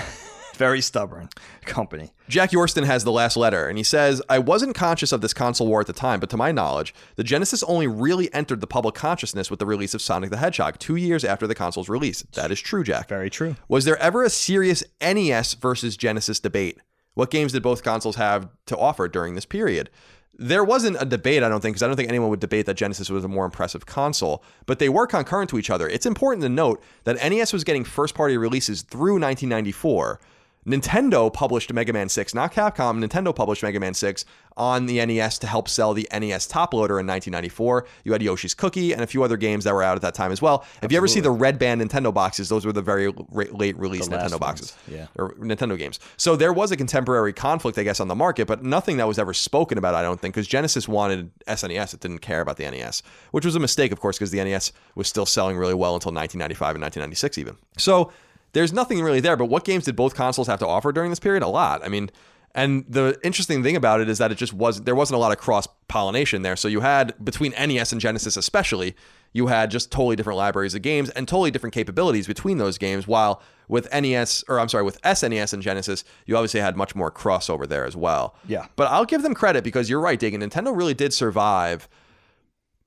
[0.55, 1.29] Very stubborn
[1.65, 2.13] company.
[2.29, 5.67] Jack Yorston has the last letter, and he says, I wasn't conscious of this console
[5.67, 8.95] war at the time, but to my knowledge, the Genesis only really entered the public
[8.95, 12.21] consciousness with the release of Sonic the Hedgehog two years after the console's release.
[12.33, 13.09] That is true, Jack.
[13.09, 13.55] Very true.
[13.67, 16.79] Was there ever a serious NES versus Genesis debate?
[17.13, 19.89] What games did both consoles have to offer during this period?
[20.35, 22.73] There wasn't a debate, I don't think, because I don't think anyone would debate that
[22.73, 25.87] Genesis was a more impressive console, but they were concurrent to each other.
[25.87, 30.19] It's important to note that NES was getting first party releases through 1994.
[30.65, 33.03] Nintendo published Mega Man 6, not Capcom.
[33.03, 34.25] Nintendo published Mega Man 6
[34.55, 37.85] on the NES to help sell the NES top loader in 1994.
[38.03, 40.31] You had Yoshi's Cookie and a few other games that were out at that time
[40.31, 40.65] as well.
[40.81, 44.07] If you ever see the red band Nintendo boxes, those were the very late release
[44.07, 45.07] Nintendo boxes ones, yeah.
[45.15, 45.99] or Nintendo games.
[46.17, 49.19] So there was a contemporary conflict, I guess, on the market, but nothing that was
[49.19, 51.93] ever spoken about, I don't think, because Genesis wanted SNES.
[51.93, 54.71] It didn't care about the NES, which was a mistake, of course, because the NES
[54.95, 57.57] was still selling really well until 1995 and 1996 even.
[57.77, 58.11] So
[58.53, 61.19] there's nothing really there, but what games did both consoles have to offer during this
[61.19, 61.43] period?
[61.43, 61.83] A lot.
[61.83, 62.09] I mean,
[62.55, 65.31] and the interesting thing about it is that it just was there wasn't a lot
[65.31, 66.55] of cross pollination there.
[66.55, 68.95] So you had between NES and Genesis especially,
[69.33, 73.07] you had just totally different libraries of games and totally different capabilities between those games.
[73.07, 77.11] While with NES or I'm sorry, with SNES and Genesis, you obviously had much more
[77.11, 78.35] crossover there as well.
[78.47, 78.67] Yeah.
[78.75, 80.43] But I'll give them credit because you're right, Dagan.
[80.43, 81.89] Nintendo really did survive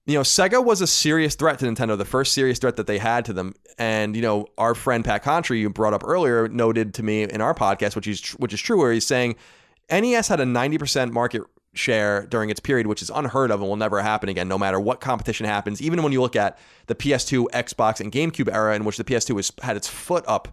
[0.06, 2.98] you know, Sega was a serious threat to Nintendo, the first serious threat that they
[2.98, 3.54] had to them.
[3.76, 7.40] And you know, our friend Pat Contri, you brought up earlier, noted to me in
[7.40, 9.34] our podcast, which is which is true, where he's saying
[9.90, 11.42] NES had a ninety percent market
[11.74, 14.80] share during its period, which is unheard of and will never happen again, no matter
[14.80, 15.82] what competition happens.
[15.82, 19.34] Even when you look at the PS2, Xbox, and GameCube era, in which the PS2
[19.34, 20.48] was had its foot up,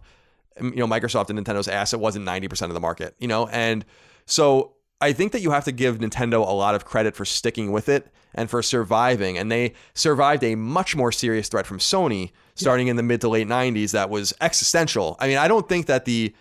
[0.60, 3.46] you know, Microsoft and Nintendo's ass, it wasn't ninety percent of the market, you know,
[3.48, 3.84] and
[4.26, 7.72] so I think that you have to give Nintendo a lot of credit for sticking
[7.72, 9.38] with it and for surviving.
[9.38, 13.28] And they survived a much more serious threat from Sony starting in the mid to
[13.28, 15.16] late 90s that was existential.
[15.20, 16.34] I mean, I don't think that the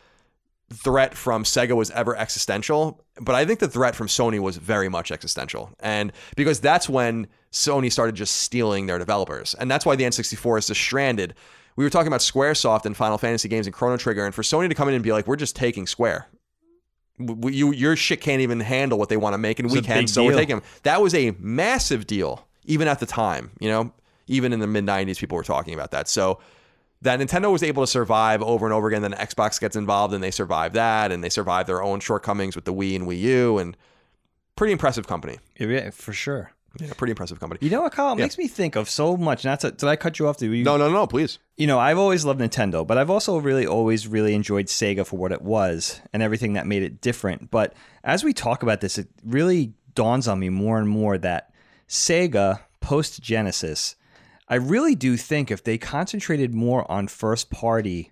[0.73, 4.89] threat from Sega was ever existential, but I think the threat from Sony was very
[4.89, 5.69] much existential.
[5.79, 9.53] And because that's when Sony started just stealing their developers.
[9.55, 11.35] And that's why the N64 is just stranded.
[11.75, 14.69] We were talking about Squaresoft and Final Fantasy games and Chrono Trigger, and for Sony
[14.69, 16.27] to come in and be like, we're just taking Square.
[17.19, 19.81] We, you, your shit can't even handle what they want to make, and It's we
[19.81, 20.65] can, so we're taking them.
[20.83, 23.51] That was a massive deal, even at the time.
[23.59, 23.93] You know,
[24.27, 26.07] even in the mid '90s, people were talking about that.
[26.07, 26.39] So
[27.03, 29.01] that Nintendo was able to survive over and over again.
[29.01, 32.65] Then Xbox gets involved and they survive that, and they survive their own shortcomings with
[32.65, 33.77] the Wii and Wii U, and
[34.55, 35.37] pretty impressive company.
[35.59, 36.52] Yeah, for sure.
[36.79, 37.59] Yeah, pretty impressive company.
[37.61, 38.13] You know what, Kyle?
[38.13, 38.25] It Yeah.
[38.25, 39.45] makes me think of so much.
[39.45, 40.37] Not to, did I cut you off?
[40.37, 41.37] Did you, No, no, no, please.
[41.55, 45.17] you know, I've always loved Nintendo, but I've also really always really enjoyed Sega for
[45.17, 47.51] what it was and everything that made it different.
[47.51, 47.73] But
[48.03, 51.53] as we talk about this, it really dawns on me more and more that
[51.87, 53.95] Sega post Genesis,
[54.49, 58.11] I really do think if they concentrated more on first party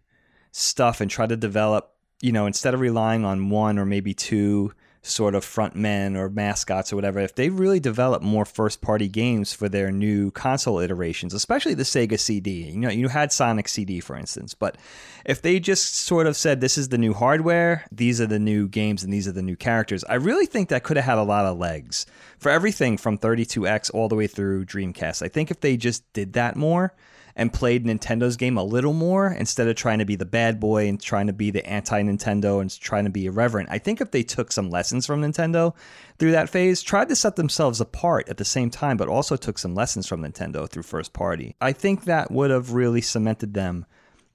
[0.51, 4.71] stuff and try to develop, you know, instead of relying on one or maybe two
[5.03, 9.07] sort of front men or mascots or whatever, if they really develop more first party
[9.07, 13.68] games for their new console iterations, especially the Sega CD, you know, you had Sonic
[13.68, 14.78] CD for instance, but
[15.26, 18.68] if they just sort of said this is the new hardware, these are the new
[18.68, 21.23] games and these are the new characters, I really think that could have had a
[21.23, 22.06] lot of legs
[22.38, 25.23] for everything from 32X all the way through Dreamcast.
[25.23, 26.94] I think if they just did that more,
[27.36, 30.88] and played Nintendo's game a little more instead of trying to be the bad boy
[30.88, 33.70] and trying to be the anti Nintendo and trying to be irreverent.
[33.72, 35.74] I think if they took some lessons from Nintendo
[36.20, 39.58] through that phase, tried to set themselves apart at the same time, but also took
[39.58, 43.86] some lessons from Nintendo through first party, I think that would have really cemented them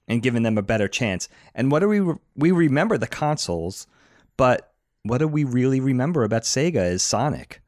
[0.07, 1.27] and given them a better chance.
[1.53, 3.87] And what do we we remember the consoles,
[4.37, 7.61] but what do we really remember about Sega is Sonic,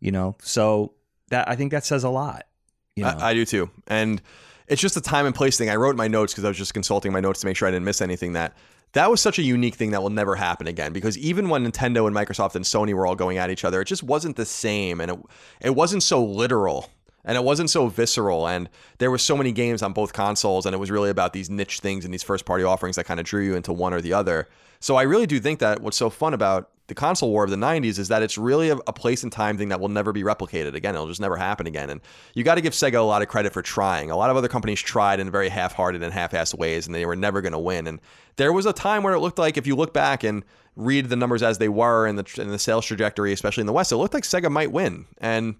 [0.00, 0.36] you know?
[0.40, 0.92] So
[1.28, 2.46] that I think that says a lot.
[2.94, 3.16] You know?
[3.18, 3.70] I, I do too.
[3.86, 4.22] And
[4.68, 5.70] it's just a time and place thing.
[5.70, 7.70] I wrote my notes because I was just consulting my notes to make sure I
[7.70, 8.56] didn't miss anything that
[8.92, 12.06] that was such a unique thing that will never happen again because even when Nintendo
[12.06, 15.00] and Microsoft and Sony were all going at each other, it just wasn't the same
[15.00, 15.18] and it
[15.60, 16.90] it wasn't so literal
[17.24, 20.74] and it wasn't so visceral and there were so many games on both consoles and
[20.74, 23.26] it was really about these niche things and these first party offerings that kind of
[23.26, 24.48] drew you into one or the other.
[24.80, 27.56] So I really do think that what's so fun about the console war of the
[27.56, 30.22] 90s is that it's really a, a place and time thing that will never be
[30.22, 30.94] replicated again.
[30.94, 31.90] It'll just never happen again.
[31.90, 32.00] And
[32.34, 34.10] you got to give Sega a lot of credit for trying.
[34.10, 36.94] A lot of other companies tried in very half hearted and half assed ways, and
[36.94, 37.86] they were never going to win.
[37.86, 38.00] And
[38.36, 40.44] there was a time where it looked like, if you look back and
[40.76, 43.72] read the numbers as they were in the, in the sales trajectory, especially in the
[43.72, 45.06] West, it looked like Sega might win.
[45.18, 45.56] And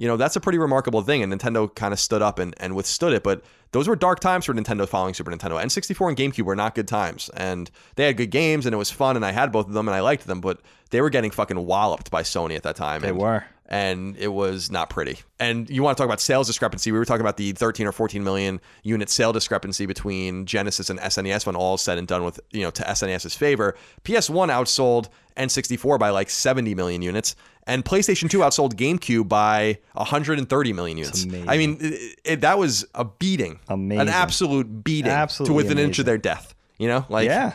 [0.00, 1.22] you know, that's a pretty remarkable thing.
[1.22, 3.22] And Nintendo kind of stood up and, and withstood it.
[3.22, 5.62] But those were dark times for Nintendo following Super Nintendo.
[5.62, 7.28] N64 and GameCube were not good times.
[7.34, 9.14] And they had good games and it was fun.
[9.14, 10.40] And I had both of them and I liked them.
[10.40, 13.02] But they were getting fucking walloped by Sony at that time.
[13.02, 13.44] They and, were.
[13.72, 15.20] And it was not pretty.
[15.38, 16.90] And you want to talk about sales discrepancy?
[16.90, 20.98] We were talking about the 13 or 14 million unit sale discrepancy between Genesis and
[20.98, 23.76] SNES when all is said and done with, you know, to SNES's favor.
[24.02, 30.72] PS1 outsold N64 by like 70 million units and PlayStation 2 outsold GameCube by 130
[30.72, 31.24] million units.
[31.46, 34.00] I mean, it, it, that was a beating, Amazing.
[34.00, 36.54] an absolute beating Absolutely to within an inch of their death.
[36.78, 37.54] You know, like yeah,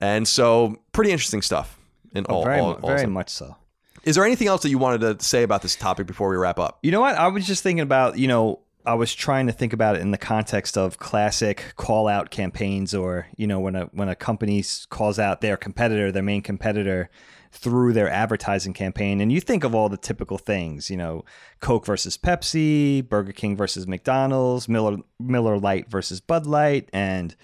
[0.00, 1.76] And so, pretty interesting stuff.
[2.14, 3.56] In oh, all, Oh, very, all, all very much so.
[4.04, 6.58] Is there anything else that you wanted to say about this topic before we wrap
[6.58, 6.78] up?
[6.82, 7.16] You know what?
[7.16, 10.10] I was just thinking about, you know, I was trying to think about it in
[10.10, 14.64] the context of classic call out campaigns or, you know, when a when a company
[14.88, 17.10] calls out their competitor, their main competitor
[17.52, 21.24] through their advertising campaign and you think of all the typical things, you know,
[21.60, 27.36] Coke versus Pepsi, Burger King versus McDonald's, Miller Miller Lite versus Bud Light and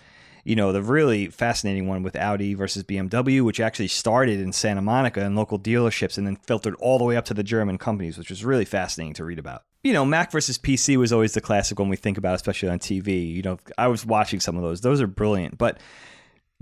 [0.48, 4.80] you know, the really fascinating one with Audi versus BMW, which actually started in Santa
[4.80, 8.16] Monica in local dealerships and then filtered all the way up to the German companies,
[8.16, 9.64] which was really fascinating to read about.
[9.82, 12.78] You know, Mac versus PC was always the classic one we think about, especially on
[12.78, 13.30] TV.
[13.30, 15.58] You know, I was watching some of those; those are brilliant.
[15.58, 15.80] But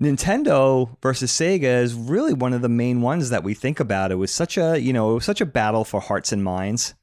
[0.00, 4.10] Nintendo versus Sega is really one of the main ones that we think about.
[4.10, 6.94] It was such a, you know, it was such a battle for hearts and minds.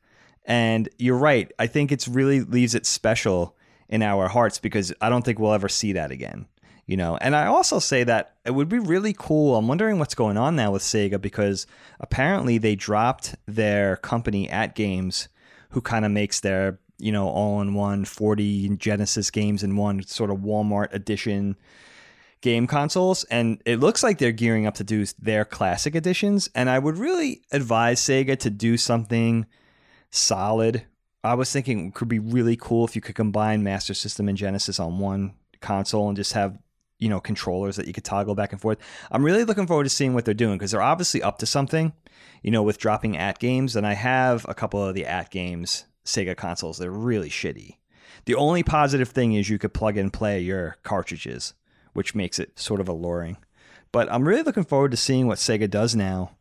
[0.44, 1.50] And you're right.
[1.58, 3.56] I think it's really leaves it special
[3.88, 6.48] in our hearts because I don't think we'll ever see that again.
[6.86, 9.56] You know, and I also say that it would be really cool.
[9.56, 11.66] I'm wondering what's going on now with Sega because
[12.02, 15.30] apparently they dropped their company AtGames,
[15.70, 20.04] who kind of makes their you know all in one 40 Genesis games in one
[20.04, 21.58] sort of Walmart edition
[22.42, 26.70] game consoles and it looks like they're gearing up to do their classic editions and
[26.70, 29.46] I would really advise Sega to do something
[30.12, 30.84] solid.
[31.24, 34.38] I was thinking it could be really cool if you could combine Master System and
[34.38, 36.58] Genesis on one console and just have
[37.04, 38.78] you know, controllers that you could toggle back and forth.
[39.12, 41.92] I'm really looking forward to seeing what they're doing because they're obviously up to something,
[42.42, 43.76] you know, with dropping AtGames.
[43.76, 46.78] And I have a couple of the AtGames Sega consoles.
[46.78, 47.76] They're really shitty.
[48.24, 51.54] The only positive thing is you could plug and play your cartridges,
[51.92, 53.36] which makes it sort of alluring.
[53.92, 56.32] But I'm really looking forward to seeing what Sega does now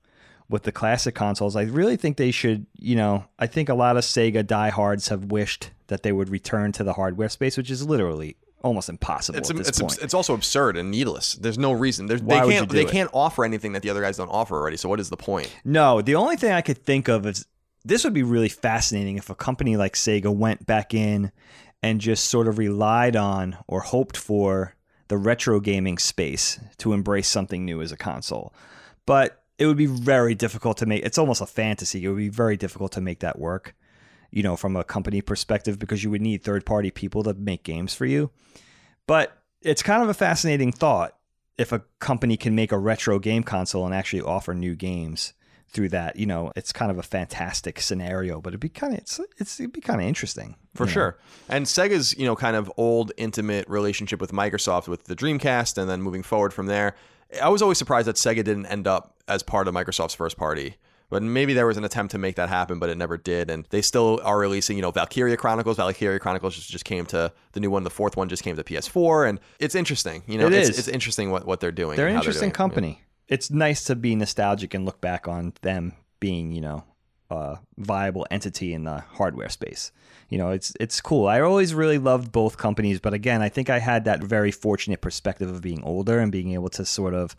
[0.49, 1.57] with the classic consoles.
[1.57, 5.33] I really think they should, you know, I think a lot of Sega diehards have
[5.33, 9.51] wished that they would return to the hardware space, which is literally almost impossible It's,
[9.51, 9.99] at this it's, point.
[10.03, 11.35] it's also absurd and needless.
[11.35, 12.07] There's no reason.
[12.07, 12.91] There's, they can't they it?
[12.91, 14.77] can't offer anything that the other guys don't offer already.
[14.77, 15.53] So what is the point?
[15.65, 17.47] No, the only thing I could think of is
[17.85, 21.33] this would be really fascinating if a company like Sega went back in
[21.83, 24.77] and just sort of relied on or hoped for
[25.09, 28.55] the retro gaming space to embrace something new as a console.
[29.05, 32.05] But it would be very difficult to make it's almost a fantasy.
[32.05, 33.75] It would be very difficult to make that work,
[34.33, 37.95] you know, from a company perspective because you would need third-party people to make games
[37.95, 38.31] for you.
[39.07, 41.17] But it's kind of a fascinating thought
[41.59, 45.35] if a company can make a retro game console and actually offer new games
[45.69, 46.17] through that.
[46.17, 49.61] You know, it's kind of a fantastic scenario, but it'd be kind of it's, it's
[49.61, 50.93] it'd be kind of interesting For you know.
[50.93, 51.19] sure.
[51.49, 55.89] And Sega's, you know, kind of old intimate relationship with Microsoft with the Dreamcast and
[55.89, 56.95] then moving forward from there.
[57.43, 60.77] I was always surprised that Sega didn't end up as part of Microsoft's first party.
[61.13, 63.51] But maybe there was an attempt to make that happen, but it never did.
[63.51, 65.77] And they still are releasing, you know, Valkyria Chronicles.
[65.77, 67.85] Valkyria Chronicles just, just came to the new one.
[67.85, 70.23] The fourth one just came to PS4, and it's interesting.
[70.27, 70.79] You know, It it's, is.
[70.79, 71.99] it's interesting what, what they're doing.
[71.99, 72.55] They're an interesting it.
[72.55, 73.03] company.
[73.29, 76.85] It's nice to be nostalgic and look back on them being, you know,
[77.29, 79.93] a viable entity in the hardware space.
[80.31, 81.29] You know, it's it's cool.
[81.29, 85.03] I always really loved both companies, but again, I think I had that very fortunate
[85.03, 87.37] perspective of being older and being able to sort of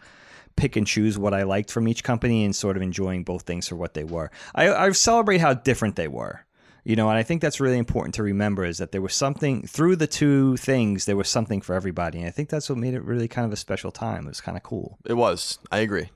[0.55, 3.67] pick and choose what I liked from each company and sort of enjoying both things
[3.67, 4.31] for what they were.
[4.53, 6.45] I, I celebrate how different they were.
[6.85, 9.65] You know, and I think that's really important to remember is that there was something
[9.65, 12.17] through the two things, there was something for everybody.
[12.19, 14.25] And I think that's what made it really kind of a special time.
[14.25, 14.97] It was kind of cool.
[15.05, 15.59] It was.
[15.71, 16.09] I agree.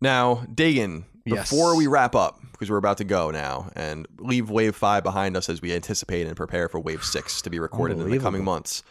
[0.00, 1.50] Now, Dagan, Yes.
[1.50, 5.36] before we wrap up, because we're about to go now and leave Wave 5 behind
[5.36, 8.44] us as we anticipate and prepare for Wave 6 to be recorded in the coming
[8.44, 8.82] months,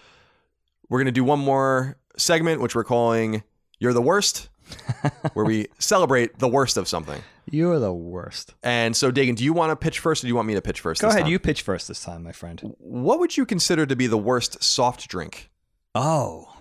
[0.89, 3.43] we're going to do one more segment, which we're calling
[3.79, 4.49] You're the Worst,
[5.33, 7.21] where we celebrate the worst of something.
[7.49, 8.55] You're the worst.
[8.63, 10.61] And so, Dagan, do you want to pitch first or do you want me to
[10.61, 11.01] pitch first?
[11.01, 11.31] Go ahead, time?
[11.31, 12.75] you pitch first this time, my friend.
[12.79, 15.49] What would you consider to be the worst soft drink?
[15.93, 16.55] Oh,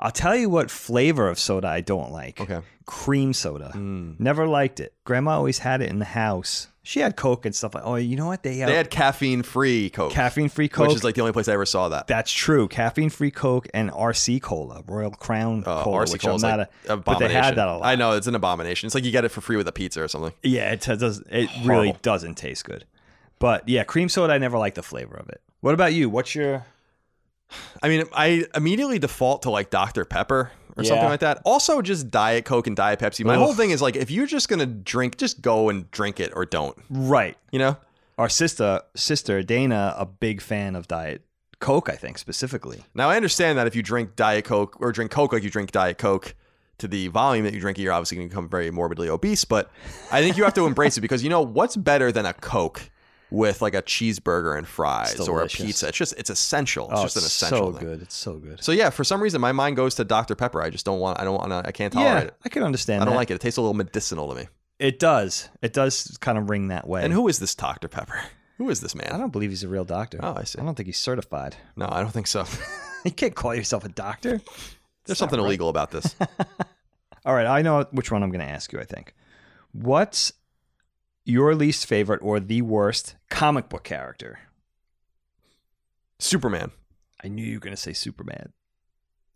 [0.00, 2.40] I'll tell you what flavor of soda I don't like.
[2.40, 2.60] Okay.
[2.86, 3.72] Cream soda.
[3.74, 4.18] Mm.
[4.18, 4.94] Never liked it.
[5.04, 6.68] Grandma always had it in the house.
[6.88, 7.82] She had Coke and stuff like.
[7.84, 8.42] Oh, you know what?
[8.42, 10.88] They, They had caffeine free Coke, caffeine free Coke.
[10.88, 12.06] which is like the only place I ever saw that.
[12.06, 12.66] That's true.
[12.66, 16.58] Caffeine free Coke and RC Cola, Royal Crown Uh, Cola, RC which Cola's I'm not
[16.60, 16.96] like a.
[16.96, 17.84] But they had that a lot.
[17.84, 18.86] I know it's an abomination.
[18.86, 20.32] It's like you get it for free with a pizza or something.
[20.42, 21.18] Yeah, it does.
[21.28, 21.98] It really Horrible.
[22.00, 22.86] doesn't taste good.
[23.38, 24.32] But yeah, cream soda.
[24.32, 25.42] I never liked the flavor of it.
[25.60, 26.08] What about you?
[26.08, 26.64] What's your?
[27.82, 31.42] I mean, I immediately default to like Dr Pepper or something like that.
[31.44, 33.24] Also, just Diet Coke and Diet Pepsi.
[33.24, 33.40] My Ugh.
[33.40, 36.46] whole thing is like, if you're just gonna drink, just go and drink it or
[36.46, 36.76] don't.
[36.88, 37.36] Right.
[37.50, 37.76] You know?
[38.16, 41.22] Our sister, sister Dana, a big fan of Diet
[41.60, 41.88] Coke.
[41.88, 42.84] I think specifically.
[42.94, 45.72] Now I understand that if you drink Diet Coke or drink Coke like you drink
[45.72, 46.34] Diet Coke
[46.78, 49.44] to the volume that you drink, you're obviously to become very morbidly obese.
[49.44, 49.70] But
[50.12, 52.90] I think you have to embrace it because you know what's better than a Coke
[53.30, 55.88] with like a cheeseburger and fries It's or a pizza.
[55.88, 56.90] It's just it's essential.
[56.90, 57.72] It's oh, just an it's essential.
[57.72, 57.88] so thing.
[57.88, 58.02] good.
[58.02, 58.62] It's so good.
[58.62, 60.62] So yeah, for some reason my mind goes to Dr Pepper.
[60.62, 61.20] I just don't want.
[61.20, 61.68] I don't want to.
[61.68, 62.34] I can't tolerate yeah, it.
[62.44, 63.02] I can understand.
[63.02, 63.18] I don't that.
[63.18, 63.34] like it.
[63.34, 64.48] It tastes a little medicinal to me.
[64.78, 65.48] It does.
[65.60, 67.04] It does kind of ring that way.
[67.04, 68.20] And who is this Dr Pepper?
[68.58, 69.10] Who is this man?
[69.12, 70.18] I don't believe he's a real doctor.
[70.20, 70.58] Oh, I see.
[70.58, 71.54] I don't think he's certified.
[71.76, 72.44] No, I don't think so.
[73.04, 74.40] You can't call yourself a doctor.
[75.06, 76.16] There's something illegal about this.
[77.24, 78.80] All right, I know which one I'm going to ask you.
[78.80, 79.14] I think.
[79.72, 80.32] What's
[81.28, 84.40] your least favorite or the worst comic book character?
[86.18, 86.72] Superman.
[87.22, 88.52] I knew you were going to say Superman.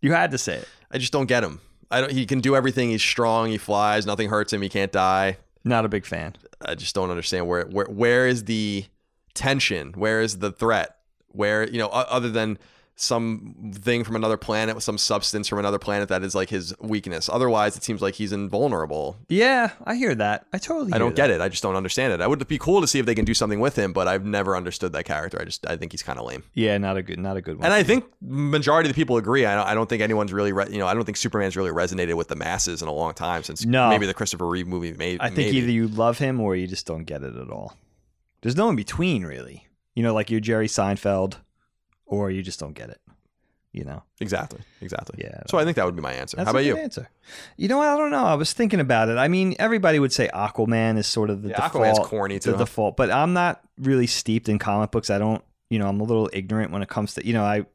[0.01, 0.67] You had to say it.
[0.91, 1.61] I just don't get him.
[1.91, 2.11] I don't.
[2.11, 2.89] He can do everything.
[2.89, 3.49] He's strong.
[3.49, 4.05] He flies.
[4.05, 4.61] Nothing hurts him.
[4.61, 5.37] He can't die.
[5.63, 6.35] Not a big fan.
[6.61, 8.85] I just don't understand where where where is the
[9.33, 9.93] tension?
[9.93, 10.97] Where is the threat?
[11.27, 12.57] Where you know other than
[12.95, 16.73] some thing from another planet with some substance from another planet that is like his
[16.79, 17.27] weakness.
[17.27, 19.17] Otherwise, it seems like he's invulnerable.
[19.29, 20.45] Yeah, I hear that.
[20.53, 20.93] I totally.
[20.93, 21.41] I don't get it.
[21.41, 22.21] I just don't understand it.
[22.21, 24.25] I would be cool to see if they can do something with him, but I've
[24.25, 25.41] never understood that character.
[25.41, 26.43] I just I think he's kind of lame.
[26.53, 27.65] Yeah, not a good, not a good one.
[27.65, 29.45] And I think majority of the people agree.
[29.45, 31.71] I don't, I don't think anyone's really, re- you know, I don't think Superman's really
[31.71, 33.89] resonated with the masses in a long time since No.
[33.89, 34.93] maybe the Christopher Reeve movie.
[34.93, 35.57] Made, I think maybe.
[35.57, 37.75] either you love him or you just don't get it at all.
[38.41, 39.67] There's no in between, really.
[39.95, 41.35] You know, like you're Jerry Seinfeld,
[42.05, 42.99] or you just don't get it.
[43.71, 44.03] You know.
[44.19, 45.23] exactly, exactly.
[45.23, 46.37] Yeah, So I think that would be my answer.
[46.37, 46.77] How about a you?
[46.77, 47.09] answer.
[47.57, 47.81] You know?
[47.81, 48.23] I don't know.
[48.23, 49.17] I was thinking about it.
[49.17, 51.83] I mean, everybody would say Aquaman is sort of the Yeah, default.
[51.83, 52.51] Aquaman's corny too.
[52.51, 52.63] the huh?
[52.65, 55.09] default, but I'm not really steeped in comic books.
[55.09, 57.65] I don't, you know, I'm a little ignorant when it comes to, you know, I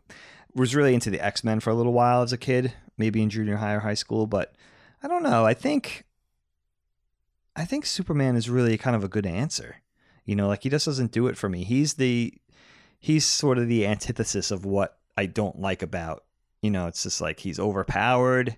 [0.54, 3.28] was really into the X Men for a little while as a kid, maybe in
[3.28, 4.54] junior high or high school, but
[5.02, 5.44] I don't know.
[5.44, 6.04] I think
[7.56, 9.76] I think Superman is really kind of a good answer.
[10.24, 11.64] You know, like he just doesn't do it for me.
[11.64, 12.34] He's the
[12.98, 16.24] he's sort of the antithesis of what I don't like about.
[16.62, 18.56] You know, it's just like he's overpowered.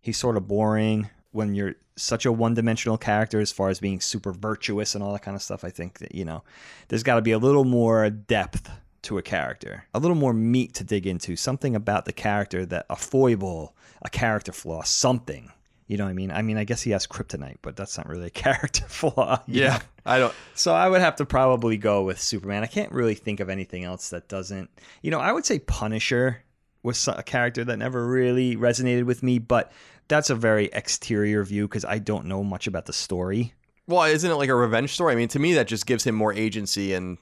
[0.00, 4.32] He's sort of boring when you're such a one-dimensional character as far as being super
[4.32, 5.64] virtuous and all that kind of stuff.
[5.64, 6.44] I think that, you know,
[6.88, 8.70] there's got to be a little more depth
[9.02, 12.86] to a character, a little more meat to dig into, something about the character that
[12.90, 15.50] a foible, a character flaw, something.
[15.88, 16.30] You know what I mean?
[16.30, 19.42] I mean, I guess he has kryptonite, but that's not really a character flaw.
[19.46, 19.82] Yeah, know?
[20.06, 20.34] I don't.
[20.54, 22.62] So I would have to probably go with Superman.
[22.62, 24.70] I can't really think of anything else that doesn't.
[25.02, 26.44] You know, I would say Punisher
[26.82, 29.72] was a character that never really resonated with me, but
[30.08, 33.54] that's a very exterior view because I don't know much about the story.
[33.86, 35.14] Well, isn't it like a revenge story?
[35.14, 37.16] I mean, to me, that just gives him more agency, and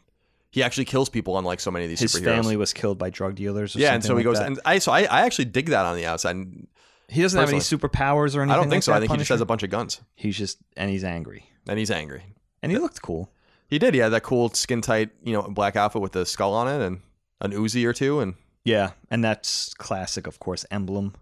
[0.50, 2.24] he actually kills people, unlike so many of these His superheroes.
[2.24, 3.76] family was killed by drug dealers.
[3.76, 4.48] Or yeah, and so he like goes, that.
[4.48, 6.34] and I so I, I actually dig that on the outside.
[6.34, 6.66] And
[7.08, 8.50] he doesn't have any superpowers or anything.
[8.50, 8.92] I don't think like so.
[8.92, 11.78] I think he just has a bunch of guns, He's just and he's angry, and
[11.78, 12.24] he's angry.
[12.62, 13.30] and he looked cool.
[13.68, 13.94] He did.
[13.94, 16.84] He had that cool skin tight, you know, black outfit with the skull on it,
[16.84, 17.00] and
[17.40, 18.34] an Uzi or two, and
[18.64, 21.14] Yeah, and that's classic, of course, emblem.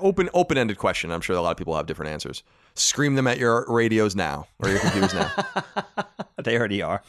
[0.00, 1.10] open open ended question.
[1.10, 2.42] I'm sure a lot of people have different answers.
[2.74, 5.32] Scream them at your radios now or your computers now.
[6.44, 7.02] They already are.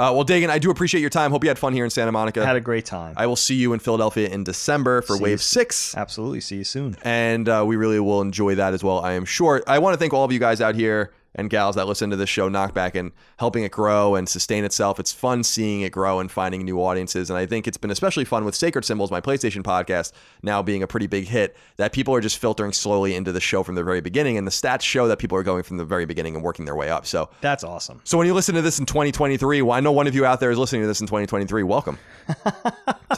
[0.00, 1.30] Uh, well, Dagan, I do appreciate your time.
[1.30, 2.44] Hope you had fun here in Santa Monica.
[2.46, 3.12] Had a great time.
[3.18, 5.38] I will see you in Philadelphia in December for See Wave you.
[5.38, 5.94] Six.
[5.94, 6.40] Absolutely.
[6.40, 6.96] See you soon.
[7.02, 9.00] and uh, we really will enjoy that as well.
[9.00, 9.62] I am sure.
[9.66, 12.16] I want to thank all of you guys out here and gals that listen to
[12.16, 14.98] this show, Knockback, and helping it grow and sustain itself.
[14.98, 18.24] It's fun seeing it grow and finding new audiences, and I think it's been especially
[18.24, 20.12] fun with Sacred Symbols, my PlayStation podcast,
[20.42, 21.56] now being a pretty big hit.
[21.76, 24.50] That people are just filtering slowly into the show from the very beginning, and the
[24.52, 27.06] stats show that people are going from the very beginning and working their way up.
[27.06, 27.30] So.
[27.40, 28.00] That's awesome.
[28.04, 30.40] So when you listen to this in 2023, well, I know one of you out
[30.40, 31.62] there is listening to this in 2023.
[31.62, 32.34] Welcome to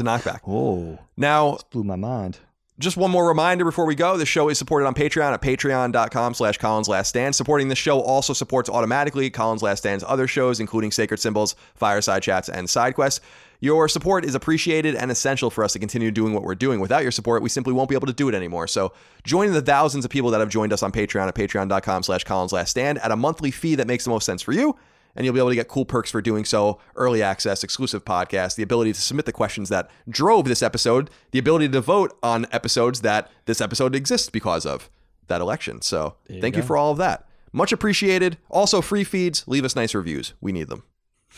[0.02, 0.40] Knockback.
[0.46, 2.38] Oh, Now, blew my mind.
[2.82, 4.16] Just one more reminder before we go.
[4.16, 7.36] The show is supported on Patreon at patreon.com slash Colin's Last Stand.
[7.36, 12.24] Supporting the show also supports automatically Colin's Last Stand's other shows, including Sacred Symbols, Fireside
[12.24, 13.20] Chats, and Side Quests.
[13.60, 16.80] Your support is appreciated and essential for us to continue doing what we're doing.
[16.80, 18.66] Without your support, we simply won't be able to do it anymore.
[18.66, 18.92] So
[19.22, 22.52] join the thousands of people that have joined us on Patreon at patreon.com slash Colin's
[22.52, 24.76] Last Stand at a monthly fee that makes the most sense for you
[25.14, 28.54] and you'll be able to get cool perks for doing so early access, exclusive podcasts,
[28.56, 32.46] the ability to submit the questions that drove this episode, the ability to vote on
[32.52, 34.90] episodes that this episode exists because of
[35.28, 35.82] that election.
[35.82, 37.26] So thank you for all of that.
[37.52, 38.38] Much appreciated.
[38.50, 39.46] Also, free feeds.
[39.46, 40.34] Leave us nice reviews.
[40.40, 40.84] We need them.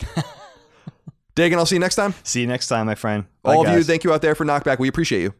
[1.35, 2.13] Dagan, I'll see you next time.
[2.23, 3.25] See you next time, my friend.
[3.43, 4.79] Bye, all of you, thank you out there for Knockback.
[4.79, 5.33] We appreciate you.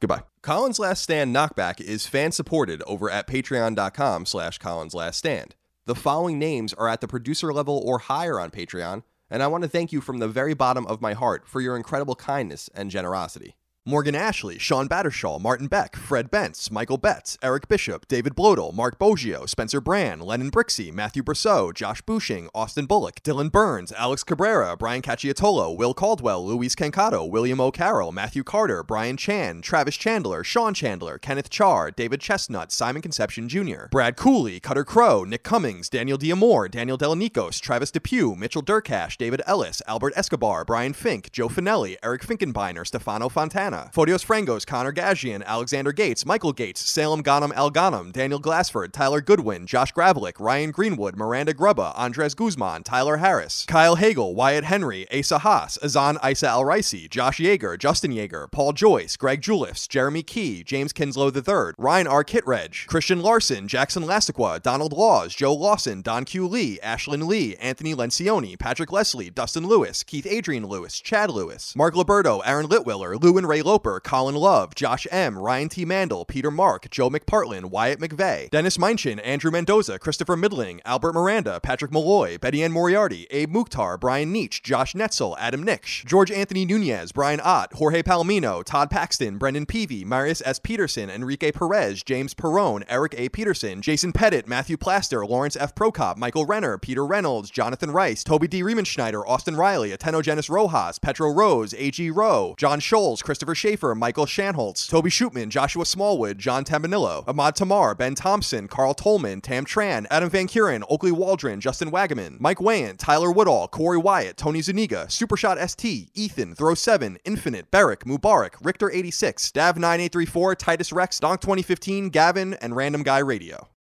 [0.00, 0.22] Goodbye.
[0.42, 5.54] Colin's Last Stand Knockback is fan supported over at patreon.com slash Colin's Last Stand.
[5.86, 9.62] The following names are at the producer level or higher on Patreon, and I want
[9.62, 12.90] to thank you from the very bottom of my heart for your incredible kindness and
[12.90, 13.54] generosity.
[13.88, 18.98] Morgan Ashley, Sean Battershaw, Martin Beck, Fred Bentz, Michael Betts, Eric Bishop, David Blodel, Mark
[18.98, 24.76] Boggio, Spencer Brand, Lennon Brixey, Matthew Brousseau, Josh Bushing, Austin Bullock, Dylan Burns, Alex Cabrera,
[24.76, 30.74] Brian Cacciatolo, Will Caldwell, Luis Cancato, William O'Carroll, Matthew Carter, Brian Chan, Travis Chandler, Sean
[30.74, 36.18] Chandler, Kenneth Char, David Chestnut, Simon Conception Jr., Brad Cooley, Cutter Crow, Nick Cummings, Daniel
[36.18, 41.94] Diamore, Daniel Delanikos, Travis Depew, Mitchell Durkash, David Ellis, Albert Escobar, Brian Fink, Joe Finelli,
[42.02, 47.70] Eric Finkenbeiner, Stefano Fontana, Fotios Frangos, Connor Gajian, Alexander Gates, Michael Gates, Salem Ghanem Al
[47.70, 53.64] Ghanem, Daniel Glassford, Tyler Goodwin, Josh Gravelick, Ryan Greenwood, Miranda Grubba, Andres Guzman, Tyler Harris,
[53.66, 58.72] Kyle Hagel, Wyatt Henry, Asa Haas, Azan Isa Al Raisi, Josh Yeager, Justin Yeager, Paul
[58.72, 62.24] Joyce, Greg Juliffs, Jeremy Key, James Kinslow III, Ryan R.
[62.24, 66.46] Kitreg, Christian Larson, Jackson Lastiqua, Donald Laws, Joe Lawson, Don Q.
[66.48, 71.94] Lee, Ashlyn Lee, Anthony Lencioni, Patrick Leslie, Dustin Lewis, Keith Adrian Lewis, Chad Lewis, Mark
[71.94, 75.84] Liberto, Aaron Litwiller, Lou and Ray Loper, Colin Love, Josh M., Ryan T.
[75.84, 81.58] Mandel, Peter Mark, Joe McPartlin, Wyatt McVeigh, Dennis Meinchin, Andrew Mendoza, Christopher Middling, Albert Miranda,
[81.60, 86.64] Patrick Malloy, Betty Ann Moriarty, Abe Mukhtar, Brian Nietzsche, Josh Netzel, Adam Nix, George Anthony
[86.64, 90.60] Nunez, Brian Ott, Jorge Palomino, Todd Paxton, Brendan Peavy, Marius S.
[90.60, 93.28] Peterson, Enrique Perez, James Perrone, Eric A.
[93.30, 95.74] Peterson, Jason Pettit, Matthew Plaster, Lawrence F.
[95.74, 98.62] Prokop, Michael Renner, Peter Reynolds, Jonathan Rice, Toby D.
[98.62, 102.12] Riemenschneider, Austin Riley, Atenogenis Rojas, Petro Rose, A.G.
[102.12, 107.96] Rowe, John Scholes, Christopher Schaefer, Michael Shanholtz, Toby Schutman, Joshua Smallwood, John Tambanillo, Ahmad Tamar,
[107.96, 112.98] Ben Thompson, Carl Tolman, Tam Tran, Adam Van Kuren, Oakley Waldron, Justin Wagaman, Mike Wayant,
[112.98, 120.56] Tyler Woodall, Corey Wyatt, Tony Zuniga, Supershot ST, Ethan, Throw7, Infinite, Beric, Mubarak, Richter86, Dav9834,
[120.56, 123.68] Titus Rex, Donk2015, Gavin, and Random Guy Radio.